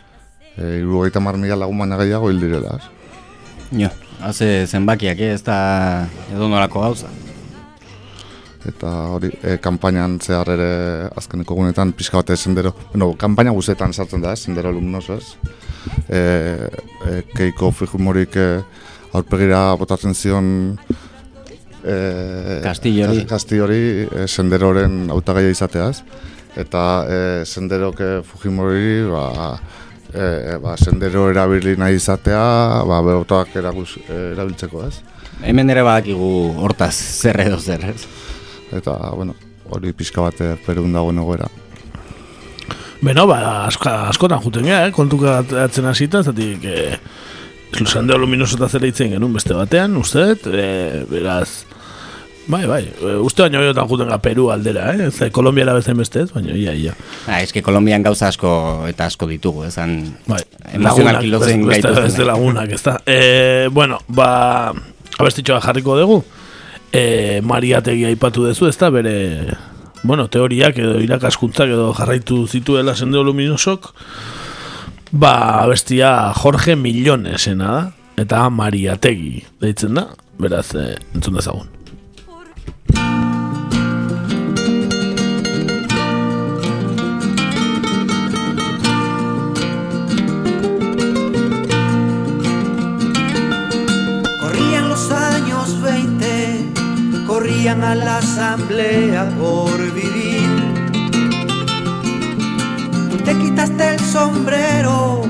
e, 0.58 0.82
irugaita 0.82 1.24
mar 1.24 1.40
mila 1.40 1.56
lagun 1.64 1.80
baina 1.80 2.02
gehiago 2.02 2.28
hil 2.28 2.44
direla, 2.44 2.76
ez? 2.76 2.92
Jo, 3.86 3.94
haze 4.22 4.66
zenbakiak, 4.68 5.20
ez 5.20 5.42
da 5.46 6.08
edo 6.34 6.50
nolako 6.50 6.82
gauza. 6.82 7.12
Eta 8.68 8.92
hori, 9.14 9.30
e, 9.44 9.58
kampainan 9.64 10.18
zehar 10.20 10.50
ere 10.52 10.72
azkeneko 11.16 11.56
gunetan 11.56 11.94
pixka 11.96 12.20
bat 12.20 12.34
sendero, 12.36 12.74
bueno, 12.92 13.14
kampaina 13.16 13.54
guzetan 13.56 13.94
sartzen 13.94 14.22
da, 14.22 14.36
sendero 14.36 14.70
alumnos, 14.74 15.08
ez? 15.10 15.24
E, 16.10 16.20
e, 16.20 17.22
keiko 17.36 17.72
Fujimorik 17.72 18.36
e, 18.36 18.48
aurpegira 19.14 19.76
botatzen 19.80 20.14
zion 20.14 20.50
e, 21.84 22.62
Kastillo 22.64 23.64
hori 23.64 23.82
e, 24.04 24.28
senderoren 24.28 25.08
hautagaia 25.14 25.54
izateaz 25.54 26.02
eta 26.58 26.84
e, 27.08 27.20
senderok 27.46 28.02
Fujimori 28.28 29.06
ba, 29.12 29.28
e, 30.14 30.58
ba, 30.64 30.76
sendero 30.78 31.28
erabili 31.32 31.76
nahi 31.80 32.00
izatea 32.00 32.42
ba, 32.88 33.02
behotak 33.06 33.56
erabiltzeko 33.60 34.88
ez? 34.88 34.96
Hemen 35.46 35.70
ere 35.70 35.84
badakigu 35.86 36.32
hortaz 36.64 36.96
zer 36.96 37.42
edo 37.46 37.60
zer 37.60 37.86
ez? 37.94 38.02
Eta 38.74 38.98
bueno, 39.16 39.36
hori 39.70 39.94
pixka 39.94 40.24
bat 40.26 40.44
perun 40.66 40.94
dago 40.96 41.14
nogoera 41.16 41.48
Beno, 42.98 43.28
ba, 43.30 43.68
asko, 43.68 43.92
askotan 44.10 44.42
juten 44.42 44.66
gara, 44.66 44.88
eh? 44.90 44.94
kontuka 44.94 45.38
atzen 45.68 45.86
hasita, 45.86 46.24
zatik, 46.26 46.64
eh, 46.66 46.98
sendero 47.86 48.24
luminoso 48.24 48.58
eta 48.58 48.70
zera 48.74 48.90
itzen 48.90 49.12
genuen 49.14 49.36
beste 49.36 49.54
batean, 49.54 49.94
uste, 50.02 50.32
eh, 50.50 51.04
beraz, 51.10 51.68
Bai, 52.48 52.66
bai, 52.66 52.86
e, 52.88 53.16
uste 53.20 53.44
baino 53.44 53.60
jotan 53.60 53.88
juten 53.90 54.12
Peru 54.24 54.46
aldera, 54.54 54.94
eh? 54.94 55.10
Ez, 55.10 55.32
Kolombiara 55.36 55.74
bezain 55.76 55.98
beste 56.00 56.22
ez, 56.24 56.30
baina 56.32 56.56
ia, 56.56 56.72
ia. 56.72 56.94
Ah, 57.28 57.42
ez 57.42 57.52
que 57.52 57.62
Kolombian 57.62 58.06
gauza 58.06 58.30
asko 58.32 58.88
eta 58.88 59.10
asko 59.12 59.28
ditugu, 59.28 59.66
ezan 59.68 59.98
bai, 60.30 60.40
emozionalki 60.72 61.28
lotzen 61.28 61.66
gaitu. 61.68 61.92
Ez 62.06 62.16
de 62.16 62.28
lagunak, 62.30 62.72
ez 62.72 62.82
da. 62.86 62.96
E, 63.04 63.68
bueno, 63.76 64.00
ba, 64.08 64.72
abestitxoa 65.20 65.60
jarriko 65.66 66.00
dugu. 66.00 66.22
E, 66.96 67.42
Mariategi 67.44 68.08
aipatu 68.14 68.48
dezu, 68.48 68.72
ez 68.72 68.78
da, 68.80 68.94
bere, 68.96 69.18
bueno, 70.08 70.30
teoriak 70.32 70.80
edo 70.80 71.02
irakaskuntzak 71.04 71.76
edo 71.76 71.92
jarraitu 72.00 72.46
zituela 72.48 72.96
sendeo 72.96 73.28
luminosok. 73.28 73.92
Ba, 75.12 75.34
abestia 75.66 76.32
Jorge 76.40 76.80
Millonesena 76.80 77.74
da, 77.76 77.88
eta 78.24 78.48
Mariategi 78.48 79.42
deitzen 79.60 80.00
da, 80.00 80.14
beraz, 80.40 80.70
e, 80.80 80.94
entzun 81.12 81.42
dezagun. 81.42 81.77
Corrían 94.42 94.90
los 94.90 95.12
años 95.12 95.82
20, 95.82 96.74
corrían 97.28 97.84
a 97.84 97.96
la 97.96 98.18
asamblea 98.18 99.30
por 99.38 99.78
vivir. 99.94 100.50
Te 103.26 103.36
quitaste 103.38 103.96
el 103.96 104.00
sombrero, 104.00 105.24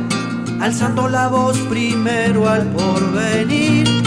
alzando 0.61 1.09
la 1.09 1.27
voz 1.27 1.57
primero 1.69 2.47
al 2.47 2.63
porvenir 2.71 4.06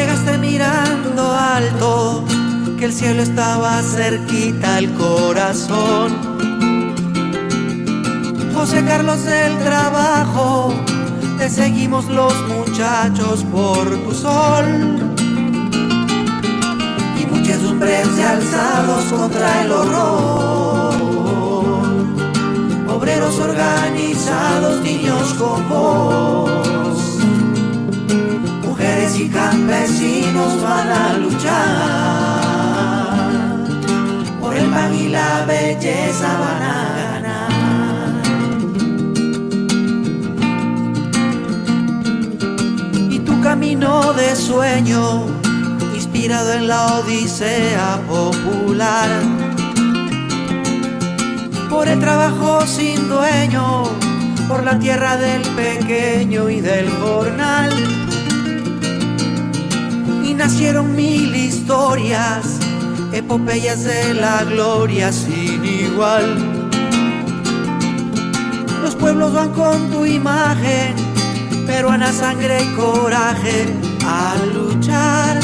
Llegaste 0.00 0.38
mirando 0.38 1.30
alto, 1.30 2.24
que 2.78 2.86
el 2.86 2.92
cielo 2.94 3.20
estaba 3.22 3.82
cerquita 3.82 4.76
al 4.76 4.94
corazón. 4.94 6.16
José 8.54 8.82
Carlos 8.86 9.22
del 9.24 9.58
trabajo, 9.58 10.72
te 11.36 11.50
seguimos 11.50 12.06
los 12.06 12.32
muchachos 12.48 13.44
por 13.52 13.90
tu 14.04 14.14
sol. 14.14 14.64
Y 17.20 17.26
muchedumbres 17.26 18.16
de 18.16 18.24
alzados 18.24 19.04
contra 19.04 19.62
el 19.64 19.70
horror. 19.70 20.94
Obreros 22.88 23.38
organizados, 23.38 24.80
niños 24.80 25.34
con 25.34 26.79
y 29.18 29.28
campesinos 29.28 30.62
van 30.62 30.88
a 30.88 31.12
luchar. 31.14 31.50
Por 34.40 34.56
el 34.56 34.66
pan 34.70 34.94
y 34.94 35.08
la 35.08 35.44
belleza 35.46 36.28
van 36.38 36.62
a 36.62 36.94
ganar. 36.98 38.22
Y 43.10 43.18
tu 43.20 43.40
camino 43.40 44.12
de 44.12 44.36
sueño, 44.36 45.26
inspirado 45.94 46.52
en 46.52 46.68
la 46.68 46.86
odisea 46.98 48.00
popular. 48.08 49.08
Por 51.68 51.88
el 51.88 51.98
trabajo 52.00 52.66
sin 52.66 53.08
dueño, 53.08 53.84
por 54.48 54.62
la 54.64 54.78
tierra 54.78 55.16
del 55.16 55.42
pequeño 55.42 56.50
y 56.50 56.60
del 56.60 56.90
jornal 56.90 57.99
nacieron 60.40 60.96
mil 60.96 61.36
historias, 61.36 62.58
epopeyas 63.12 63.84
de 63.84 64.14
la 64.14 64.42
gloria 64.44 65.12
sin 65.12 65.62
igual. 65.62 66.24
Los 68.82 68.94
pueblos 68.94 69.34
van 69.34 69.50
con 69.50 69.90
tu 69.90 70.06
imagen, 70.06 70.94
peruana 71.66 72.10
sangre 72.10 72.62
y 72.62 72.68
coraje 72.74 73.66
a 74.06 74.34
luchar. 74.54 75.40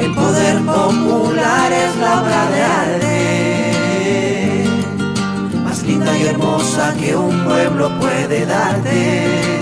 El 0.00 0.14
poder 0.14 0.62
popular 0.62 1.72
es 1.72 1.96
la 1.96 2.22
obra 2.22 2.50
de 2.52 2.62
arte, 2.84 4.64
más 5.62 5.82
linda 5.82 6.16
y 6.16 6.22
hermosa 6.22 6.94
que 6.94 7.14
un 7.14 7.44
pueblo 7.44 7.90
puede 8.00 8.46
darte 8.46 9.53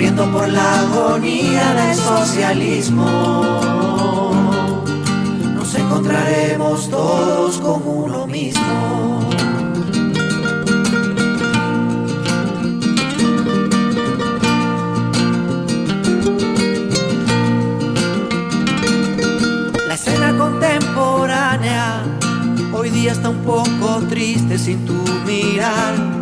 corriendo 0.00 0.32
por 0.32 0.48
la 0.48 0.80
agonía 0.80 1.74
del 1.74 1.94
socialismo. 1.94 3.04
encontraremos 5.74 6.88
todos 6.88 7.58
con 7.58 7.82
uno 7.86 8.26
mismo. 8.26 9.28
La 19.86 19.94
escena 19.94 20.34
contemporánea 20.38 22.02
hoy 22.72 22.88
día 22.88 23.12
está 23.12 23.28
un 23.28 23.44
poco 23.44 24.00
triste 24.08 24.56
sin 24.58 24.86
tu 24.86 24.94
mirar. 25.26 26.19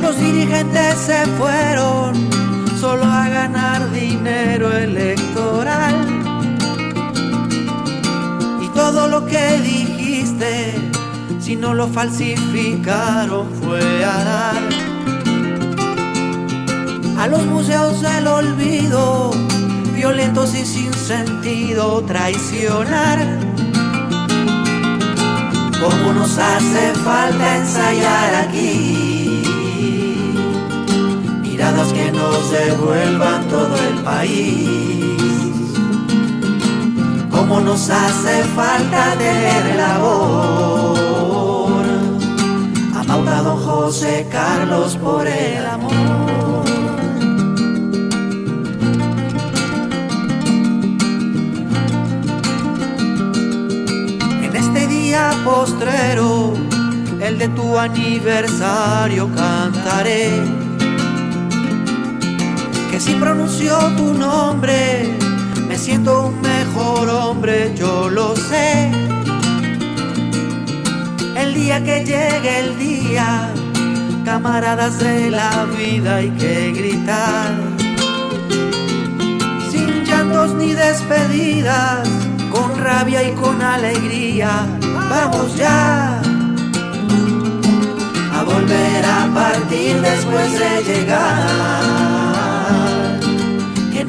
Los 0.00 0.18
dirigentes 0.18 0.98
se 0.98 1.26
fueron 1.38 2.14
solo 2.80 3.04
a 3.04 3.28
ganar 3.28 3.90
dinero 3.92 4.72
electoral. 4.72 5.94
Y 8.62 8.68
todo 8.68 9.08
lo 9.08 9.26
que 9.26 9.58
dijiste, 9.58 10.74
si 11.38 11.56
no 11.56 11.74
lo 11.74 11.86
falsificaron, 11.88 13.48
fue 13.62 14.04
a 14.04 14.24
dar 14.24 14.90
a 17.18 17.26
los 17.26 17.44
museos 17.44 18.00
del 18.00 18.26
olvido, 18.26 19.32
violentos 19.94 20.54
y 20.54 20.64
sin 20.64 20.92
sentido, 20.94 22.02
traicionar. 22.04 23.18
Como 25.78 26.12
nos 26.14 26.38
hace 26.38 26.94
falta 27.04 27.56
ensayar 27.56 28.34
aquí 28.46 29.19
que 31.88 32.12
nos 32.12 32.50
devuelvan 32.50 33.48
todo 33.48 33.74
el 33.74 33.94
país. 34.04 35.16
Como 37.30 37.60
nos 37.60 37.88
hace 37.88 38.44
falta 38.54 39.14
tener 39.16 39.76
labor. 39.76 40.90
Amauta 42.94 43.38
a 43.38 43.42
don 43.42 43.56
José 43.56 44.26
Carlos 44.30 44.96
por 44.96 45.26
el 45.26 45.66
amor. 45.66 46.64
En 54.42 54.54
este 54.54 54.86
día 54.86 55.30
postrero, 55.44 56.52
el 57.22 57.38
de 57.38 57.48
tu 57.48 57.78
aniversario 57.78 59.30
cantaré 59.34 60.59
si 63.00 63.14
pronuncio 63.14 63.78
tu 63.96 64.12
nombre 64.12 65.16
me 65.66 65.78
siento 65.78 66.26
un 66.26 66.40
mejor 66.42 67.08
hombre, 67.08 67.74
yo 67.74 68.10
lo 68.10 68.36
sé. 68.36 68.90
El 71.34 71.54
día 71.54 71.82
que 71.82 72.04
llegue 72.04 72.60
el 72.60 72.78
día, 72.78 73.50
camaradas 74.24 74.98
de 74.98 75.30
la 75.30 75.64
vida 75.64 76.16
hay 76.16 76.30
que 76.30 76.72
gritar. 76.72 77.54
Sin 79.70 80.04
llantos 80.04 80.54
ni 80.54 80.74
despedidas, 80.74 82.06
con 82.52 82.78
rabia 82.78 83.22
y 83.26 83.32
con 83.32 83.62
alegría, 83.62 84.66
vamos 85.08 85.56
ya 85.56 86.20
a 88.34 88.42
volver 88.44 89.04
a 89.04 89.26
partir 89.32 90.00
después 90.02 90.52
de 90.58 90.82
llegar. 90.84 91.89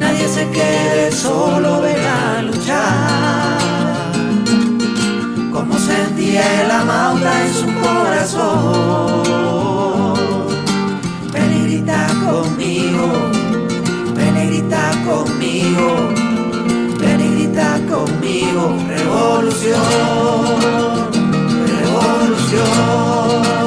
Nadie 0.02 0.26
se 0.28 0.44
quede 0.50 1.12
solo, 1.12 1.80
ven 1.80 2.04
a 2.04 2.42
luchar. 2.42 3.58
Como 5.52 5.78
sentía 5.78 6.42
el 6.62 6.70
amauta 6.70 7.32
en 7.46 7.54
su 7.54 7.66
corazón. 7.86 9.22
Ven 11.32 11.52
y 11.56 11.60
grita 11.66 12.00
conmigo, 12.26 13.04
ven 14.16 14.36
y 14.42 14.46
grita 14.48 14.84
conmigo, 15.06 15.86
ven 16.98 17.20
y 17.20 17.28
grita 17.34 17.68
conmigo. 17.88 18.62
Revolución. 18.88 19.78
Revolución, 21.74 23.61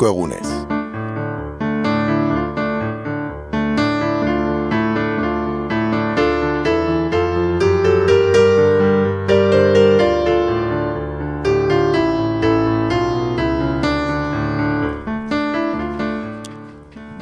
Gaurko 0.00 0.16
egunez. 0.16 0.48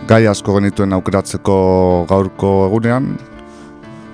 gai 0.09 0.27
asko 0.27 0.55
genituen 0.55 0.93
aukeratzeko 0.95 2.07
gaurko 2.09 2.53
egunean, 2.69 3.19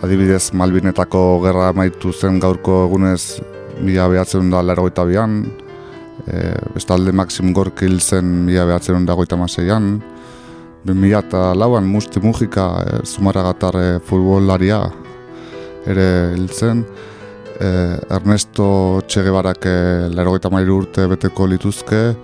adibidez 0.02 0.52
Malbinetako 0.52 1.40
gerra 1.44 1.68
amaitu 1.68 2.12
zen 2.12 2.40
gaurko 2.40 2.86
egunez 2.88 3.40
mila 3.80 4.08
behatzen 4.08 4.50
da 4.50 4.62
largoita 4.64 5.04
bian, 5.04 5.44
e, 6.26 6.54
bestalde 6.74 7.12
Maxim 7.12 7.52
Gorki 7.52 7.86
hil 7.86 8.00
zen 8.00 8.44
mila 8.46 8.66
behatzen 8.68 9.06
da 9.06 9.14
goita 9.14 9.36
maseian, 9.36 10.02
mila 10.84 11.18
eta 11.18 11.54
Musti 11.80 12.20
Mujika, 12.20 12.84
e, 12.84 13.06
Zumarragatar 13.06 13.74
e, 13.76 13.98
futbolaria 14.00 14.80
ere 15.86 16.34
hil 16.34 16.48
zen, 16.48 16.84
e, 17.60 17.98
Ernesto 18.10 19.02
Che 19.06 19.22
Guevarak 19.22 19.66
e, 19.66 20.08
largoita 20.10 20.50
mairu 20.50 20.78
urte 20.78 21.06
beteko 21.06 21.46
lituzke, 21.46 22.14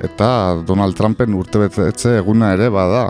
eta 0.00 0.62
Donald 0.66 0.96
Trumpen 0.96 1.34
urte 1.34 1.58
betetze 1.58 2.18
eguna 2.18 2.52
ere 2.54 2.70
bada. 2.70 3.08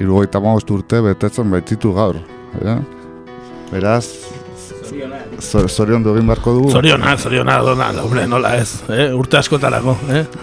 Irugoita 0.00 0.40
maost 0.40 0.70
urte 0.72 1.02
betetzen 1.04 1.50
baititu 1.52 1.92
gaur. 1.92 2.16
Eh? 2.64 2.78
Beraz, 3.70 4.06
zo- 5.40 5.66
zorion 5.68 6.04
egin 6.14 6.26
beharko 6.30 6.52
dugu. 6.58 6.70
Zoriona, 6.70 7.16
zoriona, 7.16 7.58
Donald, 7.64 7.98
hombre, 8.04 8.26
nola 8.26 8.54
ez, 8.56 8.82
eh? 8.88 9.10
urte 9.14 9.36
askotarako, 9.40 9.96
eh? 10.10 10.24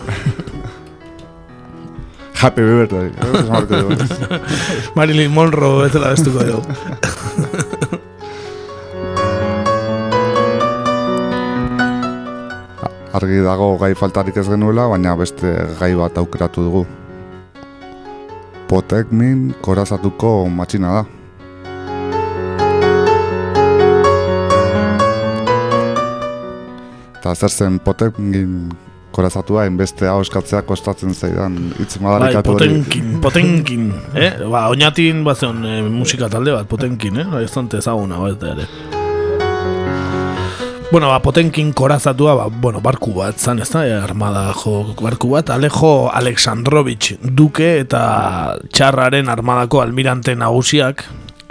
Happy 2.42 2.62
birthday. 2.62 3.10
dugu. 3.72 3.96
Marilyn 4.96 5.32
Monroe 5.34 5.86
ez 5.88 5.92
dela 5.96 6.10
bestuko 6.14 6.44
dugu. 6.44 6.62
Argi 13.18 13.40
dago 13.42 13.72
gai 13.82 13.94
faltarik 13.98 14.36
ez 14.38 14.46
genuela, 14.50 14.86
baina 14.92 15.16
beste 15.18 15.54
gai 15.80 15.94
bat 15.98 16.18
aukeratu 16.22 16.64
dugu. 16.68 16.84
Potekmin 18.70 19.54
korazatuko 19.66 20.34
matxina 20.52 20.92
da. 21.00 21.04
Eta 27.28 27.36
zer 27.36 27.52
zen 27.52 27.80
Potekmin 27.84 28.52
korazatua, 29.12 29.66
hainbeste 29.66 30.08
hau 30.08 30.22
kostatzen 30.64 31.12
zaidan 31.14 31.58
hitz 31.76 31.98
Bai, 31.98 32.04
madarikatu 32.06 32.54
hori. 32.54 32.68
potenkin, 32.70 33.10
potenkin, 33.20 33.90
eh? 34.16 34.30
Ba, 34.48 34.70
oinatin 34.72 35.26
bazen 35.26 35.66
eh, 35.66 35.82
musika 35.92 36.30
talde 36.32 36.54
bat, 36.56 36.68
potenkin, 36.70 37.18
eh? 37.20 37.26
Ez 37.44 37.52
dante 37.52 37.82
ezaguna, 37.82 38.22
ba, 38.22 38.30
ez 38.30 38.38
da 38.40 38.54
ere. 38.54 38.68
Bueno, 40.90 41.10
ba, 41.10 41.20
potenkin 41.20 41.74
korazatua, 41.76 42.38
ba, 42.40 42.48
bueno, 42.48 42.80
barku 42.80 43.12
bat, 43.18 43.36
zan, 43.36 43.60
ez 43.60 43.68
da, 43.74 43.84
eh, 43.84 44.00
armada 44.00 44.54
jo, 44.64 44.96
barku 45.02 45.34
bat, 45.36 45.52
Alejo 45.52 46.08
Aleksandrovich 46.08 47.18
duke 47.24 47.74
eta 47.82 48.56
txarraren 48.72 49.28
armadako 49.28 49.84
almirante 49.84 50.36
nagusiak, 50.36 51.04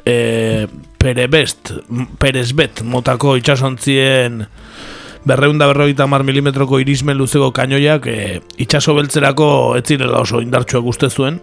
e, 0.07 0.67
Perebest, 0.97 1.75
Perezbet 2.19 2.81
motako 2.83 3.37
itxasontzien 3.37 4.47
berreunda 5.27 5.67
berrogeita 5.67 6.07
mar 6.07 6.23
milimetroko 6.25 6.79
irismen 6.81 7.19
luzeko 7.19 7.51
kainoiak 7.55 8.07
e, 8.07 8.19
itxaso 8.63 8.95
beltzerako 8.95 9.49
ez 9.79 9.85
zirela 9.91 10.23
oso 10.23 10.41
indartsuak 10.41 10.87
uste 10.87 11.11
zuen. 11.11 11.41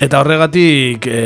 Eta 0.00 0.20
horregatik 0.20 1.06
e, 1.08 1.22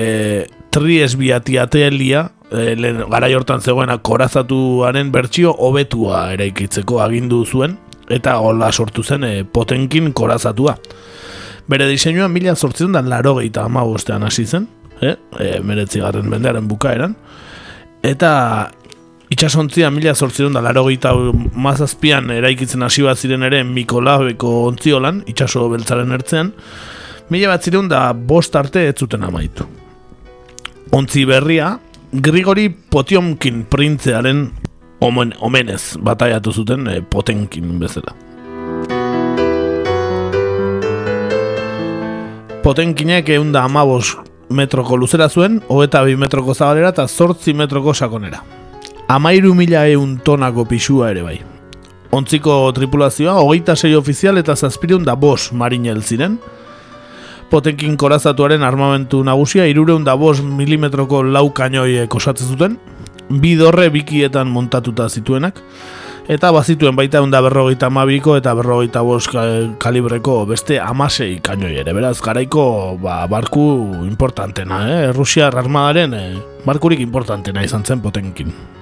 Tries 0.75 1.15
biatiatelia, 1.15 2.25
e, 2.51 2.75
lehen 2.75 3.05
garai 3.11 3.33
hortan 3.35 3.63
zegoena 3.63 3.99
korazatuaren 4.03 5.13
bertsio 5.15 5.53
hobetua 5.55 6.25
eraikitzeko 6.35 6.99
agindu 7.03 7.45
zuen, 7.47 7.77
eta 8.11 8.39
hola 8.43 8.73
sortu 8.73 9.03
zen 9.03 9.27
e, 9.27 9.35
potenkin 9.45 10.13
korazatua. 10.13 10.75
Bere 11.71 11.87
diseinuan 11.89 12.33
mila 12.35 12.57
sortzen 12.57 12.93
da 12.93 13.03
laro 13.03 13.37
gehieta 13.39 13.69
hasi 14.27 14.47
zen, 14.47 14.67
eh? 15.01 15.15
e, 15.39 15.61
meretzigarren 15.63 16.29
mendearen 16.29 16.69
bukaeran. 16.69 17.15
Eta 18.03 18.71
itxasontzia 19.35 19.91
mila 19.91 20.15
zortzirun 20.15 20.55
da 20.55 20.63
laro 20.63 20.85
gita 20.87 21.13
mazazpian 21.59 22.31
eraikitzen 22.31 22.85
hasi 22.87 23.03
bat 23.03 23.19
ziren 23.19 23.43
ere 23.47 23.65
Mikolabeko 23.67 24.53
ontziolan, 24.69 25.23
itxaso 25.31 25.67
beltzaren 25.73 26.15
ertzean, 26.15 26.53
mila 27.35 27.51
bat 27.51 27.67
ziren 27.67 27.91
da 27.91 28.07
bost 28.15 28.55
arte 28.57 28.87
ez 28.89 28.95
zuten 28.95 29.27
amaitu. 29.27 29.67
Ontzi 30.95 31.25
berria, 31.27 31.75
Grigori 32.15 32.69
Potiomkin 32.71 33.65
printzearen 33.67 34.45
omen, 35.03 35.33
omenez 35.43 35.97
bataiatu 35.99 36.53
zuten 36.53 36.87
e, 36.87 37.01
Potenkin 37.03 37.75
bezala. 37.81 38.15
Potenkinek 42.63 43.35
egun 43.35 43.51
da 43.53 43.65
amabos 43.67 44.15
metroko 44.55 44.97
luzera 44.97 45.27
zuen, 45.29 45.59
hogeta 45.69 46.05
bi 46.07 46.15
metroko 46.17 46.55
zabalera 46.55 46.95
eta 46.95 47.09
zortzi 47.09 47.53
metroko 47.57 47.93
sakonera. 47.93 48.64
Amairu 49.09 49.53
mila 49.55 49.83
eun 49.93 50.17
tonako 50.25 50.65
pisua 50.65 51.11
ere 51.13 51.23
bai. 51.23 51.37
Ontziko 52.15 52.55
tripulazioa, 52.73 53.35
hogeita 53.43 53.75
sei 53.77 53.93
ofizial 53.99 54.39
eta 54.41 54.55
zazpireun 54.57 55.05
da 55.05 55.13
bos 55.15 55.51
marinel 55.53 56.01
ziren. 56.03 56.39
Potenkin 57.51 57.99
korazatuaren 58.01 58.63
armamentu 58.65 59.21
nagusia, 59.27 59.67
irureun 59.69 60.07
da 60.07 60.15
bos 60.17 60.41
milimetroko 60.41 61.21
lau 61.23 61.51
kainoi 61.53 62.07
osatzen 62.09 62.49
zuten, 62.49 62.79
bi 63.29 63.55
dorre 63.61 63.91
bikietan 63.93 64.49
montatuta 64.49 65.11
zituenak, 65.11 65.61
eta 66.29 66.51
bazituen 66.57 66.97
baita 66.97 67.21
da 67.29 67.43
berrogeita 67.45 67.91
mabiko 67.91 68.39
eta 68.39 68.55
berrogeita 68.55 69.03
bost 69.03 69.29
kalibreko 69.79 70.47
beste 70.47 70.81
amasei 70.81 71.41
kainoi 71.43 71.77
ere, 71.77 71.93
beraz, 71.93 72.21
garaiko 72.25 72.97
ba, 73.03 73.27
barku 73.27 74.01
importantena, 74.09 74.81
eh? 74.89 75.13
Rusia 75.13 75.49
armadaren 75.49 76.15
eh, 76.15 76.39
barkurik 76.65 77.01
importantena 77.01 77.63
izan 77.63 77.85
zen 77.85 78.01
potenkin. 78.01 78.74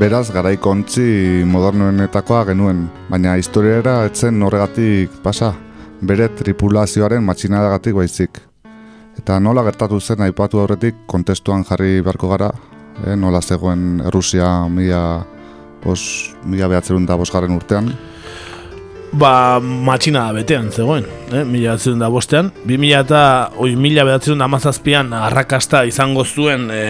Beraz, 0.00 0.30
garaiko 0.32 0.70
ontzi 0.72 1.02
modernoenetakoa 1.44 2.46
genuen, 2.48 2.86
baina 3.10 3.34
historiara 3.36 4.06
etzen 4.08 4.40
horregatik 4.46 5.18
pasa, 5.20 5.50
bere 6.00 6.30
tripulazioaren 6.38 7.26
matxinadagatik 7.26 7.98
baizik. 7.98 8.40
Eta 9.20 9.36
nola 9.44 9.60
gertatu 9.66 9.98
zen 10.00 10.24
aipatu 10.24 10.62
aurretik 10.62 11.02
kontestuan 11.10 11.66
jarri 11.68 12.00
beharko 12.00 12.30
gara, 12.32 12.48
eh, 13.04 13.12
nola 13.12 13.42
zegoen 13.42 14.00
Rusia 14.14 14.48
mila, 14.72 15.02
bos, 15.84 16.00
mila 16.46 16.72
behatzerun 16.72 17.04
da 17.04 17.20
bosgarren 17.20 17.52
urtean. 17.52 17.92
Ba, 19.10 19.58
matxina 19.58 20.28
betean 20.30 20.68
zegoen, 20.70 21.02
eh? 21.34 21.42
mila 21.42 21.72
behatzerun 21.72 21.98
da 21.98 22.08
bostean. 22.12 22.52
Bi 22.62 22.76
mila 22.78 23.00
eta, 23.02 23.22
oi, 23.58 23.72
mila 23.74 24.04
behatzerun 24.06 24.38
da 24.38 24.46
mazazpian 24.46 25.10
arrakasta 25.18 25.82
izango 25.88 26.22
zuen 26.22 26.68
e, 26.70 26.82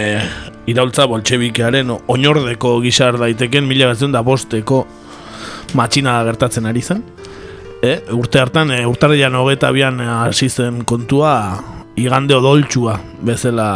iraultza 0.68 1.06
boltsebikearen 1.08 1.94
oinordeko 2.12 2.74
gizar 2.84 3.16
daiteken 3.22 3.64
mila 3.64 3.88
behatzerun 3.88 4.12
da 4.12 4.20
bosteko 4.26 4.82
matxina 5.80 6.18
gertatzen 6.28 6.68
ari 6.68 6.82
zen. 6.84 7.00
E, 7.80 7.96
urte 8.12 8.42
hartan, 8.42 8.74
e, 8.76 8.82
urtarrian 8.84 9.40
hogeta 9.40 9.72
bian 9.72 10.02
hasi 10.04 10.50
zen 10.52 10.84
kontua 10.84 11.32
igande 11.96 12.36
odoltsua 12.36 12.98
bezala 13.24 13.70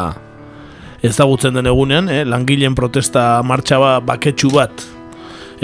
ezagutzen 1.04 1.56
den 1.56 1.72
egunean, 1.72 2.12
eh? 2.12 2.26
langileen 2.28 2.76
protesta 2.76 3.40
martxa 3.40 3.80
ba, 3.80 3.94
baketsu 4.04 4.52
bat 4.52 4.84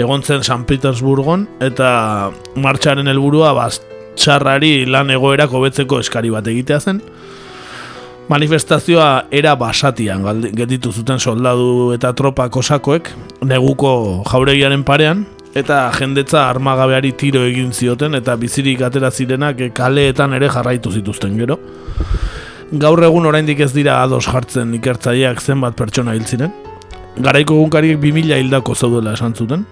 egon 0.01 0.23
zen 0.23 0.43
San 0.43 0.65
Petersburgon 0.65 1.47
eta 1.63 2.31
martxaren 2.59 3.07
helburua 3.11 3.53
ba, 3.57 3.67
txarrari 4.17 4.85
lan 4.89 5.13
egoerak 5.13 5.53
hobetzeko 5.53 6.01
eskari 6.03 6.31
bat 6.33 6.47
egitea 6.47 6.79
zen. 6.79 7.01
Manifestazioa 8.31 9.27
era 9.31 9.55
basatian 9.59 10.23
gelditu 10.55 10.91
zuten 10.91 11.19
soldadu 11.19 11.91
eta 11.95 12.13
tropa 12.15 12.47
kosakoek 12.49 13.09
neguko 13.47 14.23
jauregiaren 14.29 14.85
parean 14.87 15.25
eta 15.57 15.83
jendetza 15.97 16.45
armagabeari 16.49 17.11
tiro 17.19 17.41
egin 17.43 17.73
zioten 17.75 18.15
eta 18.15 18.37
bizirik 18.39 18.85
atera 18.87 19.11
zirenak 19.11 19.65
kaleetan 19.75 20.37
ere 20.37 20.47
jarraitu 20.53 20.93
zituzten 20.95 21.35
gero 21.41 21.59
gaur 22.71 23.03
egun 23.03 23.25
oraindik 23.27 23.59
ez 23.59 23.73
dira 23.75 23.97
ados 24.01 24.23
jartzen 24.29 24.73
ikertzaileak 24.77 25.41
zenbat 25.41 25.75
pertsona 25.75 26.13
hil 26.15 26.23
ziren. 26.23 26.53
Garaiko 27.19 27.57
egunkariek 27.59 27.99
2000 27.99 28.39
hildako 28.39 28.75
zaudela 28.75 29.13
esan 29.17 29.35
zuten. 29.35 29.65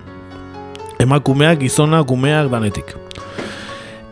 Emakumeak, 1.00 1.62
gizona, 1.64 2.04
kumeak 2.04 2.50
danetik. 2.52 2.96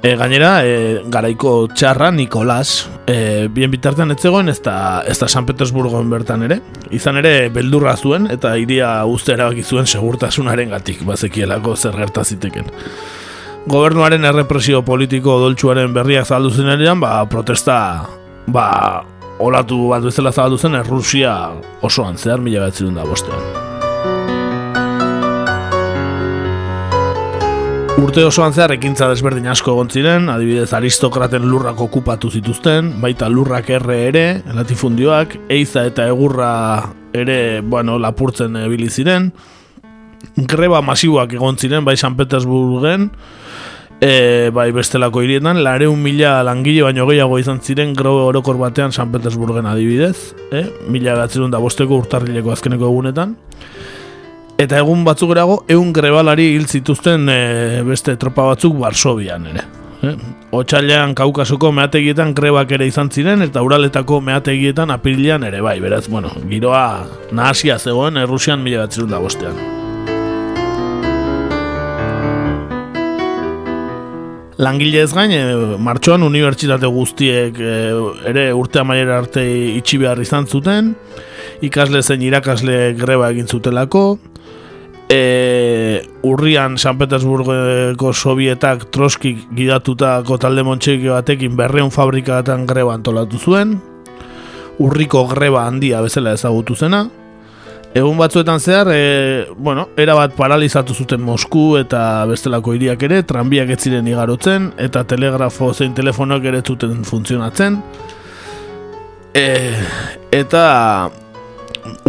E, 0.03 0.13
gainera, 0.15 0.61
e, 0.63 1.01
garaiko 1.11 1.67
txarra 1.73 2.11
Nikolas, 2.15 2.87
e, 3.09 3.47
bien 3.51 3.71
bitartean 3.73 4.13
ez 4.13 4.19
zegoen, 4.21 4.47
ez 4.47 4.61
da, 4.63 5.03
ez 5.03 5.17
da 5.19 5.27
San 5.27 5.45
Petersburgoen 5.49 6.07
bertan 6.09 6.45
ere. 6.47 6.61
Izan 6.95 7.19
ere, 7.19 7.49
beldurra 7.51 7.97
zuen 7.97 8.29
eta 8.31 8.53
iria 8.61 8.91
uste 9.09 9.33
erabaki 9.35 9.65
zuen 9.65 9.89
segurtasunaren 9.89 10.71
gatik, 10.71 11.03
bazekielako 11.07 11.75
zer 11.75 11.97
gertaziteken. 11.99 12.71
Gobernuaren 13.67 14.23
errepresio 14.23 14.79
politiko 14.87 15.41
doltsuaren 15.43 15.91
berriak 15.93 16.25
zaldu 16.29 16.53
zen 16.55 16.99
ba, 17.01 17.25
protesta 17.27 18.07
ba, 18.47 19.03
olatu 19.39 19.89
bat 19.89 20.03
bezala 20.03 20.31
zabaldu 20.31 20.57
zen 20.57 20.75
Errusia 20.75 21.51
osoan 21.81 22.17
zehar 22.17 22.39
mila 22.39 22.69
bat 22.69 22.79
da 22.79 23.03
bostean. 23.03 23.76
Urte 27.97 28.21
osoan 28.21 28.53
zehar 28.53 28.69
ekintza 28.75 29.07
desberdin 29.09 29.47
asko 29.49 29.73
egon 29.73 29.87
ziren, 29.89 30.27
adibidez 30.29 30.69
aristokraten 30.77 31.47
lurrak 31.49 31.79
okupatu 31.81 32.29
zituzten, 32.29 32.91
baita 33.01 33.25
lurrak 33.25 33.71
erre 33.73 33.95
ere, 34.11 34.25
latifundioak, 34.53 35.33
eiza 35.49 35.81
eta 35.89 36.05
egurra 36.05 36.51
ere, 37.17 37.63
bueno, 37.65 37.97
lapurtzen 37.97 38.59
ebili 38.61 38.91
ziren, 38.93 39.31
greba 40.37 40.83
masiboak 40.85 41.33
egon 41.39 41.57
ziren, 41.57 41.85
bai 41.89 41.97
San 41.97 42.17
Petersburgen, 42.19 43.09
E, 43.97 44.51
bai 44.53 44.67
bestelako 44.69 45.23
hirietan, 45.25 45.57
lareun 45.65 45.97
mila 45.97 46.43
langile 46.45 46.83
baino 46.85 47.07
gehiago 47.09 47.39
izan 47.41 47.63
ziren 47.65 47.95
grobe 47.97 48.27
orokor 48.27 48.59
batean 48.61 48.91
San 48.93 49.09
Petersburgen 49.09 49.65
adibidez, 49.65 50.35
e, 50.53 50.67
mila 50.85 51.15
batzerun 51.17 51.49
da 51.49 51.57
bosteko 51.57 51.97
urtarrileko 52.03 52.53
azkeneko 52.53 52.91
egunetan. 52.91 53.33
Eta 54.57 54.79
egun 54.81 55.03
batzuk 55.05 55.35
erago, 55.35 55.59
egun 55.69 55.91
grebalari 55.93 56.47
hil 56.55 56.63
zituzten 56.65 57.29
e, 57.29 57.81
beste 57.85 58.15
tropa 58.17 58.47
batzuk 58.47 58.73
Barsobian 58.81 59.43
ere. 59.51 59.61
E, 60.01 60.13
Otsailean 60.57 61.11
kaukasoko 61.17 61.69
meategietan 61.77 62.31
grebak 62.33 62.71
ere 62.73 62.87
izan 62.89 63.11
ziren, 63.13 63.43
eta 63.45 63.61
uraletako 63.61 64.17
meategietan 64.25 64.89
apirilean 64.95 65.43
ere 65.45 65.61
bai, 65.61 65.75
beraz, 65.83 66.07
bueno, 66.09 66.31
giroa 66.49 67.05
nahasia 67.37 67.77
zegoen 67.77 68.17
Errusian 68.17 68.63
mila 68.65 68.87
batzerun 68.87 69.13
da 69.13 69.19
bostean. 69.21 69.59
Langile 74.57 75.03
ez 75.05 75.11
gain, 75.13 75.35
e, 75.37 75.75
martxoan 75.77 76.25
unibertsitate 76.25 76.89
guztiek 76.95 77.61
e, 77.61 77.75
ere 78.31 78.47
urte 78.57 78.81
amaiera 78.81 79.19
arte 79.21 79.45
itxi 79.75 80.01
behar 80.01 80.23
izan 80.25 80.49
zuten, 80.49 80.95
ikasle 81.61 82.01
zen 82.01 82.25
irakasle 82.25 82.79
greba 82.97 83.29
egin 83.35 83.45
zutelako, 83.45 84.17
e, 85.09 86.07
urrian 86.23 86.77
San 86.77 86.97
Petersburgoko 86.97 88.13
sovietak 88.13 88.89
troskik 88.91 89.45
gidatutako 89.55 90.37
talde 90.41 90.63
montxeiko 90.67 91.15
batekin 91.15 91.55
berreun 91.57 91.91
fabrikatan 91.91 92.65
greba 92.67 92.95
antolatu 92.97 93.39
zuen, 93.39 93.77
urriko 94.79 95.27
greba 95.31 95.65
handia 95.67 96.01
bezala 96.05 96.35
ezagutu 96.37 96.75
zena, 96.75 97.07
Egun 97.97 98.17
batzuetan 98.19 98.59
zehar, 98.59 98.89
e, 98.91 99.47
bueno, 99.57 99.87
erabat 99.97 100.35
paralizatu 100.37 100.93
zuten 100.93 101.21
Mosku 101.23 101.77
eta 101.79 102.01
bestelako 102.29 102.75
hiriak 102.75 103.03
ere, 103.07 103.21
tranbiak 103.25 103.71
ez 103.73 103.79
ziren 103.79 104.07
igarotzen, 104.11 104.67
eta 104.77 105.05
telegrafo 105.07 105.71
zein 105.73 105.95
telefonoak 105.97 106.45
ere 106.51 106.61
zuten 106.61 107.01
funtzionatzen. 107.07 107.79
E, 109.33 109.47
eta 110.35 110.65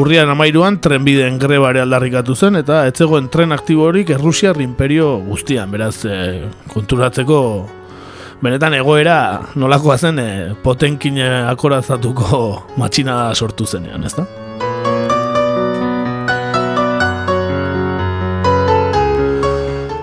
urrian 0.00 0.30
amairuan 0.32 0.78
trenbideen 0.82 1.38
grebare 1.38 1.82
aldarrikatu 1.82 2.34
zen, 2.34 2.58
eta 2.60 2.84
etzegoen 2.90 3.28
tren 3.32 3.52
aktiborik 3.56 4.10
Errusiar 4.16 4.60
imperio 4.62 5.16
guztian, 5.26 5.70
beraz, 5.70 6.04
e, 6.04 6.48
konturatzeko 6.72 7.40
benetan 8.42 8.78
egoera 8.78 9.18
nolakoa 9.58 9.98
zen 9.98 10.18
e, 10.22 10.28
potenkin 10.62 11.22
akorazatuko 11.22 12.42
matxina 12.80 13.22
sortu 13.34 13.66
zenean, 13.66 14.04
ez 14.04 14.14
da? 14.18 14.28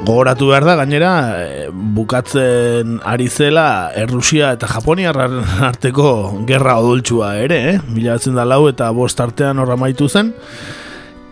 Gogoratu 0.05 0.51
behar 0.51 0.65
da, 0.67 0.75
gainera, 0.77 1.11
eh, 1.41 1.64
bukatzen 1.93 2.99
ari 3.05 3.27
zela 3.29 3.91
Errusia 3.95 4.53
eta 4.55 4.69
Japoniarren 4.71 5.43
arteko 5.69 6.41
gerra 6.47 6.79
odoltsua 6.81 7.35
ere, 7.43 7.59
eh? 7.75 7.77
Mila 7.93 8.17
da 8.17 8.45
lau 8.45 8.65
eta 8.69 8.89
bost 8.91 9.19
artean 9.19 9.59
horra 9.59 9.77
maitu 9.77 10.09
zen. 10.09 10.33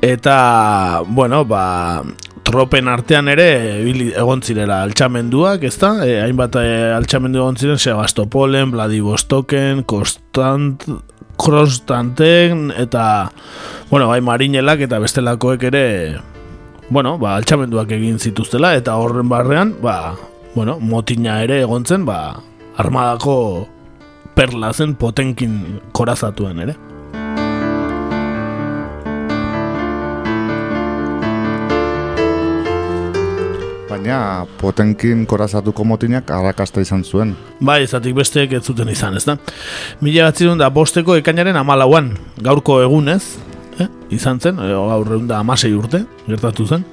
Eta, 0.03 1.01
bueno, 1.07 1.45
ba, 1.47 2.03
tropen 2.43 2.89
artean 2.91 3.29
ere 3.31 3.47
egon 4.19 4.43
zirela 4.43 4.81
altxamenduak, 4.83 5.63
ezta? 5.63 5.93
E, 6.03 6.17
hainbat 6.25 6.57
e, 6.59 6.65
altxamendu 6.91 7.39
egon 7.39 7.55
ziren, 7.55 7.79
Sebastopolen, 7.79 8.73
Vladivostoken, 8.75 9.85
Kostant, 9.87 10.83
Krostanten, 11.39 12.67
eta, 12.77 13.31
bueno, 13.89 14.09
bai 14.11 14.19
marinelak 14.21 14.83
eta 14.85 14.99
bestelakoek 15.01 15.63
ere, 15.71 15.85
bueno, 16.91 17.15
ba, 17.17 17.37
altxamenduak 17.39 17.95
egin 17.95 18.19
zituztela, 18.19 18.75
eta 18.75 18.99
horren 18.99 19.31
barrean, 19.31 19.73
ba, 19.81 20.13
bueno, 20.55 20.77
motina 20.79 21.41
ere 21.41 21.61
egon 21.63 21.85
zen, 21.85 22.05
ba, 22.05 22.37
armadako 22.77 23.67
perla 24.35 24.73
zen 24.73 24.95
potenkin 24.95 25.79
korazatuen 25.93 26.59
ere. 26.61 26.75
Baina 33.89 34.45
potenkin 34.61 35.25
korazatuko 35.29 35.85
motinak 35.85 36.29
arrakasta 36.33 36.81
izan 36.81 37.03
zuen. 37.03 37.35
Bai, 37.61 37.83
ezatik 37.87 38.13
besteek 38.17 38.53
ez 38.57 38.63
zuten 38.65 38.89
izan, 38.93 39.17
ez 39.17 39.25
da? 39.25 39.37
Mila 40.01 40.29
batzirun 40.29 40.61
da 40.61 40.69
bosteko 40.73 41.17
ekainaren 41.21 41.57
amalauan, 41.57 42.13
gaurko 42.41 42.81
egunez, 42.85 43.23
eh? 43.79 43.89
Izan 44.13 44.39
zen, 44.39 44.59
e, 44.59 44.69
gaur 44.73 45.15
egun 45.15 45.27
da 45.27 45.41
amasei 45.43 45.73
urte, 45.73 46.03
gertatu 46.27 46.67
zen. 46.67 46.85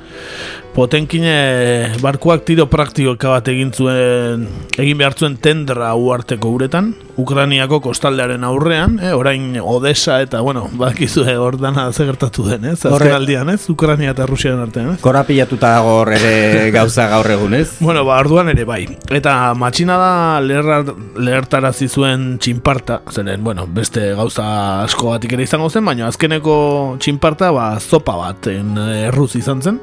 Potenkine 0.74 1.96
barkuak 2.02 2.44
tiro 2.46 2.66
praktikoka 2.70 3.32
bat 3.34 3.48
egin 3.50 3.72
zuen, 3.74 4.46
egin 4.78 4.98
behar 5.00 5.16
zuen 5.18 5.36
tendra 5.42 5.92
uarteko 5.98 6.52
uretan, 6.56 6.92
Ukraniako 7.20 7.80
kostaldearen 7.84 8.44
aurrean, 8.46 8.96
eh? 9.02 9.12
orain 9.16 9.58
Odessa 9.60 10.20
eta, 10.24 10.40
bueno, 10.44 10.68
bakizu 10.80 11.24
hor 11.40 11.58
dana 11.60 11.90
ze 11.92 12.06
gertatu 12.08 12.46
den, 12.48 12.64
ez? 12.72 12.78
Azken 12.86 13.12
aldian, 13.12 13.50
ez? 13.52 13.68
Ukrania 13.70 14.14
eta 14.14 14.26
Rusiaren 14.26 14.62
artean, 14.62 14.94
ez? 14.94 15.00
Korapilatuta 15.04 15.74
dago 15.76 15.96
hor 16.00 16.12
ere 16.16 16.70
gauza 16.78 17.08
gaur 17.12 17.28
egunez. 17.30 17.66
Bueno, 17.80 18.04
ba, 18.08 18.18
orduan 18.22 18.52
ere 18.52 18.64
bai. 18.68 18.82
Eta 19.12 19.52
matxina 19.58 19.98
da 20.00 20.12
leherra, 20.44 20.80
lehertarazi 21.18 21.90
zuen 21.90 22.38
txinparta, 22.40 23.02
zeren, 23.12 23.44
bueno, 23.44 23.66
beste 23.66 24.12
gauza 24.18 24.46
asko 24.84 25.12
batik 25.12 25.36
ere 25.36 25.48
izango 25.48 25.70
zen, 25.70 25.84
baina 25.84 26.08
azkeneko 26.08 26.56
txinparta, 27.00 27.09
ba, 27.18 27.78
zopa 27.80 28.16
bat 28.16 28.46
en, 28.46 28.76
erruz 28.78 29.34
izan 29.36 29.62
zen. 29.62 29.80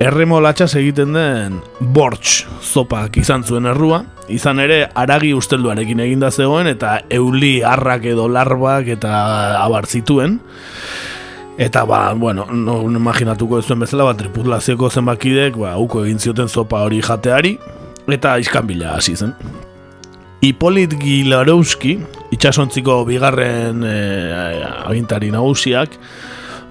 Erremolatxas 0.00 0.74
egiten 0.74 1.12
den 1.12 1.60
bortx 1.80 2.46
zopak 2.62 3.16
izan 3.16 3.44
zuen 3.44 3.66
errua, 3.66 4.04
izan 4.28 4.58
ere 4.58 4.88
aragi 4.94 5.32
ustelduarekin 5.34 6.00
eginda 6.00 6.30
zegoen 6.30 6.66
eta 6.66 7.00
euli 7.10 7.62
harrak 7.62 8.04
edo 8.04 8.28
larbak 8.28 8.88
eta 8.88 9.62
abar 9.62 9.86
zituen. 9.86 10.40
Eta 11.58 11.84
ba, 11.84 12.14
bueno, 12.14 12.46
no, 12.50 12.88
no 12.88 12.98
imaginatuko 12.98 13.58
ez 13.58 13.66
zuen 13.66 13.84
bezala, 13.84 14.08
ba, 14.08 14.16
tripulazioko 14.16 14.88
zenbakidek, 14.90 15.58
ba, 15.60 15.76
uko 15.78 16.06
egin 16.06 16.18
zioten 16.18 16.48
zopa 16.48 16.80
hori 16.82 17.02
jateari, 17.04 17.58
eta 18.08 18.38
iskanbila 18.40 18.96
hasi 18.96 19.14
zen. 19.16 19.36
Hipolit 20.42 20.96
Gilarowski, 20.98 21.92
itxasontziko 22.34 22.96
bigarren 23.06 23.84
e, 23.86 23.98
agintari 24.88 25.28
nagusiak, 25.30 25.92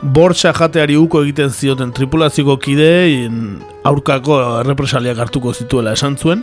bortxa 0.03 0.51
jateari 0.57 0.97
uko 0.99 1.21
egiten 1.23 1.53
zioten 1.55 1.93
tripulazioko 1.95 2.57
kidein 2.59 3.61
aurkako 3.87 4.41
errepresaliak 4.59 5.21
hartuko 5.23 5.53
zituela 5.55 5.93
esan 5.95 6.17
zuen, 6.19 6.41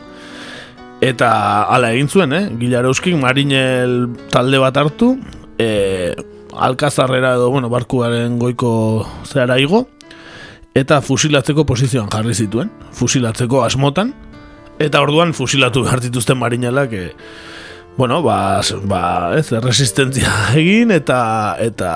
eta 1.05 1.29
hala 1.69 1.91
egin 1.93 2.09
zuen, 2.09 2.33
eh? 2.33 2.43
Gilarowski 2.63 3.13
marinel 3.21 4.07
talde 4.33 4.63
bat 4.65 4.81
hartu, 4.81 5.11
e, 5.61 6.15
alkazarrera 6.57 7.35
edo, 7.37 7.51
bueno, 7.53 7.69
barkuaren 7.69 8.41
goiko 8.41 8.73
zehara 9.29 9.61
igo, 9.61 9.85
eta 10.73 11.03
fusilatzeko 11.05 11.69
posizioan 11.69 12.09
jarri 12.09 12.33
zituen, 12.33 12.73
fusilatzeko 12.97 13.67
asmotan, 13.69 14.17
eta 14.79 15.03
orduan 15.03 15.35
fusilatu 15.35 15.83
behar 15.85 16.01
dituzten 16.01 16.39
marinelak, 16.39 16.93
e, 16.93 17.13
bueno, 17.99 18.23
ba, 18.23 18.61
ba, 18.87 19.03
ez, 19.37 19.51
resistentzia 19.53 20.31
egin, 20.61 20.93
eta, 20.95 21.57
eta 21.61 21.93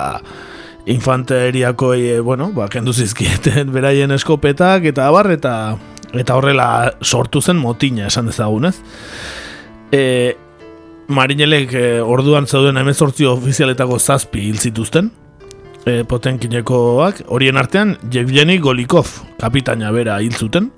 infanteriako, 0.85 1.93
e, 1.95 2.19
bueno, 2.19 2.51
ba, 2.51 2.67
kendu 2.67 2.93
zizkieten 2.93 3.71
beraien 3.71 4.11
eskopetak, 4.11 4.85
eta 4.91 5.07
abar, 5.07 5.31
eta, 5.31 5.77
eta 6.13 6.35
horrela 6.35 6.67
sortu 7.01 7.41
zen 7.41 7.57
motina 7.57 8.09
esan 8.11 8.27
dezagun, 8.27 8.67
ez? 8.67 8.75
E, 9.95 10.03
marinelek 11.07 11.73
e, 11.73 11.87
orduan 12.01 12.47
zeuden 12.47 12.79
emezortzi 12.81 13.27
ofizialetako 13.29 13.99
zazpi 13.99 14.49
hil 14.49 14.59
zituzten, 14.59 15.11
e, 15.85 16.01
potenkinekoak, 16.07 17.23
horien 17.31 17.59
artean 17.59 17.97
Yevgeny 18.11 18.59
Golikov 18.59 19.07
kapitaina 19.39 19.91
bera 19.95 20.19
hil 20.23 20.35
zuten, 20.35 20.71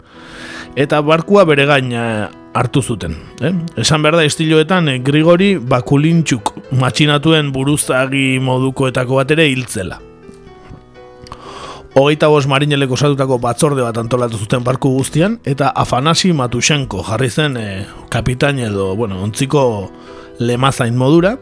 eta 0.75 1.01
barkua 1.01 1.45
bere 1.47 1.65
gain 1.65 1.91
eh, 1.91 2.27
hartu 2.55 2.81
zuten. 2.81 3.15
Eh? 3.41 3.53
Esan 3.83 4.03
behar 4.03 4.19
da 4.19 4.25
estiloetan 4.27 4.89
eh, 4.89 4.99
Grigori 5.03 5.55
Bakulintxuk 5.59 6.53
matxinatuen 6.79 7.51
buruzagi 7.55 8.39
modukoetako 8.43 9.21
bat 9.21 9.33
ere 9.35 9.47
hiltzela. 9.51 9.99
Hogeita 11.95 12.27
bost 12.27 12.49
marineleko 12.51 12.97
osatutako 12.97 13.37
batzorde 13.39 13.79
bat 13.79 13.95
antolatu 13.95 14.35
zuten 14.35 14.63
barku 14.65 14.89
guztian, 14.97 15.37
eta 15.47 15.69
Afanasi 15.79 16.33
Matushenko 16.35 17.05
jarri 17.07 17.29
zen 17.29 17.55
eh, 17.55 17.85
kapitain 18.11 18.59
edo, 18.59 18.89
bueno, 18.99 19.21
ontziko 19.23 19.61
lemazain 20.43 20.97
modura, 20.99 21.37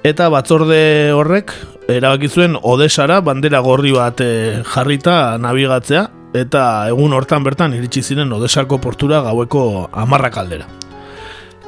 eta 0.00 0.30
batzorde 0.32 1.12
horrek 1.12 1.52
erabaki 1.92 2.30
zuen 2.32 2.56
Odesara 2.56 3.20
bandera 3.20 3.60
gorri 3.60 3.92
bat 3.92 4.22
eh, 4.24 4.62
jarrita 4.64 5.36
nabigatzea, 5.36 6.06
eta 6.34 6.88
egun 6.88 7.12
hortan 7.12 7.44
bertan 7.44 7.74
iritsi 7.74 8.02
ziren 8.02 8.32
Odesako 8.32 8.78
portura 8.78 9.20
gaueko 9.24 9.88
amarrak 9.92 10.36
aldera. 10.38 10.66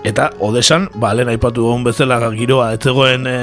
Eta 0.02 0.30
Odesan, 0.42 0.88
ba, 0.98 1.12
lehen 1.14 1.30
aipatu 1.30 1.68
egun 1.68 1.84
bezala 1.86 2.18
giroa 2.34 2.72
ez 2.74 2.80
zegoen 2.82 3.26
e, 3.26 3.36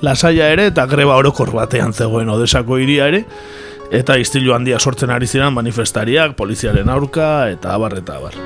lasaia 0.00 0.48
ere, 0.52 0.70
eta 0.72 0.86
greba 0.88 1.16
orokor 1.20 1.52
batean 1.52 1.92
zegoen 1.92 2.28
Odesako 2.32 2.78
hiria 2.80 3.08
ere, 3.12 3.24
eta 3.92 4.16
istilu 4.16 4.54
handia 4.56 4.78
sortzen 4.80 5.12
ari 5.12 5.26
ziren 5.26 5.52
manifestariak, 5.52 6.36
poliziaren 6.36 6.88
aurka, 6.88 7.50
eta 7.52 7.74
abar 7.74 7.98
eta 8.00 8.16
abar. 8.16 8.40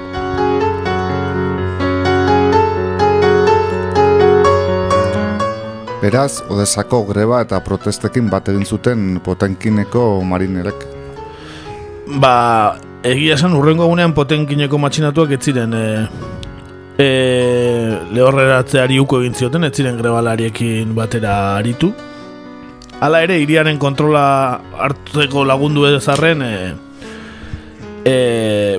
Beraz, 6.00 6.40
Odesako 6.50 7.04
greba 7.12 7.42
eta 7.44 7.60
protestekin 7.62 8.30
bat 8.32 8.48
egin 8.48 8.64
zuten 8.66 9.20
potenkineko 9.22 10.24
marinerek. 10.24 10.99
Ba, 12.18 12.76
egia 13.06 13.36
esan 13.36 13.54
urrengo 13.54 13.84
egunean 13.86 14.14
potenkineko 14.16 14.80
matxinatuak 14.82 15.36
ez 15.36 15.40
ziren 15.46 15.74
e, 15.76 15.84
e, 16.98 17.06
lehorreratzeari 18.10 18.98
uko 18.98 19.20
egin 19.22 19.36
zioten, 19.38 19.68
ez 19.68 19.72
ziren 19.76 19.98
grebalariekin 20.00 20.94
batera 20.96 21.36
aritu. 21.60 21.92
Hala 23.00 23.22
ere, 23.22 23.38
iriaren 23.40 23.78
kontrola 23.78 24.24
hartzeko 24.74 25.44
lagundu 25.46 25.86
ezarren, 25.86 26.42
e, 26.42 26.74
e, 28.04 28.16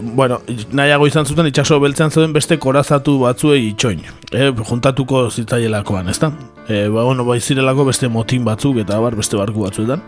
bueno, 0.03 0.41
nahiago 0.75 1.07
izan 1.07 1.25
zuten 1.25 1.47
itxaso 1.47 1.79
beltzean 1.79 2.11
zeuden 2.11 2.36
beste 2.36 2.59
korazatu 2.59 3.17
batzuei 3.23 3.63
itxoin. 3.71 4.03
E, 4.32 4.51
juntatuko 4.59 5.29
zitzaielakoan, 5.32 6.11
ezta? 6.11 6.34
E, 6.67 6.89
ba, 6.89 7.07
bueno, 7.07 7.23
bai 7.25 7.39
zirelako 7.39 7.88
beste 7.93 8.11
motin 8.11 8.43
batzuk 8.43 8.84
eta 8.84 8.99
bar 8.99 9.15
beste 9.15 9.39
barku 9.39 9.63
batzuetan. 9.69 10.03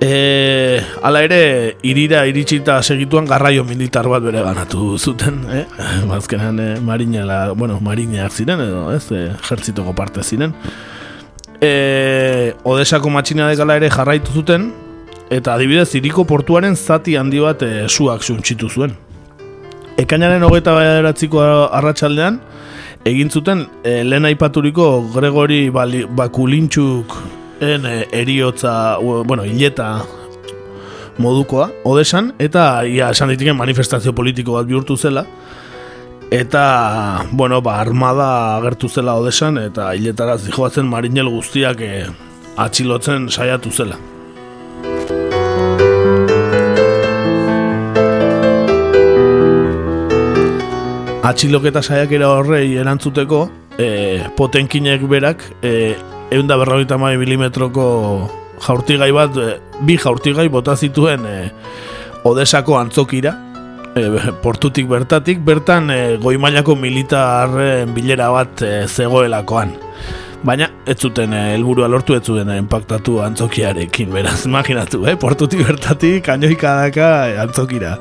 E, 0.00 0.80
ala 1.02 1.20
ere, 1.20 1.76
irira 1.84 2.22
iritsita 2.24 2.78
segituan 2.80 3.26
garraio 3.28 3.66
militar 3.68 4.06
bat 4.08 4.22
bere 4.24 4.40
ganatu 4.40 4.96
zuten, 4.96 5.42
eh? 5.52 5.66
Bazkenan 6.08 6.58
e, 6.58 6.68
marinela, 6.80 7.52
bueno, 7.52 7.76
marineak 7.84 8.32
ziren 8.32 8.62
edo, 8.64 8.86
ez, 8.94 9.04
e, 9.12 9.26
jertzitoko 9.44 9.92
parte 9.92 10.24
ziren. 10.24 10.54
E, 11.60 12.54
Odesako 12.64 13.12
matxina 13.12 13.50
dekala 13.50 13.76
ere 13.76 13.90
jarraitu 13.92 14.32
zuten, 14.32 14.70
eta 15.28 15.52
adibidez, 15.58 15.90
iriko 16.00 16.24
portuaren 16.24 16.78
zati 16.80 17.18
handi 17.20 17.42
bat 17.44 17.60
e, 17.62 17.84
suak 17.92 18.24
suntxitu 18.24 18.70
zuen. 18.72 18.96
Ekainaren 20.00 20.46
hogeita 20.48 20.78
bederatziko 20.78 21.44
arratsaldean 21.76 22.40
egin 23.04 23.28
zuten 23.28 23.66
e, 23.84 24.00
lehen 24.08 24.24
aipaturiko 24.30 24.88
Gregori 25.12 25.66
Bakulintxuk 25.68 27.18
en 27.60 27.86
e, 27.86 28.08
eriotza, 28.12 28.98
bueno, 28.98 29.44
hileta 29.44 30.02
modukoa, 31.18 31.70
odesan, 31.84 32.34
eta 32.38 32.84
ia 32.88 33.10
esan 33.12 33.32
ditiken 33.34 33.58
manifestazio 33.58 34.14
politiko 34.16 34.56
bat 34.56 34.68
bihurtu 34.68 34.96
zela, 34.96 35.26
eta, 36.30 37.26
bueno, 37.32 37.60
ba, 37.60 37.80
armada 37.80 38.56
agertu 38.56 38.88
zela 38.88 39.18
odesan, 39.20 39.58
eta 39.58 39.92
hiletara 39.94 40.38
zijoatzen 40.38 40.88
marinel 40.88 41.28
guztiak 41.28 41.84
e, 41.84 41.92
atxilotzen 42.56 43.28
saiatu 43.28 43.70
zela. 43.70 44.00
atxiloketa 51.30 51.82
saiakera 51.82 52.28
horrei 52.34 52.74
erantzuteko 52.82 53.44
e, 53.78 53.88
potenkinek 54.36 55.04
berak 55.10 55.44
e, 55.62 55.94
eunda 56.30 56.56
berrogeita 56.60 56.98
mai 56.98 57.16
milimetroko 57.20 57.84
jaurtigai 58.64 59.10
bat, 59.12 59.36
e, 59.36 59.58
bi 59.86 59.96
jaurtigai 59.98 60.48
bota 60.48 60.76
zituen 60.76 61.26
e, 61.26 61.36
Odesako 62.28 62.76
antzokira, 62.76 63.32
e, 63.96 64.06
portutik 64.42 64.88
bertatik, 64.88 65.40
bertan 65.44 65.90
e, 65.90 66.00
goi 66.22 66.36
mailako 66.40 66.76
militarren 66.76 67.94
bilera 67.96 68.30
bat 68.34 68.62
e, 68.62 68.74
zegoelakoan. 68.86 69.72
Baina 70.40 70.70
ez 70.88 70.96
zuten 70.96 71.34
helburua 71.36 71.88
lortu 71.92 72.14
ez 72.16 72.22
zuten 72.24 72.48
enpaktatu 72.54 73.18
antzokiarekin, 73.24 74.12
beraz, 74.14 74.44
imaginatu, 74.50 75.04
eh? 75.10 75.16
portutik 75.20 75.66
bertatik, 75.66 76.24
kainoikadaka 76.28 77.10
eh, 77.28 77.40
antzokira. 77.44 77.96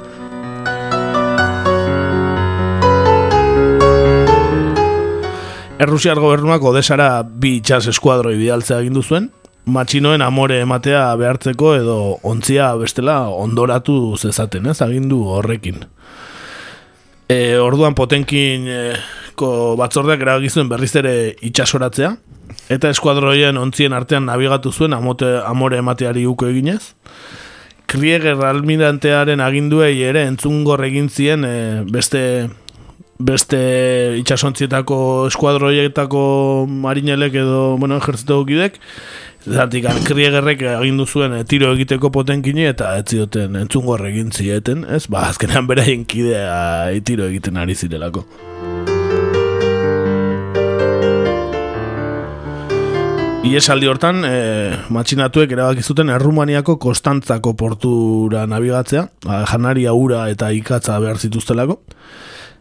Errusiar 5.80 6.20
gobernuak 6.20 6.64
odesara 6.68 7.22
bi 7.24 7.54
itxas 7.62 7.86
eskuadroi 7.88 8.34
bidaltzea 8.36 8.82
egindu 8.84 9.00
zuen, 9.00 9.30
matxinoen 9.72 10.20
amore 10.20 10.58
ematea 10.60 11.06
behartzeko 11.16 11.70
edo 11.78 11.96
ontzia 12.28 12.74
bestela 12.76 13.30
ondoratu 13.32 14.18
zezaten, 14.18 14.68
ez 14.68 14.82
agindu 14.84 15.22
horrekin. 15.38 15.86
E, 17.32 17.56
orduan 17.64 17.96
potenkin 17.96 18.68
e, 18.68 18.82
ko 19.40 19.78
batzordeak 19.80 20.20
erabakizuen 20.26 20.68
berriz 20.68 20.92
ere 21.00 21.16
itxasoratzea, 21.48 22.12
eta 22.76 22.92
eskuadroien 22.92 23.56
ontzien 23.62 23.96
artean 23.96 24.28
nabigatu 24.28 24.76
zuen 24.76 24.98
amote, 24.98 25.38
amore 25.48 25.80
emateari 25.80 26.28
uko 26.28 26.52
eginez. 26.52 26.82
Krieger 27.90 28.44
almirantearen 28.52 29.40
aginduei 29.40 29.96
ere 30.04 30.28
entzungor 30.28 30.84
egin 30.92 31.08
zien 31.08 31.48
e, 31.48 31.56
beste 31.88 32.50
beste 33.20 33.60
itxasontzietako 34.22 35.28
eskuadroietako 35.28 36.22
marinelek 36.72 37.34
edo 37.42 37.76
bueno, 37.78 37.98
ejertzito 38.00 38.46
gidek 38.48 38.80
Zatik, 39.40 39.86
kriegerrek 40.04 40.62
agindu 40.76 41.06
zuen 41.08 41.34
e, 41.38 41.44
tiro 41.48 41.72
egiteko 41.72 42.10
potenkini 42.12 42.66
eta 42.68 42.92
ez 43.00 43.06
zioten 43.16 43.56
entzungor 43.56 44.04
egin 44.10 44.34
zieten, 44.36 44.84
ez? 44.84 45.06
Ba, 45.08 45.24
azkenean 45.32 45.68
beraien 45.68 46.04
kidea 46.04 46.92
e, 46.92 47.00
tiro 47.08 47.24
egiten 47.32 47.58
ari 47.58 47.76
zirelako. 47.76 48.26
Iesaldi 53.48 53.88
hortan, 53.88 54.22
e, 54.28 54.36
matxinatuek 54.92 55.56
erabaki 55.56 55.88
zuten 55.88 56.12
Errumaniako 56.14 56.76
Kostantzako 56.84 57.56
portura 57.58 58.44
nabigatzea, 58.46 59.08
janaria 59.54 59.96
ura 59.96 60.28
eta 60.30 60.52
ikatza 60.54 61.00
behar 61.00 61.18
zituztelako, 61.18 61.80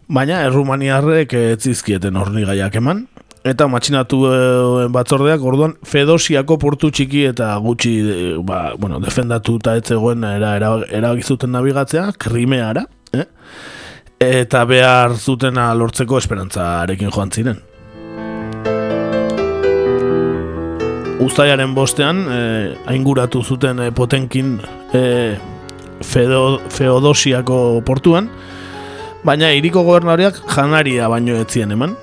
baina 0.08 0.42
Errumaniarrek 0.46 1.34
ez 1.36 1.62
zizkieten 1.62 2.16
horni 2.16 2.44
gaiak 2.48 2.76
eman, 2.80 3.06
eta 3.48 3.68
matxinatu 3.70 4.20
batzordeak 4.92 5.44
orduan 5.44 5.74
Fedosiako 5.86 6.58
portu 6.60 6.90
txiki 6.90 7.26
eta 7.30 7.52
gutxi 7.64 7.94
ba, 8.44 8.74
bueno, 8.80 9.00
defendatu 9.04 9.56
eta 9.60 9.76
ez 9.78 9.86
zegoen 9.86 10.24
era, 10.24 10.56
erabaki 10.88 11.22
zuten 11.22 11.52
nabigatzea, 11.54 12.10
krimeara, 12.18 12.84
eh? 13.12 13.26
eta 14.18 14.64
behar 14.66 15.14
zutena 15.16 15.70
lortzeko 15.78 16.18
esperantzarekin 16.18 17.12
joan 17.14 17.30
ziren. 17.30 17.62
Uztaiaren 21.18 21.72
bostean, 21.74 22.24
eh, 22.30 22.74
ainguratu 22.86 23.42
zuten 23.42 23.80
eh, 23.82 23.90
potenkin 23.90 24.58
eh, 24.94 25.38
Feodosiako 26.00 27.82
portuan, 27.86 28.28
baina 29.28 29.52
iriko 29.52 29.84
gobernariak 29.84 30.40
janaria 30.54 31.08
baino 31.12 31.36
etzien 31.36 31.72
eman. 31.74 31.96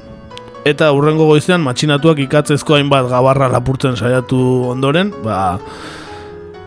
Eta 0.65 0.91
urrengo 0.93 1.27
goizean 1.29 1.63
matxinatuak 1.65 2.19
ikatzezko 2.25 2.77
hainbat 2.77 3.09
gabarra 3.09 3.49
lapurtzen 3.53 3.97
saiatu 3.97 4.37
ondoren, 4.73 5.11
ba, 5.23 5.57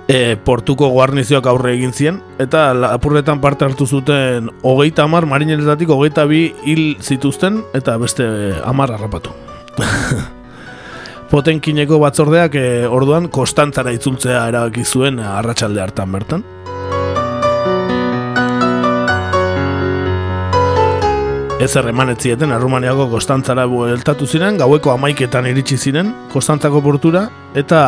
e, 0.07 0.37
portuko 0.45 0.89
guarnizioak 0.95 1.47
aurre 1.51 1.75
egin 1.77 1.93
zien, 1.93 2.21
eta 2.43 2.71
lapurretan 2.75 3.43
parte 3.43 3.67
hartu 3.67 3.87
zuten 3.87 4.51
hogeita 4.63 5.07
amar, 5.07 5.27
marineletatik 5.27 5.91
hogeita 5.95 6.27
bi 6.31 6.53
hil 6.65 6.85
zituzten, 7.03 7.63
eta 7.75 7.99
beste 7.99 8.27
amar 8.65 8.95
harrapatu. 8.95 9.35
Potenkineko 11.35 11.99
batzordeak 12.01 12.55
e, 12.57 12.69
orduan 12.87 13.29
kostantzara 13.35 13.93
itzultzea 13.99 14.47
erabaki 14.49 14.87
zuen 14.87 15.19
arratsalde 15.21 15.83
hartan 15.85 16.15
bertan. 16.15 16.47
Ez 21.59 21.73
erremanetzieten 21.75 22.53
Errumaniako 22.55 23.09
Kostantzara 23.11 23.65
bueltatu 23.67 24.29
ziren, 24.31 24.61
gaueko 24.61 24.93
amaiketan 24.93 25.49
iritsi 25.51 25.75
ziren 25.75 26.13
Kostantzako 26.31 26.79
portura, 26.85 27.25
eta 27.59 27.81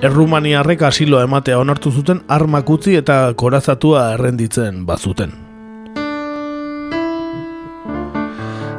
Errumaniarrek 0.00 0.80
asilo 0.88 1.20
ematea 1.20 1.58
onartu 1.60 1.92
zuten 1.92 2.22
armakutzi 2.32 2.96
eta 2.96 3.16
korazatua 3.36 4.06
errenditzen 4.14 4.86
bazuten. 4.88 5.34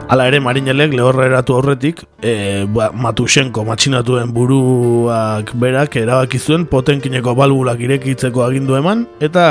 Hala 0.09 0.25
ere, 0.31 0.41
marinelek 0.41 0.97
lehorra 0.97 1.29
eratu 1.29 1.59
horretik, 1.59 2.01
e, 2.17 2.65
ba, 2.73 2.89
Matusenko 2.89 3.67
matxinatuen 3.69 4.33
buruak 4.33 5.53
berak 5.61 6.01
erabaki 6.01 6.41
zuen 6.41 6.65
potenkineko 6.73 7.37
balbulak 7.37 7.85
irekitzeko 7.85 8.43
agindu 8.49 8.81
eman, 8.81 9.05
eta 9.21 9.45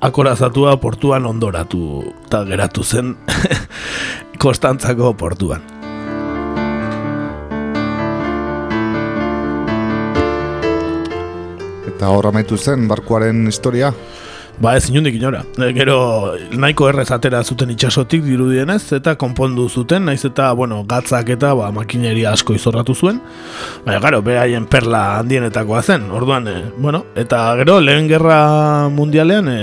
akorazatua 0.00 0.76
portuan 0.80 1.26
ondoratu 1.28 1.80
eta 2.26 2.44
geratu 2.48 2.84
zen 2.84 3.16
Kostantzako 4.42 5.12
portuan. 5.20 5.60
Eta 11.90 12.08
hor 12.08 12.30
amaitu 12.30 12.56
zen 12.56 12.88
barkuaren 12.88 13.44
historia? 13.50 13.92
Ba 14.58 14.74
ez 14.76 14.90
inundik 14.90 15.14
inora. 15.14 15.44
E, 15.56 15.70
gero 15.72 16.34
nahiko 16.52 16.88
errez 16.90 17.08
atera 17.14 17.42
zuten 17.44 17.70
itxasotik 17.72 18.24
dirudienez 18.26 18.82
eta 18.96 19.14
konpondu 19.20 19.68
zuten, 19.68 20.04
naiz 20.08 20.24
eta, 20.26 20.50
bueno, 20.52 20.82
gatzak 20.88 21.30
eta 21.36 21.54
ba, 21.54 21.70
makineria 21.72 22.34
asko 22.34 22.56
izorratu 22.58 22.94
zuen. 22.94 23.22
Baina, 23.86 24.00
gero, 24.04 24.20
behaien 24.26 24.66
perla 24.66 25.20
handienetakoa 25.20 25.82
zen. 25.82 26.10
Orduan, 26.10 26.48
e, 26.48 26.58
bueno, 26.76 27.04
eta 27.14 27.46
gero 27.62 27.80
lehen 27.80 28.08
gerra 28.10 28.88
mundialean 28.92 29.48
e, 29.48 29.60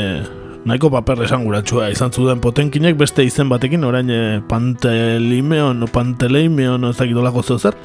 nahiko 0.67 0.91
paper 0.91 1.23
esan 1.23 1.45
izan 1.91 2.11
zuden 2.11 2.39
potenkinek 2.39 2.97
beste 2.97 3.23
izen 3.23 3.49
batekin, 3.49 3.83
orain 3.83 4.09
e, 4.09 4.41
pantelimeon, 4.49 5.87
panteleimeon, 5.93 6.89
ezakitolako 6.89 7.43
zer. 7.43 7.75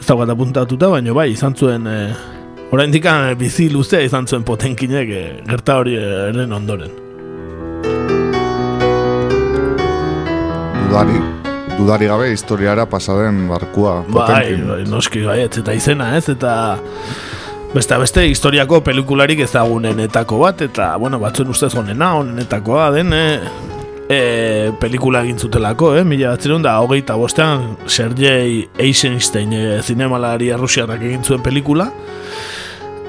Ez 0.00 0.06
da 0.06 0.14
bat 0.14 0.30
apuntatuta, 0.30 0.88
baina 0.88 1.12
bai, 1.12 1.30
izan 1.32 1.54
zuen... 1.54 1.86
E, 1.86 2.38
Horain 2.70 2.92
dikan 2.94 3.32
bizi 3.34 3.64
luzea 3.66 4.04
izan 4.06 4.28
zuen 4.30 4.44
potenkinek 4.46 5.08
e, 5.10 5.22
gerta 5.48 5.80
hori 5.80 5.96
eren 5.98 6.52
ondoren. 6.54 6.92
Dudari, 10.84 11.16
dudari 11.74 12.10
gabe 12.12 12.28
historiara 12.30 12.84
pasaden 12.86 13.48
barkua 13.50 13.96
potenkin. 14.06 14.62
Bai, 14.68 14.76
bai, 14.76 14.86
noski 14.86 15.24
bai, 15.26 15.40
ez 15.48 15.58
eta 15.58 15.74
izena 15.74 16.12
ez, 16.14 16.28
eta 16.30 16.52
beste 17.74 17.98
beste 17.98 18.28
historiako 18.30 18.80
pelikularik 18.86 19.42
ezagunenetako 19.48 20.38
bat, 20.44 20.62
eta 20.70 20.92
bueno, 21.02 21.18
batzuen 21.18 21.50
ustez 21.50 21.72
honena, 21.74 22.12
honenetakoa 22.22 22.86
den, 22.94 23.10
e, 23.12 23.26
e, 24.06 24.20
pelikula 24.78 25.24
egin 25.26 25.42
zutelako, 25.42 25.96
eh? 25.98 26.06
mila 26.06 26.36
batzerun 26.36 26.62
da, 26.62 26.78
hogeita 26.86 27.18
bostean, 27.18 27.72
Sergei 27.90 28.68
Eisenstein 28.78 29.58
e, 29.58 29.64
zinemalari 29.82 30.54
arrusiarrak 30.54 31.02
egin 31.10 31.26
zuen 31.26 31.42
pelikula, 31.42 31.90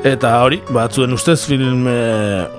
Eta 0.02 0.32
hori, 0.42 0.58
batzuen 0.74 1.14
ustez 1.14 1.44
film, 1.46 1.84
e, 1.86 1.98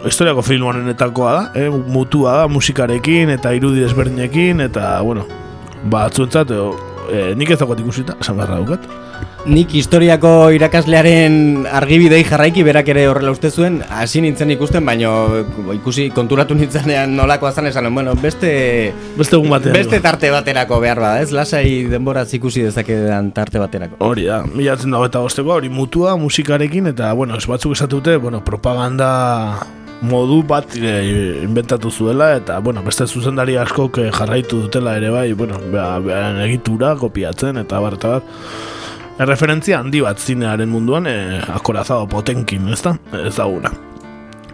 historiako 0.07 0.45
film 0.47 0.69
honenetakoa 0.71 1.33
da, 1.35 1.41
e, 1.59 1.65
mutua 1.91 2.37
da, 2.39 2.45
musikarekin 2.47 3.33
eta 3.35 3.51
irudi 3.59 3.83
desberdinekin, 3.83 4.63
eta, 4.63 4.93
bueno, 5.03 5.25
batzuentzat, 5.91 6.53
e, 7.11 7.25
nik 7.35 7.51
ez 7.51 7.59
dagoet 7.59 7.83
ikusita, 7.83 8.15
esan 8.23 8.39
beharra 8.39 8.61
dukat. 8.63 8.87
Nik 9.43 9.73
historiako 9.75 10.53
irakaslearen 10.55 11.65
argibidei 11.67 12.21
jarraiki 12.23 12.63
berak 12.63 12.87
ere 12.93 13.09
horrela 13.11 13.33
uste 13.35 13.51
zuen, 13.51 13.81
hasi 13.91 14.21
nintzen 14.23 14.53
ikusten, 14.55 14.85
baino 14.87 15.11
ikusi 15.75 16.05
konturatu 16.15 16.55
nintzenean 16.55 17.17
nolako 17.19 17.49
azan 17.49 17.67
esan, 17.67 17.89
bueno, 17.91 18.15
beste 18.23 18.53
beste 19.17 19.35
egun 19.35 19.51
batean. 19.51 19.75
Beste 19.75 19.99
tarte 20.05 20.31
baterako 20.31 20.79
behar 20.85 21.01
bada, 21.03 21.25
ez? 21.25 21.33
Lasai 21.35 21.89
denboraz 21.91 22.29
ikusi 22.39 22.63
dezakedan 22.69 23.33
tarte 23.35 23.59
baterako. 23.59 23.99
Hori 24.07 24.29
da, 24.29 24.45
milatzen 24.47 24.95
dago 24.95 25.09
eta 25.11 25.23
bosteko, 25.25 25.57
hori 25.57 25.73
mutua 25.73 26.15
musikarekin 26.23 26.93
eta 26.93 27.11
bueno, 27.19 27.35
ez 27.35 27.49
batzuk 27.51 27.75
esatute, 27.75 28.15
bueno, 28.23 28.45
propaganda 28.47 29.09
modu 30.07 30.45
bat 30.47 30.77
e, 30.79 30.93
inventatu 31.43 31.91
zuela 31.91 32.37
eta 32.37 32.61
bueno, 32.63 32.83
beste 32.87 33.09
zuzendari 33.09 33.59
askok 33.59 33.99
jarraitu 34.15 34.63
dutela 34.69 34.95
ere 35.03 35.11
bai, 35.11 35.33
bueno, 35.33 35.59
behan 35.73 36.39
egitura 36.47 36.95
kopiatzen 37.03 37.59
eta 37.67 37.83
bar 37.83 37.99
eta 37.99 38.15
bar. 38.15 38.81
Erreferentzia 39.21 39.81
handi 39.83 40.01
bat 40.01 40.21
zinearen 40.21 40.71
munduan 40.73 41.07
e, 41.07 41.17
akorazado 41.53 42.07
potenkin, 42.09 42.69
ez 42.73 42.81
da? 42.85 42.95
Ez 43.21 43.35
da 43.37 43.47
una. 43.47 43.73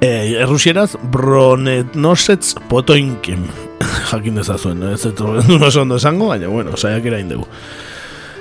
E, 0.01 0.09
errusieraz, 0.43 0.97
bronetnosets 1.13 2.57
potoinkin. 2.71 3.47
Jakin 4.11 4.41
dezazuen, 4.41 4.83
ez 4.91 5.05
ez 5.07 5.15
oso 5.21 5.83
ondo 5.83 5.97
esango, 5.97 6.33
baina, 6.33 6.51
bueno, 6.51 6.77
saiak 6.77 7.07
erain 7.07 7.31
dugu. 7.31 7.47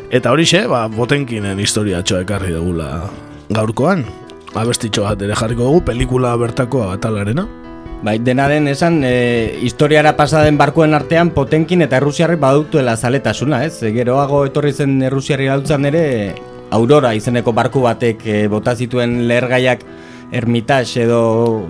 Eta 0.09 0.31
hori 0.33 0.47
xe, 0.47 0.65
ba, 0.71 0.87
potenkinen 0.89 1.59
historia 1.59 2.01
txoa 2.01 2.23
ekarri 2.25 2.55
dugula 2.55 3.03
gaurkoan. 3.53 4.05
Abestitxo 4.57 5.03
bat 5.05 5.21
ere 5.21 5.35
jarriko 5.37 5.67
dugu, 5.69 5.85
pelikula 5.91 6.33
bertako 6.39 6.87
atalarena. 6.95 7.45
Bai, 8.03 8.19
dena 8.21 8.45
den 8.47 8.67
esan, 8.69 9.01
e, 9.03 9.57
historiara 9.65 10.13
pasaden 10.15 10.57
barkuen 10.57 10.93
artean 10.93 11.31
Potenkin 11.33 11.81
eta 11.81 11.97
Errusiarri 11.97 12.37
badutuela 12.39 12.93
zaletasuna, 12.95 13.63
ez? 13.65 13.81
E, 13.81 13.91
geroago 13.95 14.43
etorri 14.45 14.71
zen 14.71 14.99
Errusiarri 15.07 15.49
galtzan 15.49 15.89
ere 15.89 16.03
Aurora 16.77 17.15
izeneko 17.17 17.55
barku 17.57 17.81
batek 17.87 18.21
e, 18.27 18.37
bota 18.53 18.75
zituen 18.77 19.23
lehergaiak 19.27 19.81
Ermitage 20.37 21.05
edo 21.07 21.21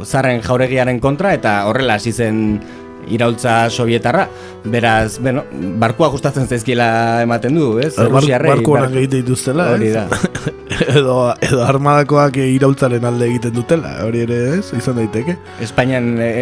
Zarren 0.03 0.41
jauregiaren 0.43 0.99
kontra 0.99 1.31
eta 1.37 1.61
horrela 1.69 1.95
hasi 1.95 2.11
zen 2.11 2.59
iraultza 3.07 3.69
sovietarra. 3.69 4.27
Beraz, 4.67 5.19
bueno, 5.23 5.45
barkua 5.79 6.09
gustatzen 6.11 6.47
zaizkiela 6.51 7.21
ematen 7.23 7.55
du, 7.55 7.77
ez? 7.79 7.93
Bar, 7.95 8.09
Errusiarrei, 8.09 8.51
barko 8.57 8.75
bar- 8.75 8.91
dituztela, 9.15 9.71
Hori 9.77 9.93
ez? 9.93 9.93
da. 9.95 10.09
edo, 10.85 11.33
edo 11.41 11.61
armadakoak 11.65 12.37
iraultzaren 12.43 13.05
alde 13.07 13.29
egiten 13.31 13.55
dutela, 13.55 13.93
hori 14.05 14.23
ere 14.25 14.39
ez, 14.57 14.65
izan 14.77 14.99
daiteke. 15.01 15.37
Espainian 15.63 16.15
e, 16.21 16.33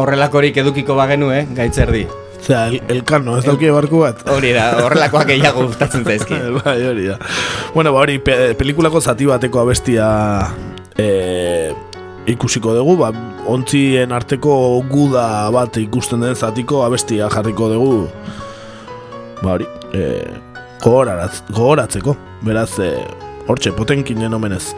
horrelakorik 0.00 0.60
edukiko 0.62 0.96
bagenu, 0.98 1.30
eh, 1.34 1.44
gaitzerdi. 1.56 2.06
Osea, 2.40 2.66
el, 2.68 2.80
elkano, 2.88 3.36
ez 3.38 3.44
daukie 3.44 3.70
barku 3.74 4.00
bat. 4.04 4.22
Hori 4.32 4.54
da, 4.56 4.70
horrelakoak 4.84 5.28
gehiago 5.32 5.66
gustatzen 5.68 6.04
zaizki. 6.04 6.38
bai, 6.60 6.78
hori 6.88 7.08
da. 7.10 7.18
Bueno, 7.74 7.92
ba, 7.94 8.04
hori, 8.04 8.18
pe, 8.24 8.54
pelikulako 8.58 9.00
zati 9.00 9.28
bateko 9.28 9.62
abestia 9.64 10.08
e, 10.98 11.72
ikusiko 12.30 12.74
dugu, 12.76 12.96
ba, 13.00 13.12
ontzien 13.50 14.12
arteko 14.16 14.54
guda 14.90 15.24
bat 15.54 15.80
ikusten 15.80 16.24
den 16.24 16.36
zatiko 16.36 16.84
abestia 16.86 17.30
jarriko 17.32 17.70
dugu, 17.72 17.96
ba, 19.42 19.56
hori, 19.56 19.68
e, 19.96 20.06
gogoratzeko, 20.80 22.16
beraz, 22.46 22.72
e, 22.80 22.94
hortxe, 23.46 23.72
potenkinen 23.72 24.34
omenez. 24.34 24.74